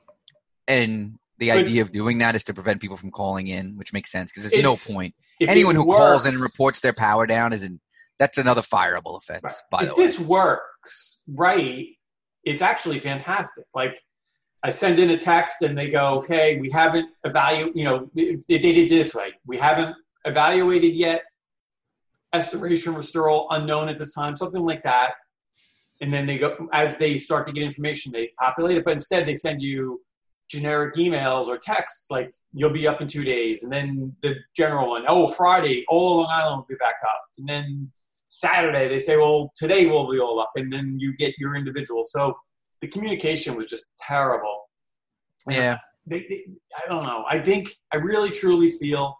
And 0.68 1.18
the 1.38 1.50
But- 1.50 1.58
idea 1.60 1.82
of 1.82 1.92
doing 1.92 2.20
that 2.20 2.36
is 2.36 2.44
to 2.46 2.54
prevent 2.54 2.82
people 2.82 2.98
from 2.98 3.12
calling 3.12 3.48
in, 3.48 3.78
which 3.78 3.92
makes 3.94 4.12
sense 4.12 4.32
because 4.32 4.50
there's 4.50 4.64
no 4.64 4.76
point. 4.94 5.16
Anyone 5.42 5.76
who 5.76 5.86
calls 5.86 6.26
in 6.26 6.34
and 6.34 6.42
reports 6.42 6.80
their 6.82 6.94
power 6.94 7.26
down 7.28 7.54
is 7.54 7.64
in 7.64 7.80
that's 8.18 8.38
another 8.38 8.62
fireable 8.62 9.18
offense, 9.18 9.44
Right. 9.44 9.54
by 9.72 9.84
if 9.84 9.90
the 9.90 9.96
way. 9.96 10.04
this 10.06 10.20
works 10.20 11.22
right, 11.28 11.88
it's 12.46 12.62
actually 12.62 13.00
fantastic. 13.00 13.66
Like 13.74 14.02
I 14.64 14.70
send 14.70 15.00
in 15.00 15.10
a 15.10 15.18
text 15.18 15.62
and 15.62 15.78
they 15.78 15.90
go, 15.90 16.16
"Okay, 16.20 16.58
we 16.60 16.70
haven't 16.72 17.10
evaluated. 17.26 17.76
You 17.76 17.84
know, 17.84 18.10
they, 18.16 18.38
they 18.48 18.58
did 18.60 18.90
this 18.90 19.14
way. 19.14 19.34
We 19.46 19.58
haven't 19.58 19.96
evaluated 20.24 20.94
yet. 20.96 21.24
Estimation 22.36 22.94
restoral 22.94 23.48
unknown 23.52 23.90
at 23.90 23.98
this 24.00 24.14
time, 24.14 24.38
something 24.38 24.64
like 24.64 24.84
that." 24.84 25.14
And 26.02 26.14
then 26.14 26.28
they 26.28 26.38
go 26.38 26.68
as 26.74 26.98
they 26.98 27.18
start 27.18 27.48
to 27.48 27.54
get 27.54 27.64
information, 27.64 28.12
they 28.12 28.32
populate 28.40 28.78
it. 28.78 28.86
But 28.86 28.94
instead, 28.94 29.26
they 29.26 29.36
send 29.36 29.62
you 29.62 30.02
generic 30.50 30.96
emails 30.96 31.48
or 31.48 31.58
texts 31.58 32.12
like 32.12 32.32
you'll 32.54 32.70
be 32.70 32.88
up 32.88 33.02
in 33.02 33.08
two 33.08 33.24
days, 33.24 33.64
and 33.64 33.72
then 33.72 34.16
the 34.22 34.36
general 34.56 34.90
one, 34.90 35.04
oh 35.08 35.28
Friday, 35.28 35.84
all 35.88 36.14
of 36.14 36.18
Long 36.20 36.32
Island 36.32 36.58
will 36.58 36.68
be 36.70 36.76
back 36.76 36.96
up, 37.04 37.22
and 37.38 37.48
then 37.48 37.92
Saturday 38.30 38.88
they 38.88 39.00
say, 39.00 39.18
well 39.18 39.52
today 39.56 39.88
we'll 39.88 40.10
be 40.12 40.20
all 40.20 40.40
up, 40.40 40.52
and 40.56 40.72
then 40.72 40.98
you 41.00 41.16
get 41.18 41.34
your 41.40 41.56
individual. 41.56 42.04
So 42.04 42.36
the 42.82 42.88
communication 42.88 43.56
was 43.56 43.68
just 43.68 43.86
terrible. 44.00 44.70
Yeah. 45.50 45.78
they, 46.06 46.20
they, 46.30 46.46
I 46.78 46.88
don't 46.88 47.04
know. 47.04 47.26
I 47.30 47.40
think 47.40 47.70
I 47.92 47.98
really 47.98 48.30
truly 48.30 48.70
feel. 48.70 49.16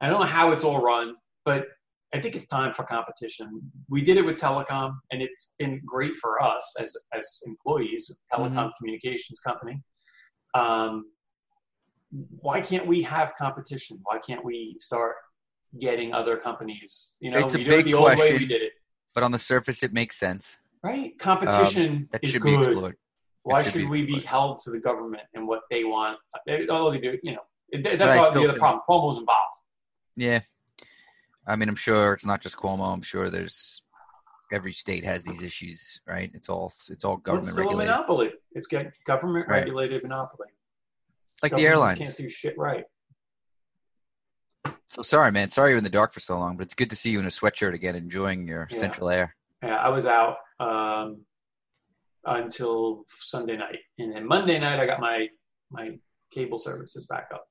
I 0.00 0.08
don't 0.08 0.20
know 0.20 0.26
how 0.26 0.52
it's 0.52 0.64
all 0.64 0.80
run, 0.80 1.16
but 1.44 1.66
I 2.14 2.20
think 2.20 2.34
it's 2.34 2.46
time 2.46 2.72
for 2.72 2.84
competition. 2.84 3.60
We 3.88 4.00
did 4.02 4.16
it 4.16 4.24
with 4.24 4.36
telecom, 4.38 4.94
and 5.12 5.20
it's 5.20 5.54
been 5.58 5.80
great 5.84 6.16
for 6.16 6.42
us 6.42 6.74
as 6.80 6.94
as 7.14 7.40
employees, 7.46 8.10
of 8.10 8.16
telecom 8.32 8.70
communications 8.78 9.40
company. 9.40 9.82
Um, 10.54 11.10
why 12.40 12.60
can't 12.62 12.86
we 12.86 13.02
have 13.02 13.34
competition? 13.36 14.00
Why 14.04 14.18
can't 14.26 14.42
we 14.42 14.76
start 14.78 15.16
getting 15.78 16.14
other 16.14 16.38
companies? 16.38 17.16
You 17.20 17.30
know, 17.32 17.38
It's 17.40 17.54
a 17.54 17.58
we 17.58 17.64
it 17.64 17.68
big 17.68 17.84
the 17.86 17.94
old 17.94 18.06
way 18.06 18.14
we 18.14 18.20
question. 18.20 18.48
did 18.48 18.62
it, 18.62 18.72
But 19.14 19.24
on 19.24 19.32
the 19.32 19.38
surface 19.38 19.82
it 19.82 19.92
makes 19.92 20.16
sense. 20.16 20.56
right? 20.82 21.12
Competition 21.18 22.08
That 22.12 22.24
is 22.24 22.30
should 22.30 22.42
be 22.42 22.56
good. 22.56 22.68
explored. 22.72 22.96
Why 23.42 23.62
should 23.62 23.72
should, 23.82 23.88
we 23.90 24.04
be 24.06 24.20
held 24.20 24.58
to 24.60 24.70
the 24.70 24.78
government 24.80 25.24
and 25.34 25.46
what 25.46 25.60
they 25.70 25.84
want? 25.84 26.18
All 26.70 26.90
they 26.90 26.98
do, 26.98 27.18
you 27.22 27.32
know, 27.32 27.42
that's 27.82 28.16
all 28.16 28.32
the 28.32 28.48
other 28.48 28.58
problem. 28.58 28.80
Cuomo's 28.88 29.18
involved. 29.18 29.58
Yeah. 30.16 30.40
I 31.48 31.56
mean, 31.56 31.68
I'm 31.68 31.74
sure 31.76 32.12
it's 32.12 32.26
not 32.26 32.42
just 32.42 32.56
Cuomo. 32.56 32.92
I'm 32.92 33.00
sure 33.02 33.30
there's 33.30 33.82
every 34.52 34.72
state 34.72 35.02
has 35.04 35.24
these 35.24 35.42
issues, 35.42 36.00
right? 36.06 36.30
It's 36.34 36.48
all 36.50 36.66
it's 36.90 37.04
all 37.04 37.14
It's 37.16 37.22
government 37.24 37.48
still 37.48 37.56
a 37.64 37.66
regulated. 37.66 37.90
monopoly. 37.92 38.30
It's 38.52 38.66
got 38.66 38.86
government 39.06 39.48
Right. 39.48 39.60
regulated 39.60 40.02
monopoly. 40.02 40.48
Like 41.42 41.52
the 41.52 41.56
Government 41.56 41.70
airlines. 41.70 41.98
can't 42.00 42.16
do 42.16 42.28
shit 42.28 42.56
right. 42.58 42.84
So 44.88 45.02
sorry, 45.02 45.32
man. 45.32 45.48
Sorry 45.48 45.70
you're 45.70 45.78
in 45.78 45.84
the 45.84 45.90
dark 45.90 46.12
for 46.12 46.20
so 46.20 46.38
long, 46.38 46.56
but 46.56 46.64
it's 46.64 46.74
good 46.74 46.90
to 46.90 46.96
see 46.96 47.10
you 47.10 47.18
in 47.18 47.24
a 47.24 47.28
sweatshirt 47.28 47.74
again, 47.74 47.94
enjoying 47.94 48.46
your 48.46 48.68
Yeah. 48.70 48.78
central 48.78 49.08
air. 49.08 49.34
Yeah, 49.62 49.76
I 49.76 49.88
was 49.88 50.04
out 50.06 50.36
um, 50.60 51.24
until 52.24 53.04
Sunday 53.06 53.56
night, 53.56 53.78
and 53.98 54.12
then 54.14 54.26
Monday 54.26 54.58
night 54.58 54.80
I 54.80 54.86
got 54.86 55.00
my 55.00 55.28
my 55.70 55.98
cable 56.30 56.58
services 56.58 57.06
back 57.06 57.28
up 57.32 57.46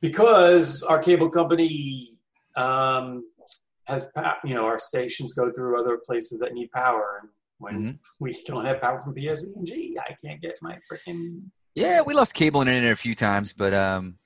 because 0.00 0.82
our 0.82 1.00
cable 1.02 1.30
company 1.30 2.16
um, 2.56 3.24
has 3.86 4.06
you 4.44 4.54
know 4.54 4.64
our 4.64 4.78
stations 4.78 5.32
go 5.32 5.50
through 5.50 5.80
other 5.80 5.98
places 6.04 6.38
that 6.40 6.52
need 6.54 6.70
power, 6.72 7.20
and 7.22 7.30
when 7.58 7.74
Mhm. 7.74 7.98
we 8.20 8.40
don't 8.46 8.64
have 8.64 8.80
power 8.80 9.00
from 9.00 9.14
PSE&G, 9.14 9.96
I 9.98 10.14
can't 10.24 10.40
get 10.40 10.58
my 10.62 10.78
freaking 10.90 11.50
Yeah, 11.74 12.02
we 12.02 12.14
lost 12.14 12.34
cable 12.34 12.60
in 12.62 12.68
it 12.68 12.90
a 12.90 12.96
few 12.96 13.14
times, 13.14 13.52
but 13.52 13.72
um, 13.72 14.18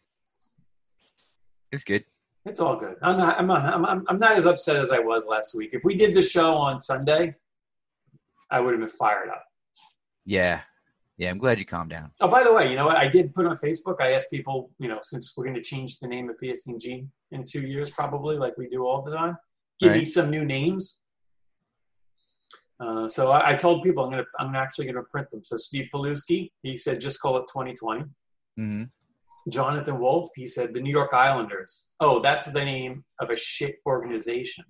it 1.70 1.76
was 1.76 1.84
good. 1.84 2.04
It's 2.44 2.60
all 2.60 2.76
good. 2.76 2.96
I'm 3.02 3.16
not. 3.16 3.38
I'm 3.38 3.46
not. 3.46 3.64
I'm, 3.64 3.84
I'm, 3.84 4.04
I'm 4.08 4.18
not 4.18 4.32
as 4.36 4.46
upset 4.46 4.76
as 4.76 4.90
I 4.90 5.00
was 5.00 5.26
last 5.26 5.54
week. 5.54 5.70
If 5.72 5.82
we 5.84 5.96
did 5.96 6.14
the 6.14 6.22
show 6.22 6.54
on 6.54 6.80
Sunday, 6.80 7.34
I 8.50 8.60
would 8.60 8.70
have 8.72 8.80
been 8.80 8.88
fired 8.88 9.28
up. 9.28 9.44
Yeah, 10.24 10.60
yeah. 11.16 11.30
I'm 11.30 11.38
glad 11.38 11.58
you 11.58 11.64
calmed 11.64 11.90
down. 11.90 12.10
Oh, 12.20 12.28
by 12.28 12.42
the 12.44 12.52
way, 12.52 12.70
you 12.70 12.76
know 12.76 12.86
what? 12.86 12.96
I 12.96 13.08
did 13.08 13.32
put 13.34 13.46
on 13.46 13.56
Facebook. 13.56 14.00
I 14.00 14.12
asked 14.12 14.30
people, 14.30 14.70
you 14.78 14.88
know, 14.88 14.98
since 15.02 15.34
we're 15.36 15.44
going 15.44 15.56
to 15.56 15.62
change 15.62 15.98
the 15.98 16.08
name 16.08 16.28
of 16.30 16.36
PSNG 16.42 17.06
in 17.30 17.44
two 17.44 17.62
years, 17.62 17.90
probably 17.90 18.36
like 18.36 18.56
we 18.56 18.68
do 18.68 18.86
all 18.86 19.02
the 19.02 19.14
time, 19.14 19.36
give 19.80 19.92
me 19.92 20.04
some 20.04 20.30
new 20.30 20.44
names. 20.44 21.00
Uh, 22.78 23.08
so 23.08 23.30
I, 23.30 23.52
I 23.52 23.54
told 23.54 23.82
people 23.82 24.04
I'm 24.04 24.10
going 24.10 24.22
to. 24.22 24.30
I'm 24.38 24.54
actually 24.54 24.84
going 24.84 24.96
to 24.96 25.02
print 25.10 25.30
them. 25.30 25.42
So 25.44 25.56
Steve 25.56 25.88
Paluski, 25.94 26.50
he 26.62 26.76
said, 26.76 27.00
just 27.00 27.20
call 27.20 27.38
it 27.38 27.44
2020. 27.52 28.04
hmm 28.56 28.84
Jonathan 29.48 30.00
Wolf, 30.00 30.28
he 30.34 30.46
said, 30.46 30.74
the 30.74 30.80
New 30.80 30.90
York 30.90 31.12
Islanders. 31.12 31.90
Oh, 32.00 32.20
that's 32.20 32.50
the 32.50 32.64
name 32.64 33.04
of 33.20 33.30
a 33.30 33.36
shit 33.36 33.76
organization. 33.86 34.64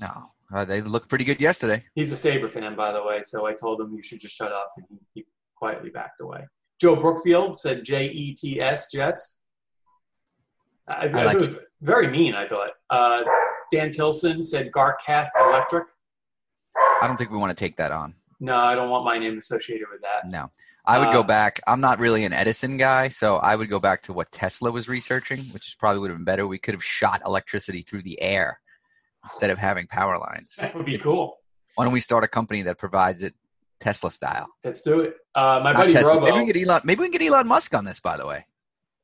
No, 0.00 0.32
uh, 0.52 0.64
they 0.64 0.80
looked 0.80 1.08
pretty 1.08 1.24
good 1.24 1.40
yesterday. 1.40 1.84
He's 1.94 2.10
a 2.10 2.16
Sabre 2.16 2.48
fan, 2.48 2.74
by 2.74 2.90
the 2.92 3.02
way, 3.02 3.22
so 3.22 3.46
I 3.46 3.54
told 3.54 3.80
him 3.80 3.94
you 3.94 4.02
should 4.02 4.18
just 4.18 4.34
shut 4.34 4.50
up, 4.50 4.72
and 4.76 4.86
he, 4.90 4.98
he 5.14 5.26
quietly 5.58 5.90
backed 5.90 6.20
away. 6.20 6.46
Joe 6.80 6.96
Brookfield 6.96 7.58
said 7.58 7.84
J 7.84 8.06
E 8.06 8.34
T 8.34 8.60
S 8.60 8.90
Jets. 8.90 9.38
I, 10.86 11.08
I, 11.08 11.24
like 11.24 11.40
it 11.40 11.56
very 11.82 12.08
mean. 12.08 12.34
I 12.34 12.48
thought. 12.48 12.70
Uh, 12.88 13.22
Dan 13.72 13.90
Tilson 13.90 14.46
said 14.46 14.70
Garcast 14.72 15.28
Electric. 15.40 15.84
I 17.02 17.06
don't 17.06 17.16
think 17.16 17.30
we 17.30 17.36
want 17.38 17.56
to 17.56 17.60
take 17.60 17.76
that 17.76 17.90
on. 17.92 18.14
No, 18.40 18.56
I 18.56 18.74
don't 18.74 18.88
want 18.88 19.04
my 19.04 19.18
name 19.18 19.36
associated 19.38 19.88
with 19.92 20.00
that. 20.02 20.30
No. 20.30 20.50
I 20.86 20.98
would 20.98 21.12
go 21.12 21.20
Uh, 21.20 21.24
back. 21.24 21.60
I'm 21.66 21.82
not 21.82 21.98
really 21.98 22.24
an 22.24 22.32
Edison 22.32 22.78
guy, 22.78 23.08
so 23.08 23.36
I 23.36 23.56
would 23.56 23.68
go 23.68 23.78
back 23.78 24.02
to 24.04 24.14
what 24.14 24.32
Tesla 24.32 24.70
was 24.70 24.88
researching, 24.88 25.40
which 25.52 25.68
is 25.68 25.74
probably 25.74 25.98
would 26.00 26.10
have 26.10 26.18
been 26.18 26.24
better. 26.24 26.46
We 26.46 26.58
could 26.58 26.72
have 26.72 26.84
shot 26.84 27.20
electricity 27.26 27.82
through 27.82 28.02
the 28.04 28.18
air 28.22 28.58
instead 29.24 29.50
of 29.50 29.58
having 29.58 29.86
power 29.88 30.16
lines. 30.18 30.56
That 30.58 30.74
would 30.74 30.86
be 30.86 30.96
cool. 30.96 31.40
Why 31.74 31.84
don't 31.84 31.92
we 31.92 32.00
start 32.00 32.24
a 32.24 32.28
company 32.28 32.62
that 32.62 32.78
provides 32.78 33.22
it 33.22 33.34
Tesla 33.80 34.10
style? 34.10 34.46
Let's 34.64 34.82
do 34.82 35.00
it. 35.00 35.14
Uh, 35.34 35.60
my 35.62 35.72
Not 35.72 35.80
buddy 35.80 35.92
Tesla. 35.92 36.14
Robo, 36.14 36.24
Maybe 36.26 36.32
we 36.34 36.38
can 36.46 36.52
get 36.52 36.68
Elon. 36.68 36.80
Maybe 36.84 37.00
we 37.00 37.08
can 37.08 37.18
get 37.20 37.30
Elon 37.30 37.46
Musk 37.46 37.74
on 37.74 37.84
this. 37.84 38.00
By 38.00 38.16
the 38.16 38.26
way, 38.26 38.46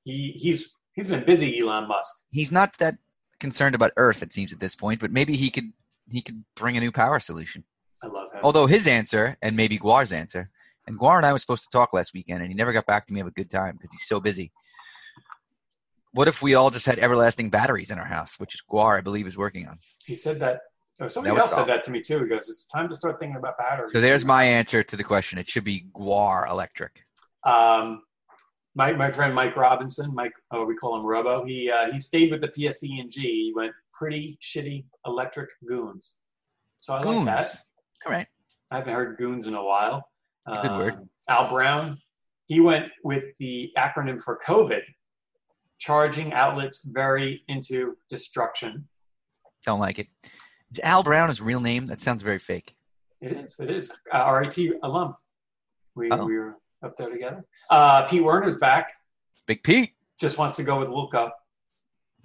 he, 0.04 0.32
he's 0.36 0.70
he's 0.92 1.06
been 1.06 1.24
busy, 1.24 1.58
Elon 1.60 1.88
Musk. 1.88 2.14
he's 2.30 2.52
not 2.52 2.76
that 2.78 2.96
concerned 3.40 3.74
about 3.74 3.92
Earth. 3.96 4.22
It 4.22 4.32
seems 4.32 4.52
at 4.52 4.60
this 4.60 4.74
point, 4.74 5.00
but 5.00 5.10
maybe 5.12 5.36
he 5.36 5.50
could 5.50 5.72
he 6.10 6.22
could 6.22 6.44
bring 6.54 6.76
a 6.76 6.80
new 6.80 6.92
power 6.92 7.20
solution. 7.20 7.64
I 8.02 8.08
love 8.08 8.32
him. 8.32 8.40
Although 8.42 8.66
his 8.66 8.86
answer 8.86 9.36
and 9.40 9.56
maybe 9.56 9.78
Guar's 9.78 10.12
answer, 10.12 10.50
and 10.86 10.98
Guar 10.98 11.16
and 11.16 11.26
I 11.26 11.32
was 11.32 11.42
supposed 11.42 11.64
to 11.64 11.70
talk 11.70 11.92
last 11.92 12.12
weekend, 12.12 12.40
and 12.42 12.50
he 12.50 12.54
never 12.54 12.72
got 12.72 12.86
back 12.86 13.06
to 13.06 13.12
me. 13.12 13.20
Have 13.20 13.26
a 13.26 13.32
good 13.32 13.50
time 13.50 13.76
because 13.76 13.92
he's 13.92 14.06
so 14.06 14.20
busy. 14.20 14.52
What 16.12 16.28
if 16.28 16.42
we 16.42 16.54
all 16.54 16.70
just 16.70 16.86
had 16.86 16.98
everlasting 17.00 17.50
batteries 17.50 17.90
in 17.90 17.98
our 17.98 18.04
house, 18.06 18.38
which 18.38 18.54
is 18.54 18.62
Guar, 18.70 18.96
I 18.96 19.00
believe, 19.00 19.26
is 19.26 19.36
working 19.36 19.66
on. 19.66 19.78
He 20.04 20.14
said 20.14 20.38
that. 20.40 20.60
Or 21.00 21.08
somebody 21.08 21.36
else 21.36 21.52
said 21.52 21.66
that 21.66 21.82
to 21.84 21.90
me 21.90 22.00
too. 22.00 22.20
He 22.22 22.28
goes, 22.28 22.48
"It's 22.48 22.66
time 22.66 22.88
to 22.88 22.94
start 22.94 23.18
thinking 23.18 23.36
about 23.36 23.58
batteries." 23.58 23.92
So 23.92 24.00
there's 24.00 24.24
my 24.24 24.44
answer 24.44 24.82
to 24.84 24.96
the 24.96 25.02
question. 25.02 25.38
It 25.38 25.48
should 25.48 25.64
be 25.64 25.86
Guar 25.92 26.48
Electric. 26.48 27.04
Um, 27.42 28.02
my 28.76 28.92
my 28.92 29.10
friend 29.10 29.34
Mike 29.34 29.56
Robinson, 29.56 30.14
Mike, 30.14 30.32
oh, 30.52 30.64
we 30.64 30.76
call 30.76 30.96
him 30.96 31.04
Robo. 31.04 31.44
He 31.44 31.70
uh, 31.70 31.90
he 31.92 31.98
stayed 32.00 32.30
with 32.30 32.40
the 32.40 32.48
PSE&G. 32.48 33.20
He 33.20 33.52
went 33.54 33.72
pretty 33.92 34.38
shitty 34.40 34.84
electric 35.06 35.50
goons. 35.68 36.16
So 36.78 36.94
I 36.94 37.00
Goons. 37.00 37.24
like 37.24 37.38
that. 37.38 37.62
All 38.06 38.12
right. 38.12 38.26
I 38.70 38.76
haven't 38.76 38.92
heard 38.92 39.16
goons 39.16 39.46
in 39.46 39.54
a 39.54 39.62
while. 39.62 40.08
a 40.46 40.62
good 40.62 40.70
word. 40.72 40.92
Um, 40.94 41.08
Al 41.28 41.48
Brown, 41.48 41.98
he 42.46 42.60
went 42.60 42.86
with 43.02 43.24
the 43.38 43.72
acronym 43.78 44.22
for 44.22 44.38
COVID, 44.46 44.82
charging 45.78 46.32
outlets 46.34 46.84
very 46.84 47.42
into 47.48 47.96
destruction. 48.10 48.86
Don't 49.64 49.80
like 49.80 49.98
it. 49.98 50.08
Is 50.74 50.80
Al 50.82 51.04
Brown 51.04 51.28
his 51.28 51.40
real 51.40 51.60
name? 51.60 51.86
That 51.86 52.00
sounds 52.00 52.24
very 52.24 52.40
fake. 52.40 52.74
It 53.20 53.30
is. 53.30 53.60
It 53.60 53.70
is. 53.70 53.92
Uh, 54.12 54.28
RIT 54.32 54.58
alum. 54.82 55.14
We, 55.94 56.10
Oh. 56.10 56.26
we 56.26 56.34
were 56.36 56.56
up 56.82 56.96
there 56.96 57.10
together. 57.10 57.44
Uh, 57.70 58.02
Pete 58.08 58.24
Werner's 58.24 58.56
back. 58.56 58.92
Big 59.46 59.62
Pete. 59.62 59.92
Just 60.18 60.36
wants 60.36 60.56
to 60.56 60.64
go 60.64 60.80
with 60.80 60.88
LILCO. 60.88 61.30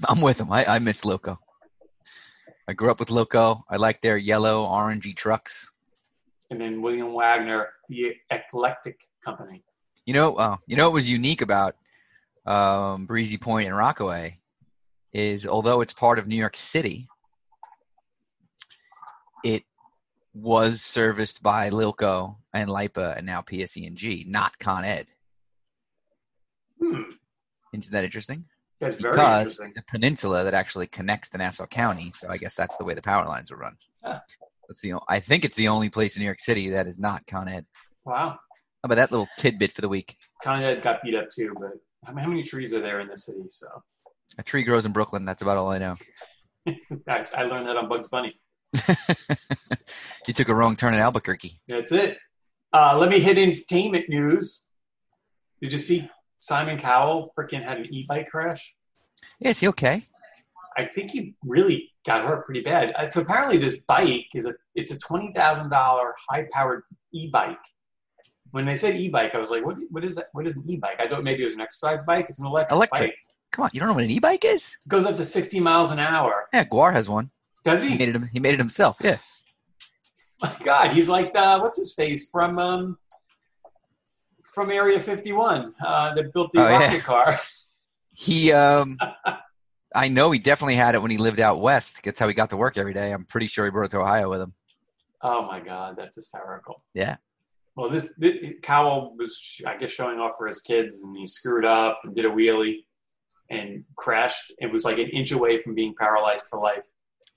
I'm 0.07 0.19
with 0.19 0.39
him. 0.41 0.51
I, 0.51 0.65
I 0.65 0.79
miss 0.79 1.01
LILCO. 1.05 1.37
I 2.67 2.73
grew 2.73 2.89
up 2.89 2.99
with 2.99 3.09
LILCO. 3.09 3.61
I 3.69 3.75
like 3.75 4.01
their 4.01 4.17
yellow, 4.17 4.65
orangey 4.65 5.15
trucks. 5.15 5.71
And 6.49 6.59
then 6.59 6.81
William 6.81 7.13
Wagner, 7.13 7.67
the 7.87 8.15
Eclectic 8.31 8.99
Company. 9.23 9.63
You 10.07 10.15
know, 10.15 10.33
uh, 10.37 10.57
you 10.65 10.75
know 10.75 10.85
what 10.85 10.93
was 10.93 11.07
unique 11.07 11.41
about 11.43 11.75
um, 12.47 13.05
Breezy 13.05 13.37
Point 13.37 13.67
and 13.67 13.77
Rockaway 13.77 14.39
is 15.13 15.45
although 15.45 15.81
it's 15.81 15.93
part 15.93 16.17
of 16.17 16.25
New 16.25 16.35
York 16.35 16.55
City, 16.57 17.07
it 19.43 19.63
was 20.33 20.81
serviced 20.81 21.41
by 21.43 21.69
LILCO 21.69 22.35
and 22.53 22.69
Lipa 22.69 23.15
and 23.17 23.25
now 23.25 23.41
PSE&G, 23.41 24.25
not 24.27 24.57
Con 24.59 24.85
Ed. 24.85 25.07
Hmm. 26.81 27.03
Isn't 27.73 27.91
that 27.91 28.03
interesting? 28.03 28.45
That's 28.79 28.95
very 28.95 29.11
because 29.11 29.41
interesting. 29.41 29.67
it's 29.69 29.77
a 29.77 29.83
peninsula 29.91 30.43
that 30.43 30.53
actually 30.53 30.87
connects 30.87 31.29
to 31.29 31.37
Nassau 31.37 31.65
County. 31.65 32.13
So 32.17 32.29
I 32.29 32.37
guess 32.37 32.55
that's 32.55 32.77
the 32.77 32.85
way 32.85 32.93
the 32.93 33.01
power 33.01 33.25
lines 33.25 33.51
are 33.51 33.57
run. 33.57 33.75
Ah. 34.03 34.21
That's 34.67 34.81
the 34.81 34.93
I 35.07 35.19
think 35.19 35.43
it's 35.43 35.55
the 35.55 35.67
only 35.67 35.89
place 35.89 36.15
in 36.15 36.21
New 36.21 36.25
York 36.25 36.39
City 36.39 36.69
that 36.69 36.87
is 36.87 36.99
not 36.99 37.25
Con 37.27 37.47
Ed. 37.47 37.65
Wow. 38.05 38.23
How 38.23 38.39
about 38.83 38.95
that 38.95 39.11
little 39.11 39.27
tidbit 39.37 39.73
for 39.73 39.81
the 39.81 39.89
week? 39.89 40.15
Con 40.43 40.63
Ed 40.63 40.81
got 40.81 41.01
beat 41.03 41.15
up 41.15 41.29
too, 41.29 41.53
but 41.59 41.73
how 42.05 42.15
how 42.15 42.29
many 42.29 42.43
trees 42.43 42.71
are 42.71 42.81
there 42.81 43.01
in 43.01 43.07
the 43.07 43.17
city? 43.17 43.43
So 43.49 43.67
A 44.37 44.43
tree 44.43 44.63
grows 44.63 44.85
in 44.85 44.93
Brooklyn. 44.93 45.25
That's 45.25 45.41
about 45.41 45.57
all 45.57 45.71
I 45.71 45.79
know. 45.79 45.95
I 47.07 47.43
learned 47.43 47.67
that 47.67 47.75
on 47.77 47.89
Bugs 47.89 48.07
Bunny. 48.07 48.39
you 50.27 50.33
took 50.33 50.49
a 50.49 50.55
wrong 50.55 50.75
turn 50.75 50.93
in 50.93 50.99
Albuquerque. 50.99 51.59
That's 51.67 51.91
it. 51.91 52.17
Uh, 52.73 52.97
let 52.99 53.09
me 53.09 53.19
hit 53.19 53.37
entertainment 53.37 54.09
news. 54.09 54.63
Did 55.61 55.71
you 55.73 55.79
see 55.79 56.09
Simon 56.39 56.77
Cowell 56.77 57.31
freaking 57.37 57.63
had 57.63 57.77
an 57.79 57.87
e-bike 57.93 58.29
crash? 58.29 58.75
Yeah, 59.39 59.49
is 59.49 59.59
he 59.59 59.67
okay? 59.69 60.05
I 60.77 60.85
think 60.85 61.11
he 61.11 61.35
really 61.43 61.89
got 62.05 62.23
hurt 62.25 62.45
pretty 62.45 62.61
bad. 62.61 62.93
Uh, 62.95 63.09
So 63.09 63.21
apparently, 63.21 63.57
this 63.57 63.83
bike 63.85 64.27
is 64.33 64.45
a 64.45 64.53
it's 64.75 64.91
a 64.91 64.99
twenty 64.99 65.33
thousand 65.33 65.69
dollar 65.69 66.13
high 66.29 66.47
powered 66.53 66.83
e-bike. 67.11 67.57
When 68.51 68.65
they 68.65 68.75
said 68.75 68.95
e-bike, 68.95 69.35
I 69.35 69.39
was 69.39 69.49
like, 69.51 69.65
what 69.65 69.77
what 69.89 70.05
is 70.05 70.15
that? 70.15 70.27
What 70.31 70.47
is 70.47 70.55
an 70.57 70.63
e-bike? 70.69 70.99
I 70.99 71.07
thought 71.09 71.23
maybe 71.23 71.41
it 71.41 71.45
was 71.45 71.53
an 71.55 71.61
exercise 71.61 72.03
bike. 72.03 72.27
It's 72.29 72.39
an 72.39 72.45
electric, 72.45 72.71
Electric. 72.75 73.09
bike. 73.11 73.17
Come 73.51 73.63
on, 73.63 73.71
you 73.73 73.79
don't 73.79 73.89
know 73.89 73.95
what 73.95 74.03
an 74.03 74.11
e-bike 74.11 74.45
is? 74.45 74.77
It 74.85 74.89
goes 74.89 75.05
up 75.05 75.17
to 75.17 75.23
sixty 75.25 75.59
miles 75.59 75.91
an 75.91 75.99
hour. 75.99 76.47
Yeah, 76.53 76.63
Guar 76.65 76.93
has 76.93 77.09
one. 77.09 77.29
Does 77.63 77.83
He 77.83 77.89
he? 77.89 77.97
made 77.97 78.15
it. 78.15 78.21
He 78.33 78.39
made 78.39 78.53
it 78.53 78.59
himself. 78.59 78.97
Yeah. 79.01 79.17
My 80.41 80.55
God, 80.63 80.93
he's 80.93 81.09
like 81.09 81.31
uh, 81.35 81.59
what's 81.59 81.77
his 81.77 81.93
face 81.93 82.29
from 82.29 82.57
um, 82.59 82.97
from 84.53 84.71
Area 84.71 85.01
Fifty 85.01 85.31
One 85.31 85.73
uh, 85.85 86.13
that 86.15 86.33
built 86.33 86.51
the 86.53 86.59
Oh, 86.61 86.69
yeah. 86.69 86.79
rocket 86.79 87.03
car. 87.03 87.35
He. 88.13 88.51
um 88.51 88.97
I 89.95 90.09
know 90.09 90.29
he 90.29 90.39
definitely 90.39 90.75
had 90.75 90.93
it 90.93 91.01
when 91.01 91.09
he 91.09 91.17
lived 91.17 91.39
out 91.39 91.61
west. 91.61 92.03
That's 92.03 92.19
how 92.19 92.27
he 92.27 92.33
got 92.33 92.49
to 92.49 92.57
work 92.57 92.77
every 92.77 92.93
day. 92.93 93.11
I'm 93.13 93.23
pretty 93.25 93.47
sure 93.47 93.63
he 93.63 93.71
brought 93.71 93.85
it 93.85 93.91
to 93.91 93.99
Ohio 94.01 94.29
with 94.29 94.41
him. 94.41 94.53
Oh 95.21 95.45
my 95.47 95.61
God, 95.61 95.95
that's 95.97 96.15
hysterical. 96.15 96.83
Yeah. 96.93 97.15
Well, 97.77 97.89
this, 97.89 98.15
this 98.17 98.35
Cowell 98.61 99.15
was, 99.17 99.61
I 99.65 99.77
guess, 99.77 99.89
showing 99.91 100.19
off 100.19 100.33
for 100.37 100.47
his 100.47 100.59
kids, 100.59 100.99
and 100.99 101.15
he 101.15 101.25
screwed 101.27 101.63
up 101.65 102.01
and 102.03 102.13
did 102.13 102.25
a 102.25 102.29
wheelie 102.29 102.83
and 103.49 103.85
crashed. 103.95 104.51
It 104.59 104.69
was 104.69 104.83
like 104.83 104.97
an 104.99 105.07
inch 105.09 105.31
away 105.31 105.57
from 105.57 105.73
being 105.73 105.95
paralyzed 105.97 106.45
for 106.49 106.59
life. 106.59 106.85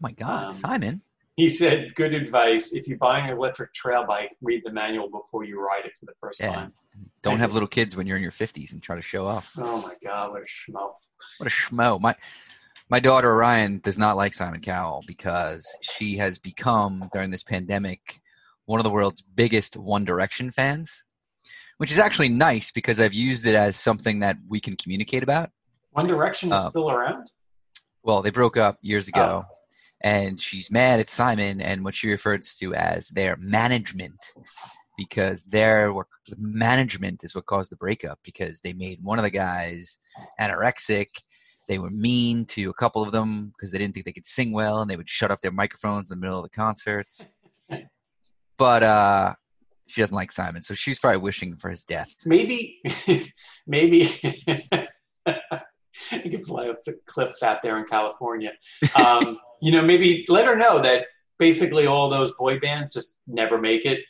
Oh 0.03 0.09
my 0.09 0.13
God, 0.13 0.45
Um, 0.47 0.51
Simon. 0.51 1.03
He 1.37 1.49
said, 1.49 1.95
"Good 1.95 2.13
advice. 2.13 2.73
If 2.73 2.89
you're 2.89 2.99
buying 2.99 3.25
an 3.31 3.37
electric 3.37 3.73
trail 3.73 4.05
bike, 4.05 4.37
read 4.43 4.63
the 4.65 4.73
manual 4.73 5.09
before 5.09 5.45
you 5.45 5.61
ride 5.61 5.87
it 5.87 5.97
for 5.97 6.07
the 6.07 6.15
first 6.21 6.41
Yeah. 6.41 6.53
time." 6.53 6.75
Don't 7.23 7.39
have 7.39 7.53
little 7.55 7.69
kids 7.69 7.97
when 7.97 8.07
you're 8.07 8.17
in 8.17 8.23
your 8.23 8.33
50s 8.33 8.73
and 8.73 8.83
try 8.83 8.97
to 8.97 9.03
show 9.03 9.27
off. 9.29 9.53
Oh 9.57 9.81
my 9.81 9.95
God, 10.03 10.33
what 10.33 10.43
a 10.43 10.45
schmo! 10.45 10.95
What 11.39 11.47
a 11.47 11.51
schmo. 11.51 12.01
My 12.01 12.15
my 12.91 12.99
daughter 13.01 13.35
Ryan, 13.35 13.79
does 13.79 13.97
not 13.97 14.17
like 14.17 14.35
Simon 14.35 14.61
Cowell 14.61 15.03
because 15.07 15.65
she 15.83 16.17
has 16.17 16.39
become 16.41 17.09
during 17.13 17.31
this 17.31 17.45
pandemic 17.45 18.21
one 18.67 18.81
of 18.81 18.85
the 18.85 18.91
world's 18.91 19.23
biggest 19.23 19.77
One 19.77 20.05
Direction 20.05 20.51
fans, 20.51 21.05
which 21.79 21.93
is 21.93 21.99
actually 21.99 22.29
nice 22.29 22.71
because 22.73 22.99
I've 23.01 23.15
used 23.15 23.47
it 23.47 23.55
as 23.55 23.77
something 23.77 24.19
that 24.21 24.37
we 24.49 24.61
can 24.61 24.77
communicate 24.77 25.23
about. 25.23 25.51
One 25.93 26.07
Direction 26.09 26.53
is 26.53 26.61
Uh, 26.67 26.71
still 26.71 26.91
around. 26.91 27.31
Well, 28.03 28.21
they 28.21 28.31
broke 28.31 28.57
up 28.57 28.79
years 28.83 29.07
ago, 29.09 29.47
and 30.03 30.41
she's 30.41 30.71
mad 30.71 31.01
at 31.01 31.11
Simon 31.11 31.61
and 31.61 31.85
what 31.85 31.95
she 31.95 32.09
refers 32.09 32.55
to 32.57 32.75
as 32.75 33.09
their 33.09 33.37
management 33.37 34.19
because 34.97 35.43
their 35.45 35.93
work 35.93 36.09
management 36.37 37.21
is 37.23 37.35
what 37.35 37.47
caused 37.47 37.71
the 37.71 37.77
breakup 37.77 38.19
because 38.25 38.61
they 38.61 38.73
made 38.73 39.03
one 39.03 39.19
of 39.19 39.23
the 39.23 39.31
guys 39.31 39.99
anorexic. 40.41 41.09
They 41.69 41.79
were 41.79 41.91
mean 41.91 42.45
to 42.47 42.71
a 42.71 42.75
couple 42.75 43.03
of 43.03 43.13
them 43.13 43.53
because 43.57 43.71
they 43.71 43.79
didn't 43.79 43.95
think 43.95 44.05
they 44.05 44.13
could 44.13 44.27
sing 44.27 44.53
well, 44.53 44.83
and 44.83 44.91
they 44.91 44.97
would 44.97 45.09
shut 45.09 45.31
off 45.31 45.41
their 45.41 45.53
microphones 45.53 46.11
in 46.11 46.19
the 46.19 46.21
middle 46.21 46.39
of 46.39 46.45
the 46.45 46.57
concerts. 46.57 47.27
But 48.59 48.83
uh, 48.83 49.35
she 49.87 50.01
doesn't 50.01 50.15
like 50.15 50.33
Simon, 50.33 50.63
so 50.63 50.75
she's 50.75 50.99
probably 50.99 51.21
wishing 51.21 51.57
for 51.57 51.71
his 51.71 51.85
death. 51.85 52.15
Maybe, 52.25 52.81
maybe 53.67 54.11
you 54.27 54.33
can 56.31 56.43
fly 56.43 56.69
off 56.69 56.79
the 56.85 56.99
cliff 57.07 57.43
out 57.43 57.63
there 57.63 57.79
in 57.79 57.85
California. 57.85 58.53
Um, 58.95 59.39
you 59.63 59.71
know, 59.73 59.81
maybe 59.81 60.27
let 60.29 60.45
her 60.45 60.57
know 60.57 60.81
that 60.81 61.07
basically 61.39 61.87
all 61.87 62.11
those 62.11 62.33
boy 62.35 62.59
bands 62.59 62.93
just 62.95 63.19
never 63.27 63.57
make 63.59 63.87
it. 63.87 64.01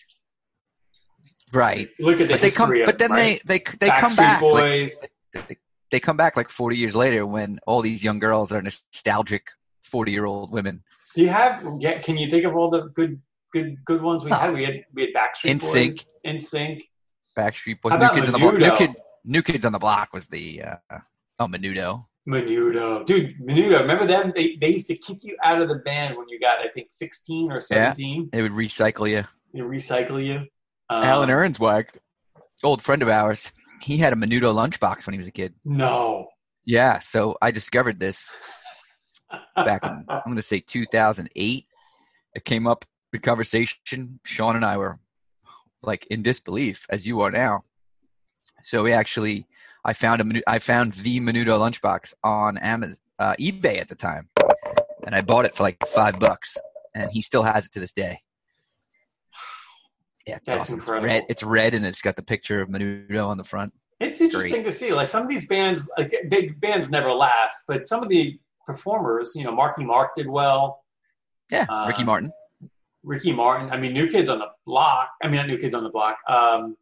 Right. 1.52 1.90
Look 2.00 2.20
at 2.20 2.28
the 2.28 2.34
But 2.34 2.40
they 2.40 2.50
come. 2.50 2.72
of 2.74 2.86
But 2.86 2.98
then 2.98 3.10
right? 3.12 3.40
they 3.44 3.58
they 3.58 3.64
they 3.80 3.90
come 3.90 4.16
back. 4.16 4.40
like- 4.42 4.64
Boys. 4.64 5.06
they 5.90 6.00
come 6.00 6.16
back 6.16 6.36
like 6.36 6.48
40 6.48 6.76
years 6.78 6.96
later 6.96 7.26
when 7.26 7.60
all 7.66 7.82
these 7.82 8.02
young 8.02 8.18
girls 8.18 8.50
are 8.52 8.62
nostalgic 8.62 9.48
40 9.84 10.10
year 10.12 10.24
old 10.24 10.50
women. 10.50 10.82
Do 11.14 11.20
you 11.20 11.28
have? 11.28 11.62
Yeah, 11.78 11.98
can 11.98 12.16
you 12.16 12.28
think 12.30 12.46
of 12.46 12.56
all 12.56 12.70
the 12.70 12.84
good, 12.88 13.20
good, 13.52 13.76
good 13.84 14.00
ones 14.00 14.24
we 14.24 14.30
had? 14.30 14.54
We 14.54 14.64
had 14.64 14.86
we 14.94 15.02
had 15.02 15.10
Backstreet 15.14 15.60
NSYNC. 15.60 15.88
Boys, 15.90 16.14
NSYNC. 16.26 16.82
Backstreet 17.36 17.82
Boys, 17.82 17.90
New 17.90 17.96
about 17.96 18.14
Kids 18.14 18.28
on 18.28 18.32
the 18.32 18.38
Block. 18.38 18.80
New, 18.80 18.94
New 19.24 19.42
Kids 19.42 19.64
on 19.66 19.72
the 19.72 19.78
Block 19.78 20.14
was 20.14 20.28
the 20.28 20.62
uh, 20.62 20.98
oh 21.38 21.46
Menudo. 21.46 22.06
Menudo, 22.28 23.04
dude, 23.04 23.34
Menudo. 23.40 23.80
Remember 23.80 24.06
them? 24.06 24.32
They 24.34 24.56
they 24.56 24.68
used 24.68 24.86
to 24.88 24.96
kick 24.96 25.24
you 25.24 25.36
out 25.42 25.60
of 25.60 25.68
the 25.68 25.76
band 25.76 26.16
when 26.16 26.28
you 26.28 26.38
got, 26.38 26.58
I 26.60 26.68
think, 26.68 26.88
sixteen 26.90 27.50
or 27.50 27.58
seventeen. 27.58 28.28
They 28.32 28.42
would 28.42 28.52
recycle 28.52 29.08
you. 29.08 29.24
They 29.52 29.60
recycle 29.60 30.24
you. 30.24 30.46
Um, 30.88 31.04
Alan 31.04 31.30
Earnswag, 31.30 31.88
old 32.62 32.80
friend 32.82 33.02
of 33.02 33.08
ours, 33.08 33.50
he 33.82 33.96
had 33.96 34.12
a 34.12 34.16
Menudo 34.16 34.54
lunchbox 34.54 35.06
when 35.06 35.14
he 35.14 35.18
was 35.18 35.26
a 35.26 35.32
kid. 35.32 35.54
No. 35.64 36.28
Yeah, 36.64 37.00
so 37.00 37.36
I 37.42 37.50
discovered 37.50 37.98
this 37.98 38.32
back 39.56 39.84
in 39.84 40.04
I'm 40.08 40.22
going 40.24 40.36
to 40.36 40.42
say 40.42 40.60
2008. 40.60 41.66
It 42.34 42.44
came 42.44 42.66
up 42.66 42.84
the 43.10 43.18
conversation, 43.18 44.20
Sean 44.24 44.56
and 44.56 44.64
I 44.64 44.76
were 44.76 44.98
like 45.82 46.06
in 46.06 46.22
disbelief, 46.22 46.86
as 46.88 47.06
you 47.06 47.20
are 47.20 47.30
now. 47.30 47.64
So 48.62 48.82
we 48.82 48.92
actually, 48.92 49.46
I 49.84 49.92
found 49.92 50.20
a, 50.36 50.42
I 50.50 50.58
found 50.58 50.92
the 50.92 51.20
Menudo 51.20 51.58
lunchbox 51.58 52.14
on 52.22 52.56
Amazon, 52.58 52.98
uh, 53.18 53.34
eBay 53.40 53.80
at 53.80 53.88
the 53.88 53.94
time, 53.94 54.28
and 55.06 55.14
I 55.14 55.20
bought 55.20 55.44
it 55.44 55.54
for 55.54 55.62
like 55.64 55.76
five 55.88 56.18
bucks, 56.20 56.56
and 56.94 57.10
he 57.10 57.20
still 57.20 57.42
has 57.42 57.66
it 57.66 57.72
to 57.72 57.80
this 57.80 57.92
day. 57.92 58.20
Yeah, 60.26 60.36
it's 60.36 60.46
That's 60.46 60.60
awesome. 60.60 60.78
It's 60.78 60.88
incredible. 60.88 61.06
red. 61.08 61.24
It's 61.28 61.42
red, 61.42 61.74
and 61.74 61.84
it's 61.84 62.00
got 62.02 62.14
the 62.16 62.22
picture 62.22 62.60
of 62.60 62.68
Menudo 62.68 63.26
on 63.26 63.36
the 63.38 63.44
front. 63.44 63.72
It's 63.98 64.20
interesting 64.20 64.64
to 64.64 64.72
see. 64.72 64.92
Like 64.92 65.08
some 65.08 65.22
of 65.22 65.28
these 65.28 65.46
bands, 65.46 65.90
like 65.98 66.12
big 66.28 66.60
bands 66.60 66.90
never 66.90 67.12
last, 67.12 67.56
but 67.66 67.88
some 67.88 68.02
of 68.02 68.08
the 68.08 68.38
performers, 68.66 69.32
you 69.34 69.44
know, 69.44 69.52
Marky 69.52 69.84
Mark 69.84 70.14
did 70.16 70.28
well. 70.28 70.84
Yeah, 71.50 71.66
Uh, 71.68 71.86
Ricky 71.88 72.04
Martin. 72.04 72.32
Ricky 73.02 73.32
Martin. 73.32 73.68
I 73.70 73.76
mean, 73.78 73.92
New 73.92 74.08
Kids 74.08 74.28
on 74.28 74.38
the 74.38 74.46
Block. 74.64 75.08
I 75.22 75.26
mean, 75.26 75.36
not 75.36 75.48
New 75.48 75.58
Kids 75.58 75.74
on 75.74 75.82
the 75.82 75.90
Block. 75.90 76.18
Um, 76.28 76.76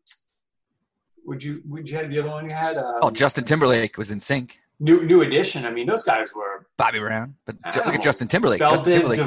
would 1.27 1.43
you 1.43 1.63
would 1.67 1.89
you 1.89 1.97
have 1.97 2.11
the 2.11 2.19
other 2.21 2.31
one 2.31 2.45
you 2.49 2.55
had? 2.55 2.77
Um, 2.77 2.95
Oh, 3.03 3.11
Justin 3.11 3.45
Timberlake 3.45 3.97
was 3.99 4.11
NSYNC. 4.11 4.53
New 4.79 5.05
New 5.05 5.23
Edition. 5.23 5.67
I 5.67 5.71
mean, 5.71 5.87
those 5.87 6.05
guys 6.05 6.33
were 6.35 6.67
Bobby 6.79 6.99
Brown, 6.99 7.35
but 7.47 7.57
ju- 7.73 7.81
look 7.85 7.95
at 7.95 8.03
Justin 8.03 8.29
Timberlake. 8.29 8.61
Justin 8.61 8.93
Timberlake, 8.93 9.21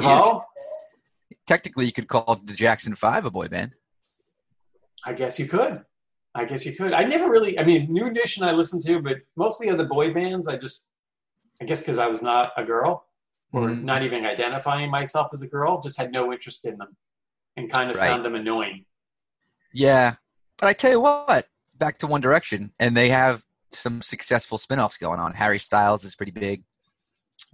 technically, 1.46 1.86
you 1.86 1.92
could 1.92 2.08
call 2.08 2.40
the 2.44 2.52
Jackson 2.54 2.94
Five 2.94 3.24
a 3.24 3.30
boy 3.30 3.48
band. 3.48 3.72
I 5.04 5.12
guess 5.12 5.38
you 5.38 5.46
could. 5.46 5.82
I 6.34 6.44
guess 6.44 6.66
you 6.66 6.72
could. 6.74 6.92
I 6.92 7.04
never 7.04 7.30
really. 7.30 7.58
I 7.58 7.64
mean, 7.64 7.86
New 7.88 8.06
Edition 8.06 8.42
I 8.42 8.52
listened 8.52 8.82
to, 8.86 9.00
but 9.00 9.18
mostly 9.36 9.68
of 9.68 9.78
the 9.78 9.84
boy 9.84 10.12
bands, 10.12 10.48
I 10.48 10.56
just. 10.56 10.90
I 11.60 11.64
guess 11.66 11.80
because 11.80 11.98
I 11.98 12.08
was 12.08 12.20
not 12.20 12.50
a 12.56 12.64
girl, 12.64 13.06
or 13.52 13.68
Mhm. 13.68 13.84
not 13.84 14.02
even 14.02 14.26
identifying 14.26 14.90
myself 14.90 15.28
as 15.32 15.40
a 15.42 15.46
girl, 15.46 15.80
just 15.80 15.96
had 15.96 16.10
no 16.10 16.32
interest 16.32 16.64
in 16.64 16.76
them, 16.78 16.96
and 17.56 17.70
kind 17.70 17.90
of 17.92 17.96
Right. 17.96 18.08
found 18.08 18.24
them 18.24 18.34
annoying. 18.34 18.86
Yeah, 19.72 20.16
but 20.58 20.66
I 20.66 20.72
tell 20.72 20.90
you 20.90 21.00
what, 21.00 21.46
back 21.78 21.98
to 21.98 22.06
One 22.06 22.20
Direction, 22.20 22.72
and 22.78 22.96
they 22.96 23.08
have 23.10 23.42
some 23.70 24.02
successful 24.02 24.58
spin-offs 24.58 24.98
going 24.98 25.20
on. 25.20 25.32
Harry 25.34 25.58
Styles 25.58 26.04
is 26.04 26.14
pretty 26.16 26.32
big. 26.32 26.62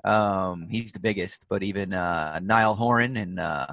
Um, 0.04 0.66
he's 0.70 0.92
the 0.92 1.00
biggest, 1.00 1.46
but 1.48 1.62
even 1.62 1.92
uh, 1.92 2.38
Niall 2.42 2.74
Horan 2.74 3.16
and 3.16 3.38
uh, 3.40 3.66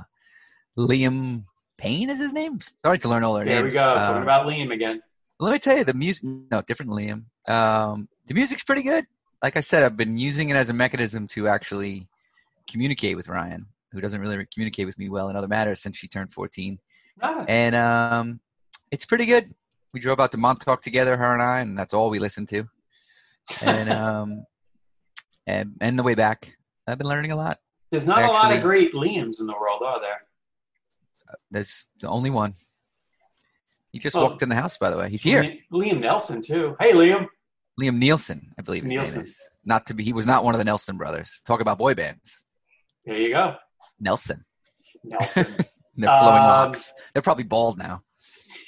Liam 0.77 1.43
Payne 1.77 2.09
is 2.09 2.19
his 2.19 2.33
name. 2.33 2.59
Starting 2.59 3.01
to 3.01 3.09
learn 3.09 3.23
all 3.23 3.33
their 3.35 3.45
There 3.45 3.61
names. 3.61 3.73
we 3.73 3.79
go. 3.79 3.95
Um, 3.95 4.03
Talking 4.03 4.23
about 4.23 4.45
Liam 4.47 4.71
again. 4.73 5.01
let 5.39 5.51
me 5.53 5.59
tell 5.59 5.77
you, 5.77 5.83
the 5.83 5.93
music. 5.93 6.23
No, 6.51 6.61
different 6.61 6.91
Liam. 6.91 7.25
Um, 7.47 8.07
the 8.25 8.33
music's 8.33 8.63
pretty 8.63 8.83
good. 8.83 9.05
Like 9.43 9.55
I 9.55 9.61
said, 9.61 9.83
I've 9.83 9.95
been 9.97 10.17
using 10.17 10.49
it 10.49 10.55
as 10.55 10.69
a 10.69 10.73
mechanism 10.73 11.27
to 11.29 11.47
actually 11.47 12.07
communicate 12.69 13.15
with 13.15 13.29
Ryan, 13.29 13.67
who 13.91 14.01
doesn't 14.01 14.19
really 14.19 14.45
communicate 14.53 14.85
with 14.85 14.97
me 14.97 15.09
well 15.09 15.29
in 15.29 15.35
other 15.35 15.47
matters 15.47 15.81
since 15.81 15.97
she 15.97 16.07
turned 16.07 16.33
14 16.33 16.79
Ah, 17.21 17.45
and 17.47 17.75
um, 17.75 18.39
it's 18.91 19.05
pretty 19.05 19.25
good. 19.25 19.53
We 19.93 19.99
drove 19.99 20.19
out 20.19 20.31
to 20.33 20.37
Montauk 20.37 20.81
together, 20.81 21.17
her 21.17 21.33
and 21.33 21.41
I, 21.41 21.61
and 21.61 21.77
that's 21.77 21.93
all 21.93 22.09
we 22.09 22.19
listened 22.19 22.49
to. 22.49 22.67
And 23.61 23.89
um, 23.93 24.45
and 25.45 25.75
and 25.81 25.97
the 25.97 26.03
way 26.03 26.15
back, 26.15 26.57
I've 26.87 26.97
been 26.97 27.07
learning 27.07 27.31
a 27.31 27.35
lot. 27.35 27.59
There's 27.89 28.05
not 28.07 28.23
a 28.23 28.27
lot 28.27 28.53
of 28.53 28.61
great 28.61 28.93
Liams 28.93 29.39
in 29.39 29.47
the 29.47 29.53
world, 29.53 29.81
are 29.85 30.01
there? 30.01 30.21
That's 31.51 31.87
the 32.01 32.09
only 32.09 32.29
one. 32.29 32.53
He 33.93 33.99
just 33.99 34.15
Oh. 34.15 34.23
walked 34.23 34.41
in 34.43 34.49
the 34.49 34.55
house, 34.55 34.77
by 34.77 34.89
the 34.89 34.97
way. 34.97 35.09
He's 35.09 35.23
here. 35.23 35.41
Liam, 35.43 35.59
Liam 35.71 35.99
Nelson 36.01 36.41
too. 36.41 36.75
Hey, 36.79 36.91
Liam. 36.91 37.27
Liam 37.79 37.97
Nielsen, 37.97 38.51
I 38.57 38.61
believe 38.63 38.83
his 38.83 38.91
Nielsen. 38.91 39.19
name 39.19 39.25
is. 39.25 39.39
Not 39.63 39.85
to 39.87 39.93
be. 39.93 40.03
He 40.03 40.11
was 40.13 40.25
not 40.27 40.43
one 40.43 40.53
of 40.53 40.57
the 40.59 40.65
Nelson 40.65 40.97
brothers. 40.97 41.41
Talk 41.45 41.61
about 41.61 41.77
boy 41.77 41.93
bands. 41.93 42.43
There 43.05 43.17
you 43.17 43.29
go, 43.31 43.55
Nelson. 43.99 44.41
Nelson. 45.03 45.45
They're 45.95 46.19
flowing 46.19 46.41
Um, 46.41 46.47
locks. 46.47 46.91
They're 47.13 47.21
probably 47.21 47.45
bald 47.45 47.77
now. 47.77 48.03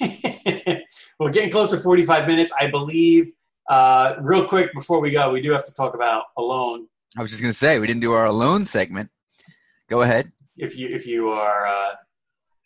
We're 1.20 1.30
getting 1.30 1.50
close 1.50 1.70
to 1.70 1.76
45 1.76 2.26
minutes, 2.26 2.50
I 2.58 2.68
believe. 2.68 3.32
Uh, 3.68 4.14
real 4.20 4.46
quick 4.46 4.72
before 4.72 5.00
we 5.00 5.10
go, 5.10 5.30
we 5.30 5.42
do 5.42 5.52
have 5.52 5.64
to 5.64 5.74
talk 5.74 5.94
about 5.94 6.24
Alone. 6.38 6.86
I 7.16 7.20
was 7.20 7.30
just 7.30 7.42
gonna 7.42 7.52
say 7.52 7.78
we 7.78 7.86
didn't 7.86 8.00
do 8.00 8.12
our 8.12 8.26
alone 8.26 8.64
segment. 8.64 9.10
Go 9.88 10.02
ahead. 10.02 10.30
If 10.56 10.78
you 10.78 10.88
if 10.88 11.06
you 11.06 11.28
are 11.28 11.66
uh, 11.66 11.90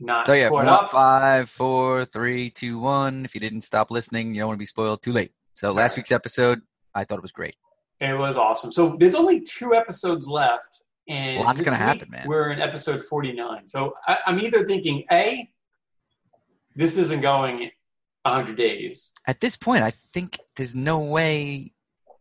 not 0.00 0.28
Oh 0.28 0.34
yeah, 0.34 0.50
caught 0.50 0.55
one, 0.55 0.68
up, 0.68 0.90
five, 0.90 1.48
four, 1.50 2.05
three, 2.05 2.50
two, 2.50 2.78
one. 2.78 3.24
If 3.24 3.34
you 3.34 3.40
didn't 3.40 3.62
stop 3.62 3.90
listening, 3.90 4.34
you 4.34 4.40
don't 4.40 4.48
want 4.48 4.59
to 4.59 4.62
be 4.62 4.66
spoiled. 4.66 5.02
Too 5.02 5.12
late. 5.12 5.32
So 5.55 5.68
last 5.68 5.92
Alright. 5.92 5.96
week's 5.96 6.12
episode, 6.12 6.61
I 6.94 7.05
thought 7.05 7.18
it 7.18 7.22
was 7.22 7.32
great. 7.32 7.57
it 8.00 8.16
was 8.16 8.36
awesome. 8.36 8.70
So 8.70 8.96
there's 8.98 9.14
only 9.14 9.40
two 9.40 9.74
episodes 9.74 10.28
left, 10.28 10.82
and 11.09 11.42
Lots 11.42 11.61
gonna 11.62 11.76
week 11.76 11.80
happen, 11.80 12.11
man. 12.11 12.26
We're 12.28 12.52
in 12.52 12.61
episode 12.61 13.02
49. 13.02 13.66
So 13.66 13.94
I, 14.07 14.18
I'm 14.26 14.38
either 14.40 14.66
thinking 14.66 15.05
a 15.11 15.48
this 16.76 16.98
isn't 16.98 17.22
going 17.22 17.70
100 18.24 18.56
days. 18.56 19.12
At 19.26 19.40
this 19.40 19.56
point, 19.56 19.82
I 19.82 19.90
think 19.90 20.38
there's 20.56 20.74
no 20.74 20.98
way 20.98 21.72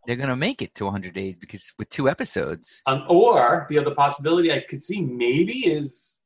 they're 0.05 0.17
gonna 0.17 0.35
make 0.35 0.61
it 0.61 0.75
to 0.75 0.85
100 0.85 1.13
days 1.13 1.35
because 1.37 1.73
with 1.79 1.89
two 1.89 2.09
episodes, 2.09 2.81
Um, 2.85 3.05
or 3.07 3.67
the 3.69 3.79
other 3.79 3.95
possibility 3.95 4.51
I 4.51 4.59
could 4.61 4.83
see 4.83 5.01
maybe 5.01 5.59
is 5.59 6.21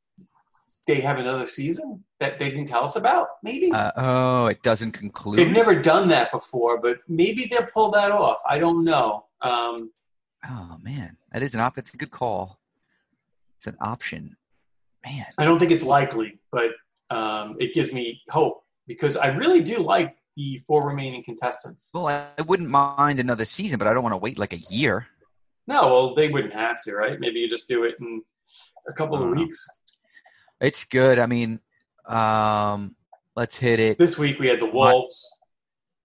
they 0.88 1.00
have 1.00 1.18
another 1.18 1.46
season 1.46 2.02
that 2.18 2.38
they 2.40 2.48
didn't 2.50 2.66
tell 2.66 2.82
us 2.82 2.96
about. 2.96 3.28
Maybe 3.44 3.70
uh, 3.70 3.92
oh, 3.96 4.46
it 4.46 4.62
doesn't 4.62 4.92
conclude. 4.92 5.38
they've 5.38 5.52
never 5.52 5.80
done 5.80 6.08
that 6.08 6.32
before, 6.32 6.80
but 6.80 6.98
maybe 7.06 7.44
they'll 7.44 7.66
pull 7.66 7.90
that 7.92 8.10
off. 8.10 8.42
I 8.48 8.58
don't 8.58 8.82
know. 8.84 9.26
Um, 9.42 9.92
oh 10.48 10.76
man, 10.82 11.16
that 11.32 11.42
is 11.42 11.54
an 11.54 11.60
op. 11.60 11.78
It's 11.78 11.94
a 11.94 11.96
good 11.96 12.10
call. 12.10 12.58
It's 13.56 13.68
an 13.68 13.76
option. 13.80 14.36
Man, 15.04 15.26
I 15.36 15.44
don't 15.44 15.60
think 15.60 15.70
it's 15.70 15.84
likely, 15.84 16.40
but 16.50 16.70
um, 17.10 17.56
it 17.60 17.74
gives 17.74 17.92
me 17.92 18.20
hope 18.28 18.64
because 18.88 19.16
I 19.16 19.28
really 19.28 19.62
do 19.62 19.78
like 19.78 20.16
the 20.36 20.58
four 20.66 20.88
remaining 20.88 21.22
contestants. 21.22 21.90
well, 21.94 22.08
I, 22.08 22.42
wouldn't 22.42 22.68
mind 22.68 23.20
another 23.20 23.44
season, 23.44 23.78
but 23.78 23.86
I 23.86 23.94
don't 23.94 24.02
want 24.02 24.14
to 24.14 24.18
wait 24.18 24.38
like 24.38 24.52
a 24.52 24.58
year. 24.70 25.06
No, 25.66 25.86
well, 25.86 26.14
they 26.14 26.28
wouldn't 26.28 26.54
have 26.54 26.80
to, 26.82 26.94
right? 26.94 27.20
Maybe 27.20 27.38
you 27.40 27.48
just 27.48 27.68
do 27.68 27.84
it 27.84 27.96
in 28.00 28.22
a 28.88 28.92
couple 28.92 29.16
of 29.16 29.22
know. 29.22 29.42
weeks. 29.42 29.66
It's 30.60 30.84
good. 30.84 31.18
I 31.18 31.26
mean, 31.26 31.60
um, 32.06 32.96
let's 33.36 33.56
hit 33.56 33.78
it. 33.78 33.98
This 33.98 34.18
week 34.18 34.38
we 34.40 34.48
had 34.48 34.60
the 34.60 34.66
Wolves. 34.66 35.28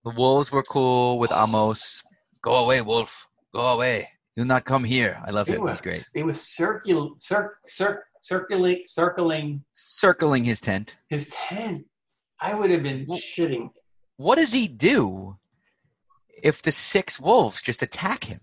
The 0.03 0.11
wolves 0.11 0.51
were 0.51 0.63
cool 0.63 1.17
with 1.17 1.31
Amos. 1.31 2.03
Go 2.41 2.55
away, 2.57 2.81
wolf. 2.81 3.29
Go 3.53 3.67
away. 3.67 4.09
Do 4.35 4.43
not 4.43 4.65
come 4.65 4.83
here. 4.83 5.21
I 5.25 5.31
love 5.31 5.47
him. 5.47 5.61
were, 5.61 5.69
He's 5.69 5.79
great. 5.79 6.05
It 6.13 6.25
was 6.25 6.39
circul- 6.39 7.21
cir- 7.21 7.55
cir- 7.65 8.03
circulate, 8.19 8.89
circling 8.89 9.63
Circling 9.71 10.43
his 10.43 10.59
tent. 10.59 10.97
his 11.07 11.29
tent. 11.29 11.85
I 12.39 12.53
would 12.53 12.69
have 12.71 12.83
been 12.83 13.05
shitting. 13.07 13.69
What 14.17 14.35
does 14.35 14.51
he 14.53 14.67
do 14.67 15.37
if 16.43 16.61
the 16.61 16.71
six 16.71 17.19
wolves 17.19 17.61
just 17.61 17.81
attack 17.81 18.25
him? 18.25 18.41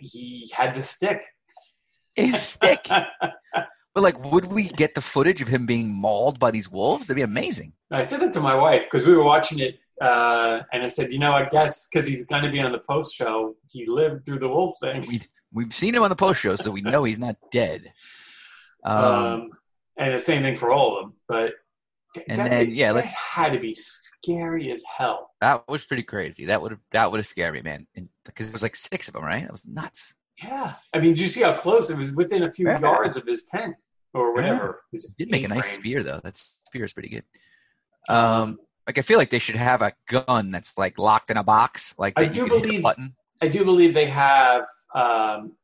He 0.00 0.50
had 0.54 0.74
the 0.74 0.82
stick. 0.82 1.22
His 2.14 2.40
stick. 2.54 2.86
But 2.88 4.02
like, 4.02 4.32
would 4.32 4.46
we 4.46 4.68
get 4.68 4.94
the 4.94 5.00
footage 5.00 5.42
of 5.42 5.48
him 5.48 5.66
being 5.66 5.88
mauled 5.94 6.38
by 6.38 6.50
these 6.50 6.70
wolves? 6.70 7.06
That'd 7.06 7.16
be 7.16 7.22
amazing. 7.22 7.72
I 7.90 8.02
said 8.02 8.20
that 8.20 8.32
to 8.34 8.40
my 8.40 8.54
wife 8.54 8.82
because 8.90 9.06
we 9.06 9.14
were 9.14 9.24
watching 9.24 9.58
it, 9.58 9.78
uh, 10.00 10.60
and 10.72 10.82
I 10.82 10.86
said, 10.86 11.12
you 11.12 11.18
know, 11.18 11.32
I 11.32 11.46
guess 11.46 11.88
because 11.88 12.06
he's 12.06 12.24
going 12.24 12.42
to 12.42 12.50
be 12.50 12.60
on 12.60 12.72
the 12.72 12.78
post 12.78 13.14
show, 13.14 13.54
he 13.70 13.84
lived 13.86 14.24
through 14.24 14.38
the 14.38 14.48
wolf 14.48 14.76
thing. 14.80 15.04
We 15.08 15.20
we've 15.52 15.74
seen 15.74 15.94
him 15.94 16.02
on 16.02 16.08
the 16.08 16.16
post 16.16 16.40
show, 16.40 16.56
so 16.56 16.70
we 16.70 16.80
know 16.80 17.04
he's 17.04 17.18
not 17.18 17.36
dead. 17.50 17.92
Um, 18.84 19.04
Um, 19.04 19.50
and 19.96 20.12
the 20.12 20.18
same 20.18 20.42
thing 20.42 20.56
for 20.56 20.72
all 20.72 20.96
of 20.98 21.04
them. 21.04 21.12
But 21.28 21.52
And 22.28 22.36
that, 22.36 22.50
then, 22.50 22.70
yeah, 22.72 22.92
let's- 22.92 23.14
had 23.14 23.52
to 23.52 23.58
be 23.58 23.74
scary 23.74 24.70
as 24.70 24.82
hell. 24.98 25.30
that 25.40 25.66
was 25.68 25.84
pretty 25.86 26.02
crazy. 26.02 26.44
That 26.46 26.60
would 26.60 26.72
have 26.72 26.80
that 26.90 27.10
would 27.10 27.18
have 27.20 27.26
scared 27.26 27.54
me, 27.54 27.62
man. 27.62 27.86
Because 28.24 28.48
it 28.48 28.52
was 28.52 28.62
like 28.62 28.76
six 28.76 29.08
of 29.08 29.14
them, 29.14 29.24
right? 29.24 29.42
That 29.42 29.50
was 29.52 29.66
nuts. 29.66 30.14
Yeah, 30.42 30.74
I 30.92 30.98
mean, 30.98 31.10
did 31.12 31.20
you 31.20 31.28
see 31.28 31.42
how 31.42 31.54
close 31.54 31.88
it 31.90 31.96
was 31.96 32.10
within 32.12 32.42
a 32.42 32.50
few 32.50 32.66
Yeah. 32.66 32.80
yards 32.80 33.16
of 33.16 33.26
his 33.26 33.44
tent 33.44 33.76
or 34.14 34.34
whatever? 34.34 34.82
his 34.92 35.14
Did 35.18 35.30
make 35.30 35.44
a 35.44 35.48
nice 35.48 35.70
spear 35.70 36.02
though. 36.02 36.20
That 36.22 36.36
spear 36.36 36.84
is 36.84 36.92
pretty 36.92 37.08
good. 37.08 37.24
Um, 38.08 38.58
like 38.86 38.98
I 38.98 39.02
feel 39.02 39.18
like 39.18 39.30
they 39.30 39.38
should 39.38 39.56
have 39.56 39.80
a 39.82 39.92
gun 40.08 40.50
that's 40.50 40.76
like 40.76 40.98
locked 40.98 41.30
in 41.30 41.36
a 41.36 41.42
box, 41.44 41.94
like 41.98 42.14
I 42.16 42.24
do 42.26 42.44
can 42.46 42.50
hit 42.54 42.58
a 42.58 42.60
believe- 42.66 42.82
button. 42.82 43.14
I 43.40 43.48
do 43.48 43.64
believe 43.64 43.94
they 43.94 44.06
have 44.06 44.64
um, 44.94 45.56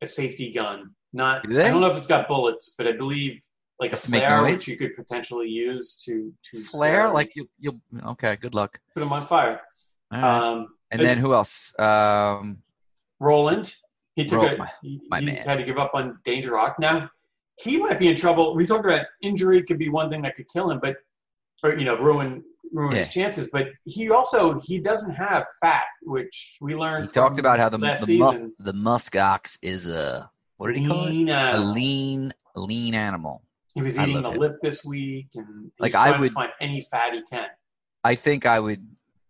a 0.00 0.06
safety 0.06 0.52
gun. 0.52 0.92
Not, 1.12 1.48
Do? 1.48 1.58
I 1.60 1.68
don't 1.68 1.80
know 1.80 1.90
if 1.90 1.96
it's 1.96 2.06
got 2.06 2.28
bullets, 2.28 2.74
but 2.76 2.86
I 2.86 2.92
believe 2.92 3.40
like 3.78 3.92
a 3.92 3.96
flare, 3.96 4.42
which 4.42 4.66
you 4.68 4.76
could 4.76 4.94
potentially 4.96 5.48
use 5.48 6.00
to 6.04 6.32
to 6.50 6.62
Flare, 6.62 7.08
like 7.10 7.36
you, 7.36 7.48
you'll 7.58 7.78
okay. 8.12 8.36
Good 8.36 8.54
luck. 8.54 8.80
put 8.94 9.00
them 9.00 9.12
on 9.12 9.26
fire. 9.26 9.60
Right. 10.10 10.22
Um, 10.22 10.68
and 10.90 11.02
then 11.02 11.18
who 11.18 11.34
else? 11.34 11.74
Um, 11.78 12.58
Roland, 13.20 13.74
he 14.14 14.24
took 14.24 14.42
Ro- 14.42 14.54
a 14.54 14.56
my- 14.56 14.70
he, 14.82 15.00
my 15.08 15.20
he 15.20 15.26
man. 15.26 15.36
had 15.36 15.58
to 15.58 15.64
give 15.64 15.78
up 15.78 15.92
on 15.94 16.18
Danger 16.24 16.52
Rock. 16.52 16.76
Now 16.78 17.10
he 17.60 17.76
might 17.78 17.98
be 17.98 18.08
in 18.08 18.16
trouble. 18.16 18.54
We 18.54 18.66
talked 18.66 18.84
about 18.84 19.02
injury 19.22 19.62
could 19.62 19.78
be 19.78 19.88
one 19.88 20.10
thing 20.10 20.22
that 20.22 20.34
could 20.36 20.48
kill 20.48 20.70
him, 20.70 20.78
but 20.80 20.96
or 21.62 21.76
you 21.76 21.84
know 21.84 21.96
ruin 21.98 22.44
ruin 22.72 22.96
his 22.96 23.08
chances. 23.08 23.48
But 23.52 23.68
he 23.84 24.10
also 24.10 24.58
he 24.60 24.78
doesn't 24.80 25.14
have 25.14 25.44
fat, 25.60 25.84
which 26.02 26.56
we 26.60 26.74
learned. 26.74 27.06
he 27.08 27.12
talked 27.12 27.38
about 27.38 27.58
how 27.58 27.68
the 27.68 27.78
the, 27.78 28.18
mus- 28.18 28.42
the 28.58 28.72
musk 28.72 29.16
ox 29.16 29.58
is 29.62 29.86
a 29.88 30.30
what 30.56 30.68
did 30.68 30.76
he 30.78 30.86
call 30.86 31.04
it? 31.06 31.10
Lean, 31.10 31.28
A 31.28 31.34
uh, 31.52 31.58
lean 31.60 32.32
lean 32.54 32.94
animal. 32.94 33.42
He 33.76 33.82
was 33.82 33.96
eating 33.98 34.22
the 34.22 34.32
him. 34.32 34.38
lip 34.40 34.56
this 34.62 34.84
week, 34.84 35.28
and 35.34 35.46
he's 35.64 35.80
Like, 35.80 35.92
trying 35.92 36.14
I 36.14 36.18
would- 36.18 36.28
to 36.28 36.34
find 36.34 36.50
any 36.60 36.80
fat 36.80 37.12
he 37.12 37.22
can. 37.30 37.46
I 38.02 38.14
think 38.16 38.46
I 38.46 38.58
would 38.58 38.86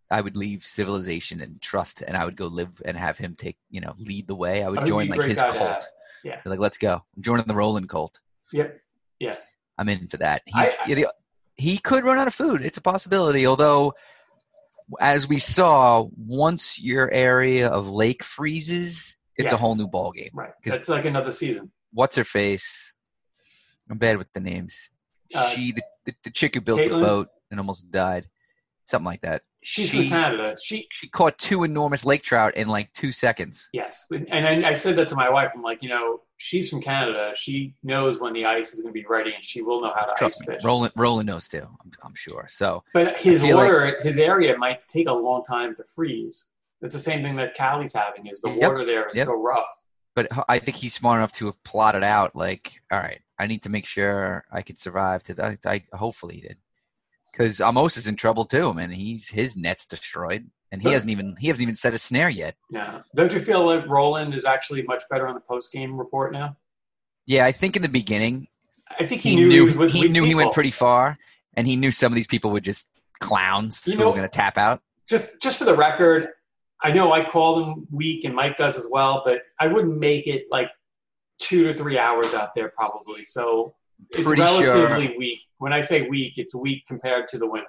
I 0.09 0.21
would 0.21 0.37
leave 0.37 0.63
civilization 0.65 1.41
and 1.41 1.61
trust, 1.61 2.01
and 2.01 2.15
I 2.15 2.23
would 2.23 2.37
go 2.37 2.47
live 2.47 2.81
and 2.85 2.95
have 2.95 3.17
him 3.17 3.35
take 3.35 3.57
you 3.69 3.81
know 3.81 3.93
lead 3.97 4.25
the 4.27 4.35
way. 4.35 4.63
I 4.63 4.69
would 4.69 4.79
Oh, 4.79 4.83
he'd 4.83 4.87
join 4.87 5.07
like 5.09 5.21
his 5.23 5.39
cult. 5.39 5.85
Yeah. 6.23 6.39
Like 6.45 6.59
let's 6.59 6.77
go. 6.77 7.03
I'm 7.15 7.21
joining 7.21 7.45
the 7.45 7.53
Roland 7.55 7.89
cult. 7.89 8.19
Yep. 8.53 8.79
Yeah. 9.19 9.35
I'm 9.77 9.89
in 9.89 10.07
for 10.07 10.17
that. 10.17 10.41
I- 10.55 10.63
He's 10.63 10.77
yeah, 10.87 10.95
the, 10.95 11.07
he 11.55 11.77
could 11.77 12.03
run 12.05 12.17
out 12.17 12.27
of 12.27 12.33
food. 12.33 12.63
It's 12.65 12.77
a 12.77 12.81
possibility. 12.81 13.45
Although, 13.45 13.93
as 15.01 15.27
we 15.27 15.39
saw, 15.39 16.07
once 16.15 16.79
your 16.79 17.11
area 17.11 17.67
of 17.67 17.89
lake 17.89 18.23
freezes, 18.23 19.17
it's 19.35 19.51
a 19.51 19.57
whole 19.57 19.75
new 19.75 19.87
ball 19.87 20.11
game. 20.13 20.29
Right. 20.33 20.51
That's 20.63 20.87
like 20.87 21.03
another 21.05 21.31
season. 21.33 21.71
What's 21.91 22.15
her 22.15 22.23
face? 22.23 22.93
I'm 23.89 23.97
bad 23.97 24.17
with 24.17 24.31
the 24.33 24.39
names. 24.39 24.89
Uh, 25.33 25.49
she 25.49 25.71
the, 25.73 25.81
the, 26.05 26.13
the 26.25 26.29
chick 26.31 26.55
who 26.55 26.61
built 26.61 26.79
Caitlin? 26.79 26.99
the 26.99 27.05
boat 27.05 27.27
and 27.51 27.59
almost 27.59 27.89
died. 27.91 28.27
Something 28.85 29.05
like 29.05 29.21
that. 29.21 29.41
She's 29.63 29.89
she, 29.89 29.97
from 30.09 30.09
Canada. 30.17 30.55
She 30.61 30.87
she 30.91 31.09
caught 31.09 31.37
two 31.37 31.63
enormous 31.65 32.05
lake 32.05 32.23
trout 32.23 32.55
in 32.55 32.69
like 32.69 32.93
two 32.93 33.11
seconds. 33.11 33.67
yes, 33.73 34.05
and 34.11 34.47
I, 34.65 34.69
I 34.69 34.73
said 34.75 34.95
that 34.95 35.09
to 35.09 35.15
my 35.15 35.29
wife. 35.29 35.51
I'm 35.53 35.61
like, 35.61 35.83
you 35.83 35.89
know, 35.89 36.21
she's 36.37 36.69
from 36.69 36.81
Canada. 36.81 37.33
She 37.35 37.73
knows 37.83 38.21
when 38.21 38.31
the 38.31 38.45
ice 38.45 38.73
is 38.73 38.79
going 38.81 38.93
to 38.93 38.97
be 38.97 39.05
ready, 39.09 39.33
and 39.33 39.43
she 39.43 39.61
will 39.61 39.81
know 39.81 39.91
how 39.93 40.05
to 40.05 40.13
Trust 40.17 40.41
ice 40.41 40.47
me, 40.47 40.53
fish. 40.55 40.63
Roland 40.63 40.93
Roland 40.95 41.27
knows 41.27 41.49
too. 41.49 41.63
I'm, 41.63 41.91
I'm 42.03 42.15
sure. 42.15 42.45
So 42.49 42.83
But 42.93 43.17
his 43.17 43.41
feel 43.41 43.57
like- 43.57 43.65
water, 43.71 43.97
his 44.01 44.17
area 44.17 44.57
might 44.57 44.87
take 44.87 45.07
a 45.09 45.13
long 45.13 45.43
time 45.43 45.75
to 45.75 45.83
freeze. 45.83 46.53
It's 46.81 46.93
the 46.93 46.99
same 46.99 47.23
thing 47.23 47.35
that 47.37 47.57
Callie's 47.57 47.93
having. 47.93 48.27
Is 48.27 48.39
the 48.39 48.51
Yep. 48.51 48.59
water 48.61 48.85
there 48.85 49.09
is 49.09 49.17
Yep. 49.17 49.27
so 49.27 49.41
rough. 49.41 49.67
But 50.17 50.27
I 50.49 50.57
think 50.57 50.77
he's 50.77 50.95
smart 50.95 51.19
enough 51.19 51.31
to 51.33 51.45
have 51.45 51.63
plotted 51.63 52.01
out 52.01 52.35
like, 52.35 52.81
all 52.91 52.97
right, 52.97 53.19
I 53.37 53.45
need 53.45 53.61
to 53.63 53.69
make 53.69 53.85
sure 53.85 54.45
I 54.51 54.63
could 54.63 54.79
survive 54.79 55.21
to 55.25 55.35
that. 55.35 55.59
I 55.63 55.83
hopefully 55.93 56.35
he 56.35 56.41
did, 56.41 56.57
because 57.31 57.61
Amos 57.61 57.97
is 57.97 58.07
in 58.07 58.15
trouble 58.15 58.43
too, 58.43 58.73
man. 58.73 58.89
He's 58.89 59.29
his 59.29 59.55
net's 59.55 59.85
destroyed, 59.85 60.49
and 60.71 60.81
he 60.81 60.89
hasn't 60.89 61.11
even 61.11 61.35
he 61.39 61.49
hasn't 61.49 61.61
even 61.61 61.75
set 61.75 61.93
a 61.93 61.99
snare 61.99 62.29
yet. 62.31 62.55
Yeah. 62.71 63.01
Don't 63.13 63.31
you 63.31 63.39
feel 63.39 63.63
like 63.63 63.87
Roland 63.87 64.33
is 64.33 64.43
actually 64.43 64.81
much 64.81 65.03
better 65.11 65.27
on 65.27 65.35
the 65.35 65.39
post 65.41 65.71
game 65.71 65.95
report 65.99 66.33
now? 66.33 66.57
Yeah, 67.27 67.45
I 67.45 67.51
think 67.51 67.75
in 67.75 67.83
the 67.83 67.89
beginning 67.89 68.47
I 68.99 69.05
think 69.05 69.21
he, 69.21 69.29
he, 69.31 69.35
knew, 69.35 69.47
knew 69.49 69.65
he 69.67 69.77
with 69.77 69.91
he 69.91 70.09
knew 70.09 70.23
he 70.23 70.33
went 70.33 70.51
pretty 70.51 70.71
far, 70.71 71.19
and 71.55 71.67
he 71.67 71.75
knew 71.75 71.91
some 71.91 72.11
of 72.11 72.15
these 72.15 72.25
people 72.25 72.49
were 72.49 72.59
just 72.59 72.89
clowns 73.19 73.85
You 73.85 73.93
who 73.93 73.99
know- 73.99 74.07
were 74.09 74.15
going 74.15 74.27
to 74.27 74.35
tap 74.35 74.57
out. 74.57 74.81
just 75.07 75.39
just 75.43 75.59
for 75.59 75.65
the 75.65 75.75
record, 75.75 76.29
I 76.83 76.91
know 76.91 77.11
I 77.11 77.25
call 77.25 77.55
them 77.59 77.87
weak 77.91 78.23
and 78.23 78.35
Mike 78.35 78.55
does 78.57 78.77
as 78.77 78.87
well, 78.91 79.23
but 79.25 79.41
I 79.59 79.67
wouldn't 79.67 79.97
make 79.97 80.27
it 80.27 80.45
like 80.51 80.69
two 81.39 81.63
to 81.65 81.73
three 81.73 81.97
hours 81.97 82.33
out 82.33 82.49
there 82.55 82.69
probably. 82.75 83.25
So 83.25 83.73
it's 84.11 84.23
Pretty 84.23 84.45
sure- 84.45 84.67
relatively 84.87 85.17
weak. 85.17 85.39
When 85.59 85.73
I 85.73 85.81
say 85.81 86.07
weak, 86.07 86.33
it's 86.37 86.53
weak 86.55 86.83
compared 86.87 87.27
to 87.29 87.39
the 87.39 87.47
winter. 87.47 87.67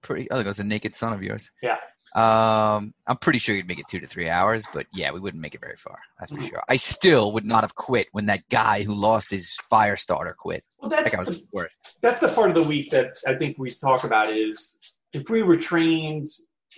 Pretty. 0.00 0.28
Oh, 0.30 0.36
there 0.36 0.44
goes 0.44 0.58
a 0.58 0.64
naked 0.64 0.96
son 0.96 1.12
of 1.12 1.22
yours. 1.22 1.50
Yeah. 1.62 1.76
Um, 2.16 2.92
I'm 3.06 3.18
pretty 3.18 3.38
sure 3.38 3.54
you'd 3.54 3.68
make 3.68 3.78
it 3.78 3.84
two 3.88 4.00
to 4.00 4.06
three 4.06 4.28
hours, 4.28 4.64
but 4.72 4.86
yeah, 4.92 5.12
we 5.12 5.20
wouldn't 5.20 5.40
make 5.40 5.54
it 5.54 5.60
very 5.60 5.76
far. 5.76 5.98
That's 6.18 6.32
for 6.32 6.38
Mhm. 6.38 6.48
sure. 6.48 6.62
I 6.68 6.76
still 6.76 7.30
would 7.32 7.44
not 7.44 7.62
have 7.62 7.74
quit 7.76 8.08
when 8.12 8.26
that 8.26 8.48
guy 8.48 8.82
who 8.82 8.94
lost 8.94 9.30
his 9.30 9.54
fire 9.70 9.96
starter 9.96 10.34
quit. 10.36 10.64
Well, 10.78 10.88
That 10.90 11.04
that's 11.04 11.16
was 11.18 11.26
the, 11.26 11.32
the 11.34 11.46
worst. 11.52 11.98
that's 12.02 12.18
the 12.20 12.28
part 12.28 12.48
of 12.48 12.56
the 12.56 12.64
week 12.64 12.90
that 12.90 13.14
I 13.28 13.36
think 13.36 13.58
we 13.58 13.70
talk 13.70 14.02
about 14.04 14.28
is 14.28 14.76
if 15.12 15.28
we 15.30 15.42
were 15.42 15.56
trained 15.56 16.26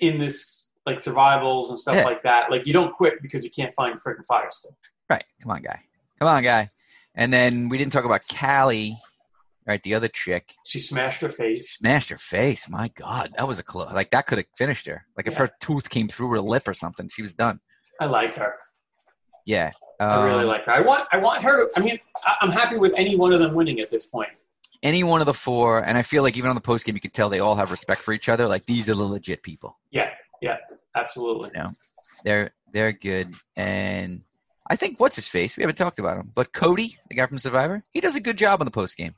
in 0.00 0.18
this 0.18 0.72
like 0.86 1.00
survivals 1.00 1.70
and 1.70 1.78
stuff 1.78 1.94
Yeah. 1.96 2.04
like 2.04 2.22
that, 2.24 2.50
like 2.50 2.66
you 2.66 2.72
don't 2.72 2.92
quit 2.92 3.22
because 3.22 3.44
you 3.44 3.50
can't 3.50 3.72
find 3.74 3.98
freaking 4.02 4.26
fire 4.26 4.48
stick. 4.50 4.72
Right. 5.08 5.24
Come 5.42 5.50
on, 5.52 5.62
guy. 5.62 5.80
Come 6.18 6.28
on, 6.28 6.42
guy. 6.42 6.70
And 7.14 7.32
then 7.32 7.68
we 7.68 7.78
didn't 7.78 7.92
talk 7.92 8.04
about 8.04 8.22
Callie, 8.28 8.96
right? 9.66 9.82
The 9.82 9.94
other 9.94 10.08
chick 10.08 10.54
She 10.64 10.80
smashed 10.80 11.20
her 11.22 11.30
face. 11.30 11.76
smashed 11.78 12.10
her 12.10 12.18
face. 12.18 12.68
My 12.68 12.88
God, 12.88 13.32
that 13.36 13.46
was 13.48 13.58
a 13.58 13.62
close. 13.62 13.92
Like 13.92 14.10
that 14.10 14.26
could 14.26 14.38
have 14.38 14.46
finished 14.56 14.86
her. 14.86 15.06
Like 15.16 15.26
if 15.26 15.34
Yeah. 15.34 15.40
her 15.40 15.50
tooth 15.60 15.88
came 15.90 16.08
through 16.08 16.30
her 16.30 16.40
lip 16.40 16.66
or 16.68 16.74
something, 16.74 17.08
she 17.08 17.22
was 17.22 17.34
done. 17.34 17.60
I 18.00 18.06
like 18.06 18.34
her. 18.34 18.54
Yeah. 19.46 19.72
I 20.00 20.24
really 20.24 20.40
Um, 20.42 20.46
like 20.48 20.64
her. 20.64 20.72
I 20.72 20.80
want 20.80 21.06
I 21.12 21.18
want 21.18 21.42
her 21.42 21.70
to 21.70 21.80
I 21.80 21.84
mean, 21.84 21.98
I- 22.26 22.36
I'm 22.42 22.50
happy 22.50 22.76
with 22.76 22.92
any 22.96 23.16
one 23.16 23.32
of 23.32 23.38
them 23.40 23.54
winning 23.54 23.80
at 23.80 23.90
this 23.90 24.06
point. 24.06 24.30
any 24.82 25.02
one 25.02 25.20
of 25.20 25.26
the 25.26 25.32
four, 25.32 25.78
and 25.78 25.96
I 25.96 26.02
feel 26.02 26.22
like 26.22 26.36
even 26.36 26.50
on 26.50 26.54
the 26.56 26.60
post 26.60 26.84
game, 26.84 26.94
you 26.94 27.00
could 27.00 27.14
tell 27.14 27.30
they 27.30 27.40
all 27.40 27.54
have 27.54 27.70
respect 27.70 28.00
for 28.00 28.12
each 28.12 28.28
other. 28.28 28.46
Like 28.48 28.66
these 28.66 28.90
are 28.90 28.94
the 28.94 29.02
legit 29.04 29.42
people. 29.42 29.78
Yeah, 29.90 30.10
yeah, 30.44 30.56
absolutely. 30.94 31.50
You 31.54 31.62
know, 31.62 31.70
they're 32.24 32.50
they're 32.72 32.92
good, 32.92 33.32
and 33.56 34.22
I 34.68 34.76
think 34.76 35.00
what's 35.00 35.16
his 35.16 35.26
face? 35.28 35.56
We 35.56 35.62
haven't 35.62 35.76
talked 35.76 35.98
about 35.98 36.18
him, 36.18 36.30
but 36.34 36.52
Cody, 36.52 36.98
the 37.08 37.14
guy 37.16 37.26
from 37.26 37.38
Survivor, 37.38 37.82
he 37.92 38.00
does 38.00 38.16
a 38.16 38.20
good 38.20 38.36
job 38.36 38.60
on 38.60 38.66
the 38.66 38.70
post 38.70 38.96
game. 38.96 39.14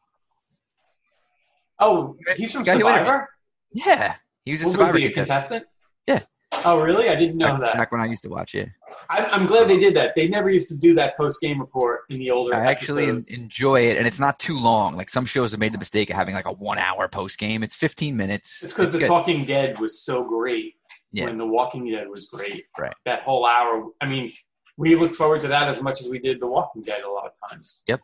Oh, 1.79 2.17
he's 2.37 2.53
from. 2.53 2.65
Survivor? 2.65 3.29
Yeah, 3.73 4.15
he 4.45 4.53
was 4.53 4.63
a 4.63 4.65
What 4.65 4.69
was 4.69 4.73
Survivor 4.89 4.99
he, 4.99 5.07
a 5.07 5.13
contestant. 5.13 5.65
Yeah. 6.07 6.21
Oh, 6.65 6.81
really? 6.81 7.09
I 7.09 7.15
didn't 7.17 7.37
know 7.37 7.51
Back, 7.51 7.61
that. 7.61 7.77
back 7.77 7.93
when 7.93 8.01
I 8.01 8.07
used 8.07 8.23
to 8.23 8.31
watch 8.31 8.55
it. 8.55 8.69
I'm, 9.11 9.25
I'm 9.41 9.47
glad 9.47 9.69
they 9.69 9.79
did 9.79 9.95
that. 9.95 10.15
They 10.17 10.27
never 10.27 10.49
used 10.49 10.69
to 10.69 10.77
do 10.77 10.95
that 10.95 11.17
post 11.17 11.41
game 11.41 11.61
report 11.61 12.03
in 12.09 12.19
the 12.19 12.31
older 12.31 12.55
I 12.55 12.67
actually 12.67 13.09
en- 13.09 13.25
enjoy 13.35 13.83
it, 13.91 13.99
and 13.99 14.07
it's 14.07 14.19
not 14.19 14.39
too 14.39 14.59
long. 14.59 14.97
Like 14.97 15.11
some 15.11 15.27
shows 15.27 15.51
have 15.51 15.61
made 15.61 15.75
the 15.75 15.79
mistake 15.79 16.09
of 16.09 16.17
having 16.17 16.35
like 16.35 16.47
a 16.47 16.53
one 16.53 16.79
hour 16.79 17.09
post 17.09 17.39
game. 17.39 17.63
It's 17.63 17.75
15 17.77 18.17
minutes. 18.17 18.63
it's 18.63 18.73
because 18.73 18.91
The 18.93 19.01
good. 19.01 19.09
Talking 19.09 19.45
Dead 19.45 19.79
was 19.79 20.01
so 20.01 20.25
great 20.25 20.75
Yeah. 21.13 21.25
when 21.27 21.39
The 21.39 21.47
Walking 21.47 21.89
Dead 21.91 22.09
was 22.09 22.27
great. 22.27 22.65
Right. 22.79 22.95
That 23.05 23.23
whole 23.23 23.47
hour. 23.47 23.89
I 24.01 24.07
mean, 24.07 24.31
we 24.77 24.95
looked 24.97 25.17
forward 25.17 25.41
to 25.43 25.49
that 25.49 25.69
as 25.69 25.81
much 25.83 26.01
as 26.01 26.09
we 26.09 26.19
did 26.19 26.41
The 26.41 26.47
Walking 26.47 26.83
Dead 26.83 27.03
a 27.03 27.11
lot 27.11 27.27
of 27.27 27.33
times. 27.49 27.83
Yep. 27.87 28.01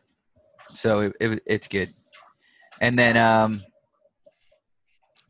So 0.69 1.01
it, 1.01 1.13
it, 1.19 1.43
it's 1.45 1.67
good. 1.67 1.93
And 2.81 2.97
then, 2.97 3.17
um, 3.17 3.61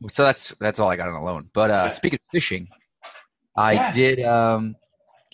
so 0.08 0.24
that's 0.24 0.54
that's 0.60 0.80
all 0.80 0.88
I 0.90 0.96
got 0.96 1.08
on 1.08 1.14
the 1.14 1.20
loan. 1.20 1.50
But 1.52 1.70
uh, 1.70 1.74
Yeah. 1.84 1.88
speaking 1.88 2.18
of 2.18 2.30
fishing, 2.32 2.68
I 3.56 3.72
Yes. 3.74 3.94
did 3.94 4.20
um, 4.24 4.76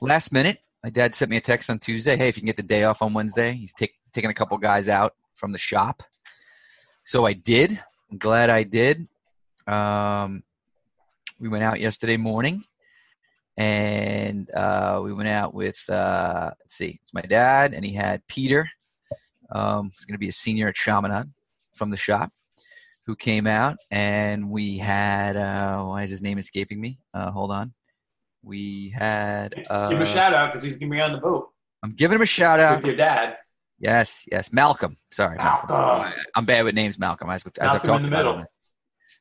last 0.01 0.32
minute. 0.32 0.59
My 0.82 0.91
dad 0.91 1.14
sent 1.14 1.30
me 1.30 1.36
a 1.36 1.41
text 1.41 1.68
on 1.70 1.78
Tuesday. 1.78 2.16
Hey, 2.16 2.28
if 2.28 2.36
you 2.36 2.41
can 2.41 2.47
get 2.47 2.57
the 2.57 2.62
day 2.62 2.84
off 2.84 3.03
on 3.03 3.12
Wednesday, 3.12 3.53
he's 3.53 3.72
take, 3.74 3.93
taking 4.14 4.30
a 4.30 4.34
couple 4.34 4.57
guys 4.59 4.88
out 4.88 5.14
from 5.34 5.53
the 5.53 5.59
shop. 5.59 6.03
So 7.05 7.26
I 7.26 7.34
did. 7.34 7.78
I'm 8.11 8.18
glad 8.18 8.49
I 8.51 8.62
did. 8.62 9.07
Um, 9.66 10.43
we 11.41 11.49
went 11.49 11.64
out 11.64 11.80
yesterday 11.80 12.16
morning, 12.16 12.62
and 13.57 14.51
uh, 14.51 15.01
we 15.03 15.12
went 15.12 15.28
out 15.28 15.55
with 15.55 15.78
uh, 15.88 16.51
let's 16.61 16.76
see, 16.76 17.01
it's 17.03 17.14
my 17.14 17.22
dad, 17.22 17.74
and 17.74 17.84
he 17.84 17.93
had 17.93 18.26
Peter 18.28 18.68
um, 19.53 19.91
who's 19.95 20.05
going 20.05 20.14
to 20.14 20.18
be 20.18 20.28
a 20.28 20.32
senior 20.32 20.68
at 20.68 20.74
Chaminade 20.76 21.30
from 21.74 21.91
the 21.91 21.97
shop, 21.97 22.30
who 23.07 23.16
came 23.16 23.47
out, 23.47 23.78
and 23.91 24.51
we 24.51 24.76
had 24.78 25.36
uh, 25.36 25.82
why 25.84 26.03
is 26.03 26.11
his 26.11 26.22
name 26.22 26.38
escaping 26.38 26.80
me? 26.80 26.99
Uh, 27.14 27.30
hold 27.30 27.51
on, 27.51 27.72
we 28.43 28.91
had. 28.97 29.55
Uh, 29.68 29.88
Give 29.88 29.99
him 29.99 30.03
a 30.03 30.07
shout 30.07 30.34
out 30.34 30.53
because 30.53 30.62
he's 30.62 30.76
going 30.76 30.91
to 30.91 30.95
be 30.97 31.01
on 31.01 31.12
the 31.12 31.18
boat 31.18 31.49
I'm 31.82 31.93
giving 31.93 32.16
him 32.16 32.22
a 32.22 32.26
shout 32.26 32.61
out. 32.61 32.76
with 32.76 32.86
your 32.86 32.97
dad. 32.97 33.36
Yes, 33.78 34.26
yes, 34.30 34.53
Malcolm. 34.53 34.99
Sorry, 35.11 35.38
Malcolm. 35.38 36.12
I'm 36.36 36.45
bad 36.45 36.66
with 36.66 36.74
names, 36.74 36.99
Malcolm. 36.99 37.30
As, 37.30 37.43
as 37.47 37.53
I've 37.61 37.84
Malcolm 37.84 37.97
in 37.97 38.03
the 38.03 38.09
about 38.09 38.36
middle. 38.36 38.45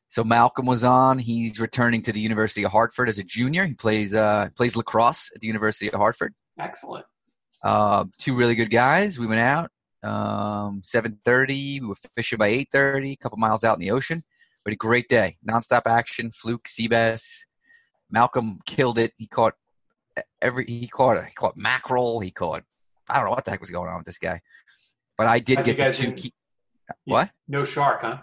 So 0.10 0.24
Malcolm 0.24 0.66
was 0.66 0.84
on. 0.84 1.20
He's 1.20 1.60
returning 1.60 2.02
to 2.04 2.12
the 2.12 2.20
University 2.20 2.64
of 2.64 2.72
Hartford 2.72 3.10
as 3.10 3.20
a 3.20 3.24
junior. 3.24 3.66
He 3.66 3.76
plays 3.76 4.14
uh, 4.14 4.50
plays 4.56 4.76
lacrosse 4.76 5.32
at 5.36 5.42
the 5.42 5.48
University 5.48 5.92
of 5.92 6.00
Hartford. 6.00 6.34
Excellent. 6.60 7.06
Uh, 7.64 8.06
two 8.18 8.36
really 8.36 8.56
good 8.56 8.72
guys. 8.72 9.20
We 9.20 9.28
went 9.28 9.42
out 9.42 9.70
um, 10.04 10.82
7:30. 10.82 11.82
We 11.82 11.88
were 11.88 11.96
fishing 12.16 12.40
by 12.40 12.52
8:30. 12.52 13.14
A 13.14 13.16
couple 13.18 13.38
miles 13.38 13.64
out 13.64 13.78
in 13.78 13.82
the 13.82 13.92
ocean. 13.92 14.24
But 14.66 14.74
a 14.74 14.78
great 14.78 15.08
day. 15.10 15.38
Nonstop 15.48 15.84
action. 15.86 16.32
Fluke, 16.32 16.68
sea 16.68 16.88
bass. 16.88 17.46
Malcolm 18.10 18.58
killed 18.66 18.98
it. 18.98 19.14
He 19.18 19.28
caught 19.28 19.54
every. 20.42 20.66
He 20.66 20.88
caught. 20.88 21.24
He 21.24 21.34
caught 21.34 21.56
mackerel. 21.56 22.20
He 22.20 22.32
caught. 22.32 22.64
I 23.10 23.16
don't 23.16 23.26
know 23.26 23.32
what 23.32 23.46
the 23.46 23.52
heck 23.52 23.62
was 23.62 23.70
going 23.70 23.90
on 23.90 23.98
with 23.98 24.06
this 24.06 24.18
guy. 24.18 24.42
But 25.18 25.28
I 25.28 25.40
did 25.40 25.58
How's 25.58 25.66
get 25.68 25.78
the 25.78 25.92
two. 25.92 26.12
Key, 26.14 26.34
what? 27.06 27.30
No 27.48 27.64
shark, 27.64 28.02
huh? 28.02 28.18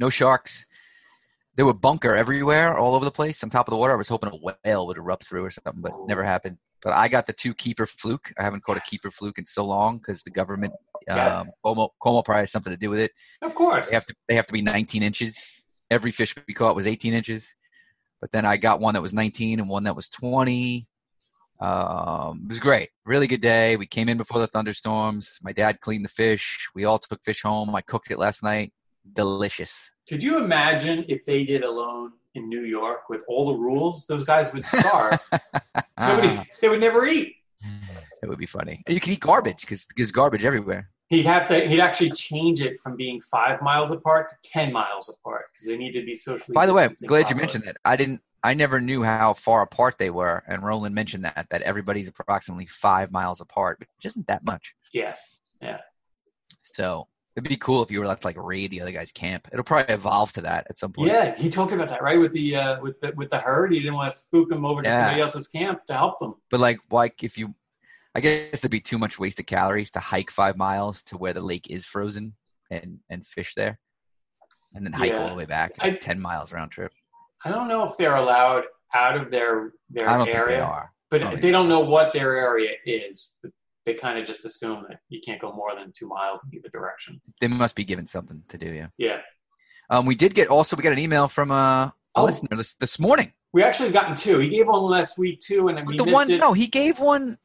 No 0.00 0.08
sharks. 0.08 0.66
There 1.58 1.66
were 1.66 1.74
bunker 1.74 2.14
everywhere, 2.14 2.78
all 2.78 2.94
over 2.94 3.04
the 3.04 3.10
place, 3.10 3.42
on 3.42 3.50
top 3.50 3.66
of 3.66 3.72
the 3.72 3.78
water. 3.78 3.92
I 3.92 3.96
was 3.96 4.08
hoping 4.08 4.30
a 4.30 4.54
whale 4.64 4.86
would 4.86 4.96
erupt 4.96 5.26
through 5.26 5.44
or 5.44 5.50
something, 5.50 5.82
but 5.82 5.90
never 6.06 6.22
happened. 6.22 6.56
But 6.82 6.92
I 6.92 7.08
got 7.08 7.26
the 7.26 7.32
two 7.32 7.52
keeper 7.52 7.84
fluke. 7.84 8.32
I 8.38 8.44
haven't 8.44 8.62
caught 8.62 8.76
a 8.76 8.80
keeper 8.82 9.10
fluke 9.10 9.38
in 9.38 9.44
so 9.44 9.64
long 9.64 9.98
because 9.98 10.22
the 10.22 10.30
government, 10.30 10.72
um, 11.10 11.16
Yes. 11.16 11.58
Cuomo, 11.66 11.88
Cuomo 12.00 12.24
probably 12.24 12.42
has 12.42 12.52
something 12.52 12.72
to 12.72 12.76
do 12.76 12.90
with 12.90 13.00
it. 13.00 13.10
Of 13.42 13.56
course. 13.56 13.88
They 13.88 13.94
have 13.94 14.06
to 14.06 14.14
they 14.28 14.36
have 14.36 14.46
to 14.46 14.52
be 14.52 14.62
19 14.62 15.02
inches. 15.02 15.52
Every 15.90 16.12
fish 16.12 16.32
we 16.46 16.54
caught 16.54 16.76
was 16.76 16.86
18 16.86 17.12
inches, 17.12 17.56
but 18.20 18.30
then 18.30 18.46
I 18.46 18.56
got 18.56 18.78
one 18.78 18.94
that 18.94 19.02
was 19.02 19.12
19 19.12 19.58
and 19.58 19.68
one 19.68 19.82
that 19.82 19.96
was 19.96 20.08
20. 20.10 20.86
Um, 21.60 22.42
it 22.44 22.50
was 22.50 22.60
great, 22.60 22.90
really 23.04 23.26
good 23.26 23.40
day. 23.40 23.74
We 23.74 23.86
came 23.88 24.08
in 24.08 24.16
before 24.16 24.38
the 24.40 24.46
thunderstorms. 24.46 25.40
My 25.42 25.50
dad 25.50 25.80
cleaned 25.80 26.04
the 26.04 26.08
fish. 26.08 26.68
We 26.76 26.84
all 26.84 27.00
took 27.00 27.20
fish 27.24 27.42
home. 27.42 27.74
I 27.74 27.80
cooked 27.80 28.12
it 28.12 28.18
last 28.20 28.44
night. 28.44 28.72
Delicious. 29.12 29.90
Could 30.08 30.22
you 30.22 30.38
imagine 30.38 31.04
if 31.08 31.24
they 31.26 31.44
did 31.44 31.64
alone 31.64 32.12
in 32.34 32.48
New 32.48 32.62
York 32.62 33.08
with 33.08 33.24
all 33.28 33.52
the 33.52 33.58
rules? 33.58 34.06
Those 34.06 34.24
guys 34.24 34.52
would 34.52 34.64
starve. 34.64 35.18
Nobody, 36.00 36.40
they 36.60 36.68
would 36.68 36.80
never 36.80 37.06
eat. 37.06 37.34
It 38.22 38.28
would 38.28 38.38
be 38.38 38.46
funny. 38.46 38.82
You 38.88 39.00
can 39.00 39.12
eat 39.12 39.20
garbage 39.20 39.60
because 39.60 39.86
there's 39.96 40.10
garbage 40.10 40.44
everywhere. 40.44 40.90
He'd 41.08 41.24
have 41.24 41.46
to. 41.48 41.60
He'd 41.60 41.80
actually 41.80 42.10
change 42.10 42.60
it 42.60 42.78
from 42.82 42.96
being 42.96 43.20
five 43.22 43.62
miles 43.62 43.90
apart 43.90 44.28
to 44.30 44.36
ten 44.50 44.72
miles 44.72 45.08
apart 45.08 45.46
because 45.52 45.66
they 45.66 45.76
need 45.76 45.92
to 45.92 46.04
be 46.04 46.14
socially. 46.14 46.54
By 46.54 46.66
the 46.66 46.74
way, 46.74 46.82
distancing 46.82 47.08
glad 47.08 47.30
you 47.30 47.36
mentioned 47.36 47.64
that. 47.64 47.76
I 47.84 47.96
didn't. 47.96 48.20
I 48.44 48.54
never 48.54 48.80
knew 48.80 49.02
how 49.02 49.32
far 49.32 49.62
apart 49.62 49.96
they 49.98 50.10
were, 50.10 50.44
and 50.46 50.62
Roland 50.62 50.94
mentioned 50.94 51.24
that 51.24 51.46
that 51.50 51.62
everybody's 51.62 52.08
approximately 52.08 52.66
five 52.66 53.10
miles 53.10 53.40
apart, 53.40 53.78
which 53.80 53.88
isn't 54.04 54.26
that 54.26 54.44
much. 54.44 54.74
Yeah, 54.92 55.14
yeah, 55.62 55.78
So 56.60 57.08
it'd 57.38 57.48
be 57.48 57.56
cool 57.56 57.82
if 57.82 57.90
you 57.90 58.00
were 58.00 58.06
left 58.06 58.24
like 58.24 58.36
raid 58.36 58.70
the 58.70 58.80
other 58.80 58.92
guy's 58.92 59.12
camp. 59.12 59.48
It'll 59.52 59.64
probably 59.64 59.94
evolve 59.94 60.32
to 60.32 60.40
that 60.42 60.66
at 60.68 60.76
some 60.78 60.92
point. 60.92 61.10
yeah. 61.12 61.34
He 61.36 61.48
talked 61.48 61.72
about 61.72 61.88
that 61.88 62.02
right 62.02 62.20
with 62.20 62.32
the 62.32 62.56
uh, 62.56 62.80
with 62.80 63.00
the 63.00 63.12
with 63.16 63.30
the 63.30 63.38
herd. 63.38 63.72
He 63.72 63.78
didn't 63.80 63.94
want 63.94 64.12
to 64.12 64.18
spook 64.18 64.48
them 64.48 64.64
over 64.66 64.82
to 64.82 64.88
Yeah. 64.88 64.98
somebody 64.98 65.20
else's 65.22 65.48
camp 65.48 65.84
to 65.86 65.94
help 65.94 66.18
them. 66.18 66.34
But 66.50 66.60
like, 66.60 66.78
like 66.90 67.22
if 67.22 67.38
you, 67.38 67.54
I 68.14 68.20
guess 68.20 68.60
there'd 68.60 68.70
be 68.70 68.80
too 68.80 68.98
much 68.98 69.18
wasted 69.18 69.46
calories 69.46 69.90
to 69.92 70.00
hike 70.00 70.30
five 70.30 70.56
miles 70.56 71.02
to 71.04 71.16
where 71.16 71.32
the 71.32 71.40
lake 71.40 71.68
is 71.70 71.86
frozen 71.86 72.34
and 72.70 72.98
and 73.08 73.24
fish 73.26 73.54
there, 73.54 73.78
and 74.74 74.84
then 74.84 74.92
hike 74.92 75.12
all 75.14 75.28
the 75.30 75.36
way 75.36 75.46
back. 75.46 75.72
I- 75.78 75.90
ten 75.90 76.20
miles 76.20 76.52
round 76.52 76.70
trip. 76.72 76.92
I 77.44 77.50
don't 77.50 77.68
know 77.68 77.84
if 77.84 77.96
they're 77.96 78.16
allowed 78.16 78.64
out 78.94 79.16
of 79.16 79.30
their 79.30 79.72
their 79.90 80.08
I 80.08 80.16
don't 80.16 80.24
think 80.26 80.36
area, 80.36 80.56
they 80.56 80.60
are. 80.62 80.92
but 81.10 81.20
don't 81.20 81.40
they 81.40 81.50
don't 81.52 81.68
know 81.68 81.80
what 81.80 82.12
their 82.12 82.36
area 82.36 82.72
is. 82.84 83.30
But 83.42 83.52
they 83.88 83.94
kind 83.94 84.18
of 84.18 84.26
just 84.26 84.44
assume 84.44 84.84
that 84.88 85.00
you 85.08 85.18
can't 85.24 85.40
go 85.40 85.50
more 85.52 85.74
than 85.74 85.90
two 85.92 86.06
miles 86.06 86.44
in 86.44 86.54
either 86.54 86.68
direction. 86.68 87.20
They 87.40 87.48
must 87.48 87.74
be 87.74 87.84
given 87.84 88.06
something 88.06 88.42
to 88.48 88.58
do. 88.58 88.70
Yeah. 88.70 88.88
Yeah, 88.98 89.20
Um, 89.88 90.04
we 90.04 90.14
did 90.14 90.34
get 90.34 90.48
also 90.48 90.76
we 90.76 90.82
got 90.82 90.92
an 90.92 90.98
email 90.98 91.26
from 91.26 91.50
uh, 91.50 91.86
a 91.86 91.92
Oh. 92.16 92.24
listener 92.24 92.54
this 92.56 92.74
this 92.74 92.98
morning. 92.98 93.32
we 93.54 93.62
actually 93.62 93.90
gotten 93.90 94.14
two. 94.14 94.38
He 94.40 94.50
gave 94.50 94.66
one 94.68 94.82
last 94.82 95.16
week 95.18 95.38
too, 95.40 95.68
and 95.68 95.78
then 95.78 95.86
we 95.86 95.96
the 95.96 96.04
one 96.04 96.30
it 96.30 96.38
no, 96.38 96.52
he 96.52 96.66
gave 96.66 96.98
one 97.00 97.38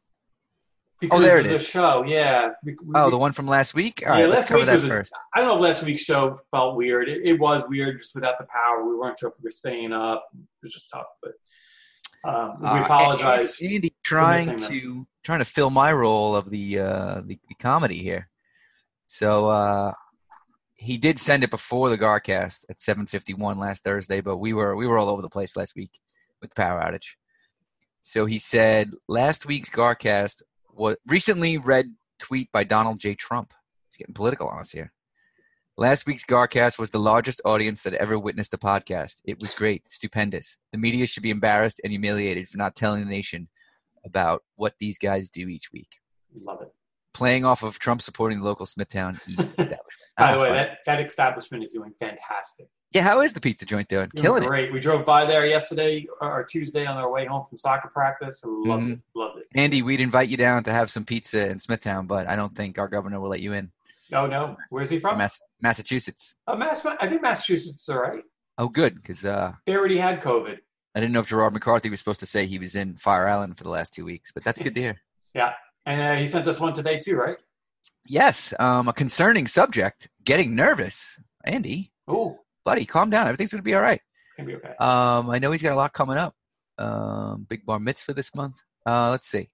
because 0.99 1.21
there 1.21 1.39
of 1.39 1.45
it 1.45 1.49
the 1.49 1.55
is. 1.55 1.67
show. 1.67 2.03
Yeah. 2.05 2.49
We- 2.65 2.75
we- 2.83 2.93
Oh, 2.95 3.09
the 3.09 3.17
one 3.17 3.31
from 3.31 3.47
last 3.47 3.73
week. 3.73 4.03
All 4.05 4.11
right, 4.11 4.19
Yeah, 4.21 4.25
let's 4.27 4.39
last 4.41 4.47
cover 4.49 4.57
week 4.59 4.65
that 4.67 4.73
was 4.75 4.83
a- 4.85 4.87
first. 4.89 5.13
I 5.33 5.39
don't 5.39 5.47
know 5.49 5.55
if 5.55 5.61
last 5.61 5.83
week's 5.83 6.01
show 6.03 6.37
felt 6.51 6.75
weird. 6.75 7.07
It, 7.07 7.21
it 7.25 7.39
was 7.39 7.63
weird 7.69 7.99
just 7.99 8.15
without 8.15 8.37
the 8.37 8.45
power. 8.45 8.85
We 8.85 8.95
weren't 8.95 9.17
sure 9.19 9.29
if 9.29 9.35
we 9.39 9.45
were 9.47 9.49
staying 9.63 9.93
up. 9.93 10.27
It 10.33 10.41
was 10.63 10.73
just 10.73 10.89
tough, 10.93 11.07
but 11.21 11.31
um, 12.23 12.59
we 12.61 12.67
Uh, 12.67 12.83
apologize. 12.83 13.59
Andy, 13.61 13.75
Andy 13.75 13.95
trying 14.03 14.47
missing 14.47 14.57
them. 14.57 14.69
to 15.05 15.07
trying 15.23 15.39
to 15.39 15.45
fill 15.45 15.69
my 15.69 15.91
role 15.91 16.35
of 16.35 16.49
the 16.49 16.79
uh, 16.79 17.21
the, 17.25 17.39
the 17.49 17.55
comedy 17.59 17.97
here. 17.97 18.29
So 19.07 19.49
uh, 19.49 19.93
he 20.75 20.97
did 20.97 21.19
send 21.19 21.43
it 21.43 21.51
before 21.51 21.89
the 21.89 21.97
Garcast 21.97 22.65
at 22.69 22.77
7:51 22.77 23.57
last 23.57 23.83
Thursday, 23.83 24.21
but 24.21 24.37
we 24.37 24.53
were 24.53 24.75
we 24.75 24.87
were 24.87 24.97
all 24.97 25.09
over 25.09 25.21
the 25.21 25.29
place 25.29 25.55
last 25.57 25.75
week 25.75 25.99
with 26.41 26.51
the 26.51 26.55
power 26.61 26.81
outage. 26.81 27.15
So 28.01 28.25
he 28.25 28.39
said 28.39 28.91
last 29.07 29.45
week's 29.45 29.69
Garcast 29.69 30.41
was 30.73 30.97
recently 31.07 31.57
read 31.57 31.85
tweet 32.19 32.51
by 32.51 32.63
Donald 32.63 32.99
J. 32.99 33.15
Trump. 33.15 33.53
He's 33.89 33.97
getting 33.97 34.13
political 34.13 34.47
on 34.47 34.59
us 34.59 34.71
here. 34.71 34.91
Last 35.75 36.05
week's 36.05 36.23
Garcast 36.23 36.77
was 36.77 36.91
the 36.91 36.99
largest 36.99 37.41
audience 37.45 37.81
that 37.83 37.95
ever 37.95 38.19
witnessed 38.19 38.53
a 38.53 38.57
podcast. 38.59 39.21
It 39.25 39.39
was 39.41 39.55
great, 39.55 39.91
stupendous. 39.91 40.55
The 40.71 40.77
media 40.77 41.07
should 41.07 41.23
be 41.23 41.31
embarrassed 41.31 41.81
and 41.83 41.91
humiliated 41.91 42.47
for 42.47 42.57
not 42.59 42.75
telling 42.75 43.03
the 43.03 43.09
nation 43.09 43.47
about 44.05 44.43
what 44.55 44.75
these 44.79 44.99
guys 44.99 45.31
do 45.31 45.47
each 45.47 45.71
week. 45.73 45.89
Love 46.41 46.61
it. 46.61 46.67
Playing 47.15 47.43
off 47.43 47.63
of 47.63 47.79
Trump 47.79 48.01
supporting 48.01 48.39
the 48.39 48.45
local 48.45 48.67
Smithtown 48.67 49.13
East 49.27 49.49
establishment. 49.57 49.79
By 50.17 50.29
Ah, 50.29 50.33
the 50.33 50.39
way, 50.41 50.47
fun. 50.49 50.55
that, 50.57 50.77
that 50.85 51.01
establishment 51.01 51.63
is 51.63 51.73
doing 51.73 51.91
fantastic. 51.99 52.67
yeah, 52.91 53.01
how 53.01 53.21
is 53.21 53.33
the 53.33 53.41
pizza 53.41 53.65
joint 53.65 53.87
doing? 53.87 54.09
Doing 54.13 54.23
Killing 54.23 54.43
it. 54.43 54.47
great. 54.47 54.71
We 54.73 54.79
drove 54.79 55.05
by 55.07 55.25
there 55.25 55.45
yesterday 55.47 56.05
or 56.21 56.43
Tuesday 56.43 56.85
on 56.85 56.97
our 56.97 57.11
way 57.11 57.25
home 57.25 57.43
from 57.45 57.57
soccer 57.57 57.89
practice 57.89 58.43
and 58.43 58.67
loved 58.67 58.83
Mhm. 58.83 58.91
it. 58.93 58.99
Loved 59.15 59.37
it. 59.39 59.47
Andy, 59.55 59.81
we'd 59.81 60.01
invite 60.01 60.29
you 60.29 60.37
down 60.37 60.63
to 60.65 60.71
have 60.71 60.91
some 60.91 61.03
pizza 61.05 61.49
in 61.49 61.57
Smithtown, 61.59 62.05
but 62.05 62.27
I 62.27 62.35
don't 62.35 62.55
think 62.55 62.77
our 62.77 62.87
governor 62.87 63.19
will 63.19 63.29
let 63.29 63.41
you 63.41 63.53
in. 63.53 63.71
Oh 64.13 64.27
no, 64.27 64.55
where's 64.69 64.89
he 64.89 64.99
from? 64.99 65.17
Mass- 65.17 65.41
Massachusetts. 65.61 66.35
Oh, 66.47 66.55
Mass. 66.55 66.85
I 66.85 67.07
think 67.07 67.21
Massachusetts 67.21 67.83
is 67.83 67.89
all 67.89 68.01
right. 68.01 68.23
Oh, 68.57 68.67
good, 68.69 68.95
because 68.95 69.25
uh, 69.25 69.53
They 69.65 69.75
already 69.75 69.97
had 69.97 70.21
COVID. 70.21 70.57
I 70.95 70.99
didn't 70.99 71.11
know 71.13 71.21
if 71.21 71.27
Gerard 71.27 71.53
McCarthy 71.53 71.89
was 71.89 71.99
supposed 71.99 72.19
to 72.19 72.27
say 72.27 72.45
he 72.45 72.59
was 72.59 72.75
in 72.75 72.95
Fire 72.95 73.27
Island 73.27 73.57
for 73.57 73.63
the 73.63 73.69
last 73.71 73.93
two 73.95 74.05
weeks, 74.05 74.31
but 74.31 74.43
that's 74.43 74.61
good 74.61 74.75
to 74.75 74.81
hear. 74.81 75.01
Yeah, 75.35 75.53
and 75.87 75.99
uh, 75.99 76.21
he 76.21 76.27
sent 76.27 76.47
us 76.47 76.59
one 76.59 76.73
today 76.73 76.99
too, 76.99 77.15
right? 77.15 77.37
Yes, 78.07 78.53
um, 78.59 78.87
a 78.87 78.93
concerning 78.93 79.47
subject. 79.47 80.07
Getting 80.23 80.53
nervous. 80.55 81.19
Andy, 81.43 81.91
Oh, 82.07 82.37
buddy, 82.63 82.85
calm 82.85 83.09
down. 83.09 83.25
Everything's 83.25 83.51
going 83.51 83.59
to 83.59 83.63
be 83.63 83.73
all 83.73 83.81
right. 83.81 83.99
it's 84.25 84.33
gonna 84.35 84.47
be 84.47 84.55
okay. 84.55 84.75
Um, 84.79 85.31
I 85.31 85.39
know 85.39 85.51
he's 85.51 85.63
got 85.63 85.71
a 85.71 85.75
lot 85.75 85.91
coming 85.93 86.17
up. 86.17 86.35
Um, 86.77 87.47
big 87.49 87.65
bar 87.65 87.79
mitzvah 87.79 88.13
this 88.13 88.33
month. 88.35 88.57
Uh, 88.85 89.09
let's 89.09 89.27
see. 89.27 89.49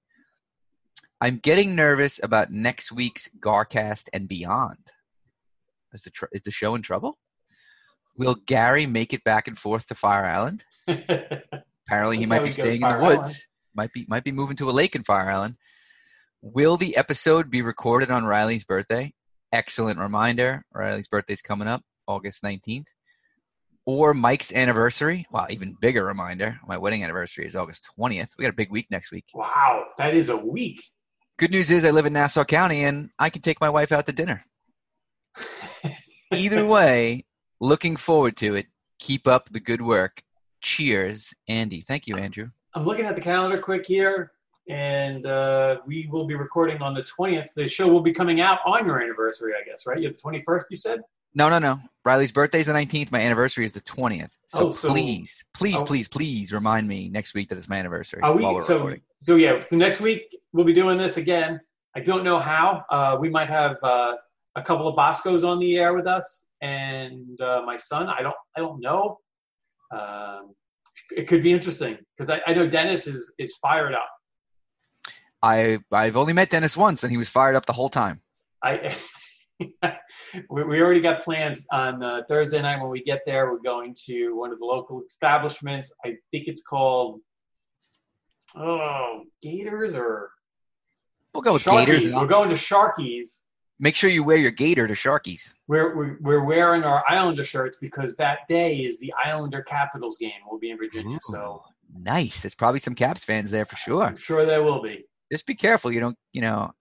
I'm 1.22 1.38
getting 1.38 1.76
nervous 1.76 2.20
about 2.24 2.52
next 2.52 2.92
week's 2.92 3.30
Garcast 3.40 4.08
and 4.14 4.28
beyond. 4.28 4.78
Is 5.94 6.04
the 6.04 6.12
tr- 6.12 6.26
is 6.32 6.44
the 6.44 6.52
show 6.52 6.76
in 6.76 6.82
trouble? 6.82 7.18
Will 8.18 8.36
Gary 8.36 8.86
make 8.86 9.14
it 9.14 9.24
back 9.24 9.48
and 9.48 9.58
forth 9.58 9.88
to 9.88 9.96
Fire 9.96 10.26
Island? 10.26 10.64
Apparently, 10.88 12.18
he 12.18 12.26
might 12.26 12.40
be 12.40 12.46
he 12.46 12.52
staying 12.52 12.82
in 12.82 12.90
the 12.90 13.00
woods. 13.00 13.48
Might 13.74 13.92
be 13.94 14.06
might 14.08 14.24
be 14.24 14.32
moving 14.32 14.56
to 14.58 14.70
a 14.70 14.72
lake 14.72 14.96
in 14.96 15.04
Fire 15.04 15.30
Island. 15.30 15.56
Will 16.42 16.78
the 16.78 16.96
episode 16.96 17.50
be 17.50 17.62
recorded 17.62 18.12
on 18.12 18.26
Riley's 18.26 18.64
birthday? 18.64 19.14
Excellent 19.52 20.00
reminder. 20.00 20.64
Riley's 20.74 21.08
birthday's 21.08 21.42
coming 21.42 21.68
up, 21.68 21.82
August 22.08 22.44
19th. 22.44 22.86
Or 23.86 24.14
Mike's 24.14 24.54
anniversary. 24.54 25.26
Wow, 25.32 25.48
even 25.50 25.76
bigger 25.82 26.06
reminder. 26.06 26.60
My 26.66 26.78
wedding 26.78 27.04
anniversary 27.04 27.46
is 27.46 27.56
August 27.56 27.90
20th. 28.00 28.30
We 28.38 28.44
got 28.44 28.52
a 28.52 28.54
big 28.54 28.72
week 28.72 28.88
next 28.90 29.12
week. 29.12 29.26
wow, 29.34 29.86
that 29.98 30.14
is 30.14 30.30
a 30.30 30.38
week. 30.38 30.82
Good 31.40 31.52
news 31.52 31.72
is 31.72 31.86
I 31.86 31.92
live 31.92 32.06
in 32.06 32.12
Nassau 32.12 32.44
County 32.44 32.84
and 32.84 33.12
I 33.18 33.30
can 33.30 33.42
take 33.42 33.62
my 33.62 33.70
wife 33.70 33.94
out 33.94 34.06
to 34.08 34.12
dinner. 34.12 34.44
Either 36.34 36.66
way, 36.66 37.24
looking 37.62 37.96
forward 37.96 38.36
to 38.38 38.56
it. 38.56 38.66
Keep 39.00 39.26
up 39.26 39.48
the 39.48 39.62
good 39.62 39.82
work. 39.82 40.22
Cheers, 40.60 41.34
Andy. 41.48 41.80
Thank 41.80 42.08
you, 42.08 42.18
Andrew. 42.18 42.50
I'm 42.74 42.84
looking 42.84 43.06
at 43.06 43.16
the 43.16 43.22
calendar 43.22 43.58
quick 43.58 43.86
here, 43.86 44.34
and 44.68 45.26
uh, 45.26 45.78
we 45.86 46.10
will 46.12 46.28
be 46.28 46.36
recording 46.36 46.82
on 46.82 46.94
the 46.94 47.04
20th. 47.04 47.48
The 47.56 47.70
show 47.70 47.88
will 47.88 48.02
be 48.02 48.12
coming 48.12 48.42
out 48.42 48.60
on 48.66 48.86
your 48.86 49.02
anniversary, 49.02 49.54
I 49.54 49.64
guess, 49.64 49.88
right? 49.88 49.98
You 49.98 50.10
have 50.10 50.18
the 50.18 50.22
21st, 50.22 50.64
you 50.70 50.76
said? 50.76 51.00
No, 51.36 51.50
no, 51.50 51.60
no. 51.60 51.80
Riley's 52.06 52.32
birthday 52.32 52.60
is 52.62 52.66
the 52.66 52.74
19th. 52.74 53.12
My 53.12 53.22
anniversary 53.22 53.66
is 53.66 53.72
the 53.74 53.82
20th. 53.82 54.30
So, 54.48 54.70
Oh, 54.70 54.72
so- 54.72 54.90
please, 54.90 55.44
please, 55.54 55.76
oh. 55.78 55.86
please, 55.86 56.08
please 56.08 56.52
remind 56.52 56.88
me 56.88 57.10
next 57.10 57.34
week 57.34 57.50
that 57.50 57.58
it's 57.58 57.70
my 57.70 57.78
anniversary. 57.78 58.22
Are 58.24 58.34
we, 58.34 58.42
so, 58.62 58.76
recording. 58.78 59.02
so, 59.22 59.36
yeah, 59.36 59.62
so 59.62 59.76
next 59.78 60.00
week 60.00 60.36
we'll 60.54 60.66
be 60.66 60.74
doing 60.74 60.98
this 60.98 61.18
again. 61.18 61.60
I 61.96 62.00
don't 62.00 62.24
know 62.24 62.40
how. 62.40 62.84
Uh, 62.90 63.18
we 63.20 63.30
might 63.30 63.50
have 63.50 63.78
uh, 63.84 64.16
a 64.56 64.62
couple 64.62 64.88
of 64.88 64.96
Boscos 64.96 65.44
on 65.44 65.60
the 65.60 65.78
air 65.78 65.94
with 65.94 66.08
us, 66.08 66.46
and 66.62 67.40
uh, 67.42 67.62
my 67.66 67.78
son. 67.78 68.08
I 68.08 68.22
don't, 68.22 68.36
I 68.56 68.60
don't 68.60 68.80
know. 68.80 69.18
Um, 69.92 70.54
it 71.16 71.28
could 71.28 71.42
be 71.42 71.52
interesting 71.52 71.98
because 72.16 72.30
I, 72.30 72.42
I 72.46 72.54
know 72.54 72.68
Dennis 72.68 73.08
is 73.08 73.34
is 73.40 73.56
fired 73.58 73.94
up. 73.94 74.10
I 75.42 75.80
I've 75.92 76.18
only 76.18 76.34
met 76.34 76.50
Dennis 76.52 76.78
once, 76.78 77.04
and 77.04 77.12
he 77.12 77.18
was 77.18 77.28
fired 77.30 77.56
up 77.56 77.66
the 77.66 77.74
whole 77.74 77.90
time. 77.90 78.22
I 78.64 78.96
we, 79.60 80.64
we 80.64 80.82
already 80.82 81.02
got 81.02 81.24
plans 81.24 81.68
on 81.72 82.02
uh, 82.02 82.22
Thursday 82.28 82.62
night 82.62 82.82
when 82.82 82.90
we 82.90 83.04
get 83.04 83.22
there. 83.26 83.52
We're 83.52 83.60
going 83.60 83.96
to 84.06 84.36
one 84.36 84.52
of 84.52 84.60
the 84.60 84.66
local 84.66 85.04
establishments. 85.04 85.94
I 86.06 86.18
think 86.32 86.48
it's 86.48 86.62
called 86.62 87.22
oh 88.56 89.24
Gators 89.42 89.94
or 89.94 90.32
we'll 91.34 91.44
go 91.44 91.54
with 91.54 91.64
Sharkies. 91.64 91.86
Gators. 91.86 92.16
We're 92.16 92.26
going 92.26 92.50
to 92.50 92.56
Sharkies. 92.56 93.46
Make 93.82 93.96
sure 93.96 94.10
you 94.10 94.24
wear 94.24 94.38
your 94.38 94.52
gaiter 94.52 94.88
to 94.88 94.94
Sharkies. 94.94 95.54
We're, 95.68 95.96
we're 95.96 96.18
we're 96.20 96.44
wearing 96.44 96.84
our 96.84 97.04
Islander 97.08 97.44
shirts 97.46 97.78
because 97.80 98.16
that 98.18 98.40
day 98.50 98.78
is 98.78 99.00
the 99.00 99.14
Islander 99.24 99.62
Capitals 99.62 100.18
game. 100.18 100.32
We'll 100.50 100.60
be 100.60 100.72
in 100.72 100.78
Virginia, 100.78 101.18
so 101.22 101.64
nice. 101.94 102.42
There's 102.42 102.56
probably 102.56 102.80
some 102.80 102.96
Caps 102.96 103.24
fans 103.24 103.52
there 103.52 103.66
for 103.66 103.78
sure. 103.78 104.04
I'm 104.04 104.18
sure 104.18 104.46
there 104.46 104.64
will 104.64 104.82
be. 104.82 105.06
Just 105.32 105.46
be 105.46 105.56
careful. 105.56 105.92
You 105.92 106.00
don't, 106.00 106.18
you 106.34 106.42
know, 106.42 106.72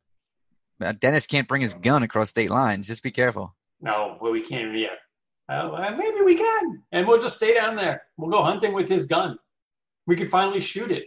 Dennis 1.01 1.27
can't 1.27 1.49
bring 1.49 1.63
his 1.63 1.75
gun 1.75 2.03
across 2.03 2.31
state 2.31 2.51
lines. 2.51 2.87
Just 2.87 3.03
be 3.03 3.11
careful. 3.11 3.55
No, 3.81 4.17
well, 4.21 4.33
we 4.33 4.43
can't 4.43 4.77
yet. 4.77 4.99
Uh, 5.49 5.95
maybe 5.97 6.21
we 6.23 6.37
can, 6.37 6.83
and 6.93 7.07
we'll 7.09 7.21
just 7.21 7.37
stay 7.37 7.55
down 7.55 7.75
there. 7.75 8.03
We'll 8.19 8.31
go 8.31 8.43
hunting 8.43 8.75
with 8.75 8.89
his 8.89 9.07
gun. 9.07 9.39
We 10.07 10.15
could 10.15 10.31
finally 10.31 10.61
shoot 10.61 10.91
it. 10.91 11.05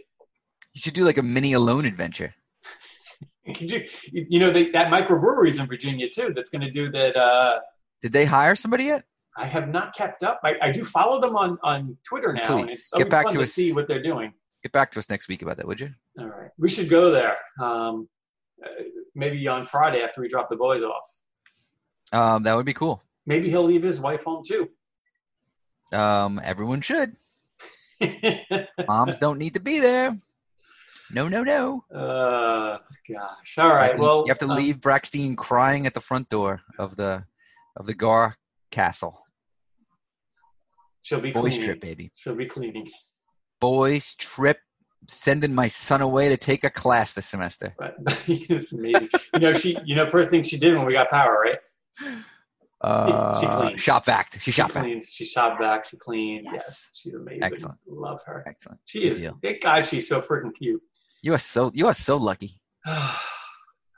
You 0.74 0.80
should 0.80 0.94
do 0.94 1.04
like 1.04 1.18
a 1.18 1.22
mini 1.22 1.52
alone 1.52 1.84
adventure. 1.84 2.34
Could 3.44 3.70
you, 3.70 3.84
you 4.12 4.38
know, 4.38 4.52
they, 4.52 4.70
that 4.70 4.92
microbrewery's 4.92 5.58
in 5.58 5.66
Virginia 5.66 6.08
too. 6.08 6.32
That's 6.34 6.48
going 6.48 6.62
to 6.62 6.70
do 6.70 6.90
that. 6.92 7.16
Uh, 7.16 7.58
Did 8.00 8.12
they 8.12 8.24
hire 8.24 8.54
somebody 8.54 8.84
yet? 8.84 9.04
I 9.36 9.46
have 9.46 9.68
not 9.68 9.96
kept 9.96 10.22
up. 10.22 10.40
I, 10.44 10.54
I 10.62 10.70
do 10.70 10.84
follow 10.84 11.20
them 11.20 11.36
on, 11.36 11.58
on 11.62 11.96
Twitter 12.04 12.32
now, 12.32 12.58
and 12.58 12.66
Please, 12.68 12.78
it's 12.78 12.90
get 12.90 12.98
always 12.98 13.10
back 13.10 13.22
fun 13.24 13.32
to 13.32 13.38
to, 13.38 13.42
us. 13.42 13.52
see 13.52 13.72
what 13.72 13.88
they're 13.88 14.02
doing. 14.02 14.32
Get 14.62 14.70
back 14.72 14.92
to 14.92 15.00
us 15.00 15.10
next 15.10 15.28
week 15.28 15.42
about 15.42 15.56
that, 15.56 15.66
would 15.66 15.80
you? 15.80 15.90
All 16.18 16.26
right, 16.26 16.50
we 16.56 16.70
should 16.70 16.88
go 16.88 17.10
there. 17.10 17.36
Um, 17.60 18.08
uh, 18.64 18.68
maybe 19.14 19.46
on 19.48 19.66
Friday 19.66 20.02
after 20.02 20.20
we 20.20 20.28
drop 20.28 20.48
the 20.48 20.56
boys 20.56 20.82
off. 20.82 21.20
Um, 22.12 22.42
that 22.44 22.54
would 22.54 22.66
be 22.66 22.74
cool. 22.74 23.02
Maybe 23.26 23.48
he'll 23.50 23.62
leave 23.64 23.82
his 23.82 24.00
wife 24.00 24.24
home 24.24 24.42
too. 24.46 24.68
Um, 25.92 26.40
everyone 26.42 26.80
should. 26.80 27.16
Moms 28.88 29.18
don't 29.18 29.38
need 29.38 29.54
to 29.54 29.60
be 29.60 29.78
there. 29.78 30.18
No, 31.10 31.28
no, 31.28 31.42
no. 31.44 31.84
Uh, 31.94 32.78
gosh. 33.08 33.54
All 33.58 33.68
right. 33.74 33.92
Like, 33.92 34.00
Well, 34.00 34.24
you 34.26 34.30
have 34.30 34.38
to 34.38 34.48
um, 34.48 34.56
leave 34.56 34.80
Braxton 34.80 35.36
crying 35.36 35.86
at 35.86 35.94
the 35.94 36.00
front 36.00 36.28
door 36.30 36.62
of 36.78 36.96
the 36.96 37.24
of 37.76 37.86
the 37.86 37.94
Gar 37.94 38.36
Castle. 38.70 39.22
she'll 41.02 41.20
be 41.20 41.32
Boys 41.32 41.42
cleaning. 41.42 41.60
trip, 41.62 41.80
baby. 41.80 42.12
She'll 42.14 42.34
be 42.34 42.46
cleaning. 42.46 42.86
Boys 43.60 44.14
trip. 44.14 44.58
Sending 45.08 45.54
my 45.54 45.68
son 45.68 46.00
away 46.00 46.28
to 46.28 46.36
take 46.36 46.64
a 46.64 46.70
class 46.70 47.12
this 47.12 47.26
semester. 47.26 47.74
But 47.78 47.96
it's 48.28 48.72
amazing. 48.72 49.08
you 49.34 49.40
know, 49.40 49.52
she. 49.52 49.76
You 49.84 49.96
know, 49.96 50.08
first 50.08 50.30
thing 50.30 50.42
she 50.42 50.58
did 50.58 50.76
when 50.76 50.86
we 50.86 50.92
got 50.92 51.10
power, 51.10 51.38
right? 51.44 51.58
Uh, 52.80 53.40
she 53.40 53.46
cleaned. 53.46 53.80
Shop 53.80 54.04
vac. 54.04 54.32
She 54.32 54.40
She 54.40 54.50
shop 54.52 54.70
cleaned. 54.70 55.04
She 55.04 55.24
shot 55.24 55.58
back. 55.58 55.84
She 55.86 55.96
cleaned. 55.96 56.44
Yes, 56.46 56.52
Yes. 56.54 56.90
she's 56.94 57.14
amazing. 57.14 57.42
Excellent. 57.44 57.78
Love 57.86 58.20
her. 58.26 58.44
Excellent. 58.46 58.80
She 58.84 59.02
Good 59.02 59.12
is. 59.12 59.22
deal. 59.22 59.34
Thank 59.40 59.62
God 59.62 59.86
she's 59.86 60.08
so 60.08 60.20
freaking 60.20 60.54
cute. 60.56 60.82
You 61.22 61.34
are 61.34 61.38
so 61.38 61.70
you 61.74 61.86
are 61.86 61.94
so 61.94 62.16
lucky. 62.16 62.60
I 62.86 63.18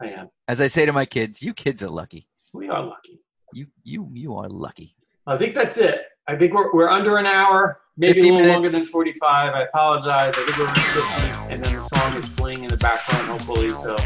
am. 0.03 0.29
As 0.49 0.61
I 0.61 0.67
say 0.67 0.85
to 0.85 0.93
my 0.93 1.07
kids, 1.07 1.43
you 1.43 1.55
kids 1.55 1.83
are 1.83 1.89
lucky. 1.89 2.27
We 2.53 2.69
are 2.69 2.83
lucky. 2.85 3.21
You 3.55 3.67
you 3.85 4.09
you 4.13 4.37
are 4.37 4.49
lucky. 4.49 4.95
I 5.27 5.39
think 5.39 5.55
that's 5.55 5.79
it. 5.79 6.03
I 6.29 6.37
think 6.37 6.53
we're, 6.53 6.73
we're 6.75 6.89
under 6.89 7.17
an 7.19 7.27
hour, 7.27 7.81
maybe 7.97 8.21
a 8.21 8.23
50 8.23 8.31
little 8.33 8.49
longer 8.49 8.69
than 8.69 8.83
45. 8.83 9.55
I 9.55 9.63
apologize. 9.63 10.35
I 10.37 10.45
think 10.45 10.59
we're 10.59 10.67
under 10.67 10.81
50, 10.81 11.53
and 11.53 11.65
then 11.65 11.75
the 11.75 11.83
song 11.83 12.17
is 12.17 12.29
playing 12.29 12.65
in 12.65 12.71
the 12.71 12.77
background, 12.77 13.27
hopefully. 13.27 13.71
So 13.71 13.97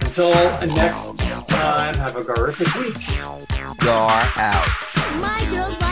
until 0.00 0.30
next 0.74 1.18
time, 1.48 1.94
have 1.94 2.16
a 2.16 2.22
horrific 2.22 2.74
week. 2.74 2.96
Gar 3.78 4.22
out. 4.36 5.83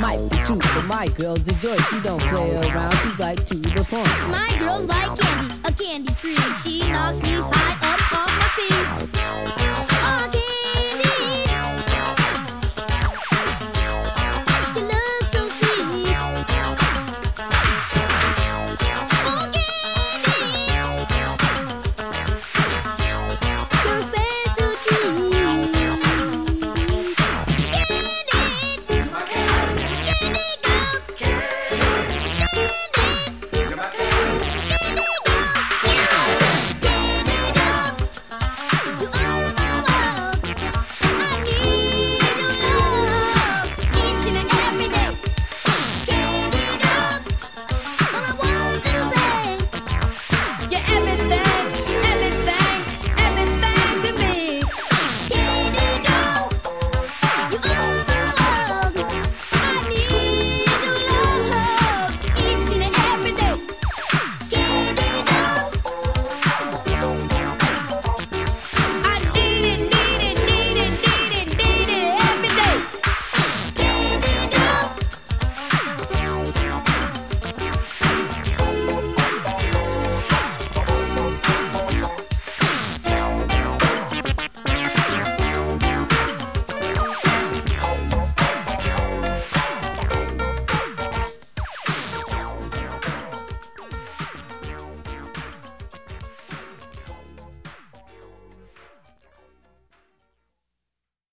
My 0.00 0.16
two, 0.46 0.56
but 0.56 0.84
my 0.86 1.08
girl's 1.08 1.46
a 1.46 1.52
joy. 1.60 1.76
She 1.76 2.00
don't 2.00 2.20
play 2.22 2.56
around. 2.56 2.96
She's 2.96 3.18
like 3.18 3.44
to 3.46 3.54
the 3.56 3.84
point. 3.84 4.08
My 4.30 4.48
girl's 4.58 4.86
like 4.86 5.18
candy, 5.18 5.54
a 5.64 5.72
candy 5.72 6.14
tree. 6.14 6.36
She 6.62 6.90
knocks 6.90 7.20
me 7.20 7.34
high 7.34 7.76
up 7.82 8.12
on 8.18 8.28
my 8.38 9.08
feet. 9.10 9.19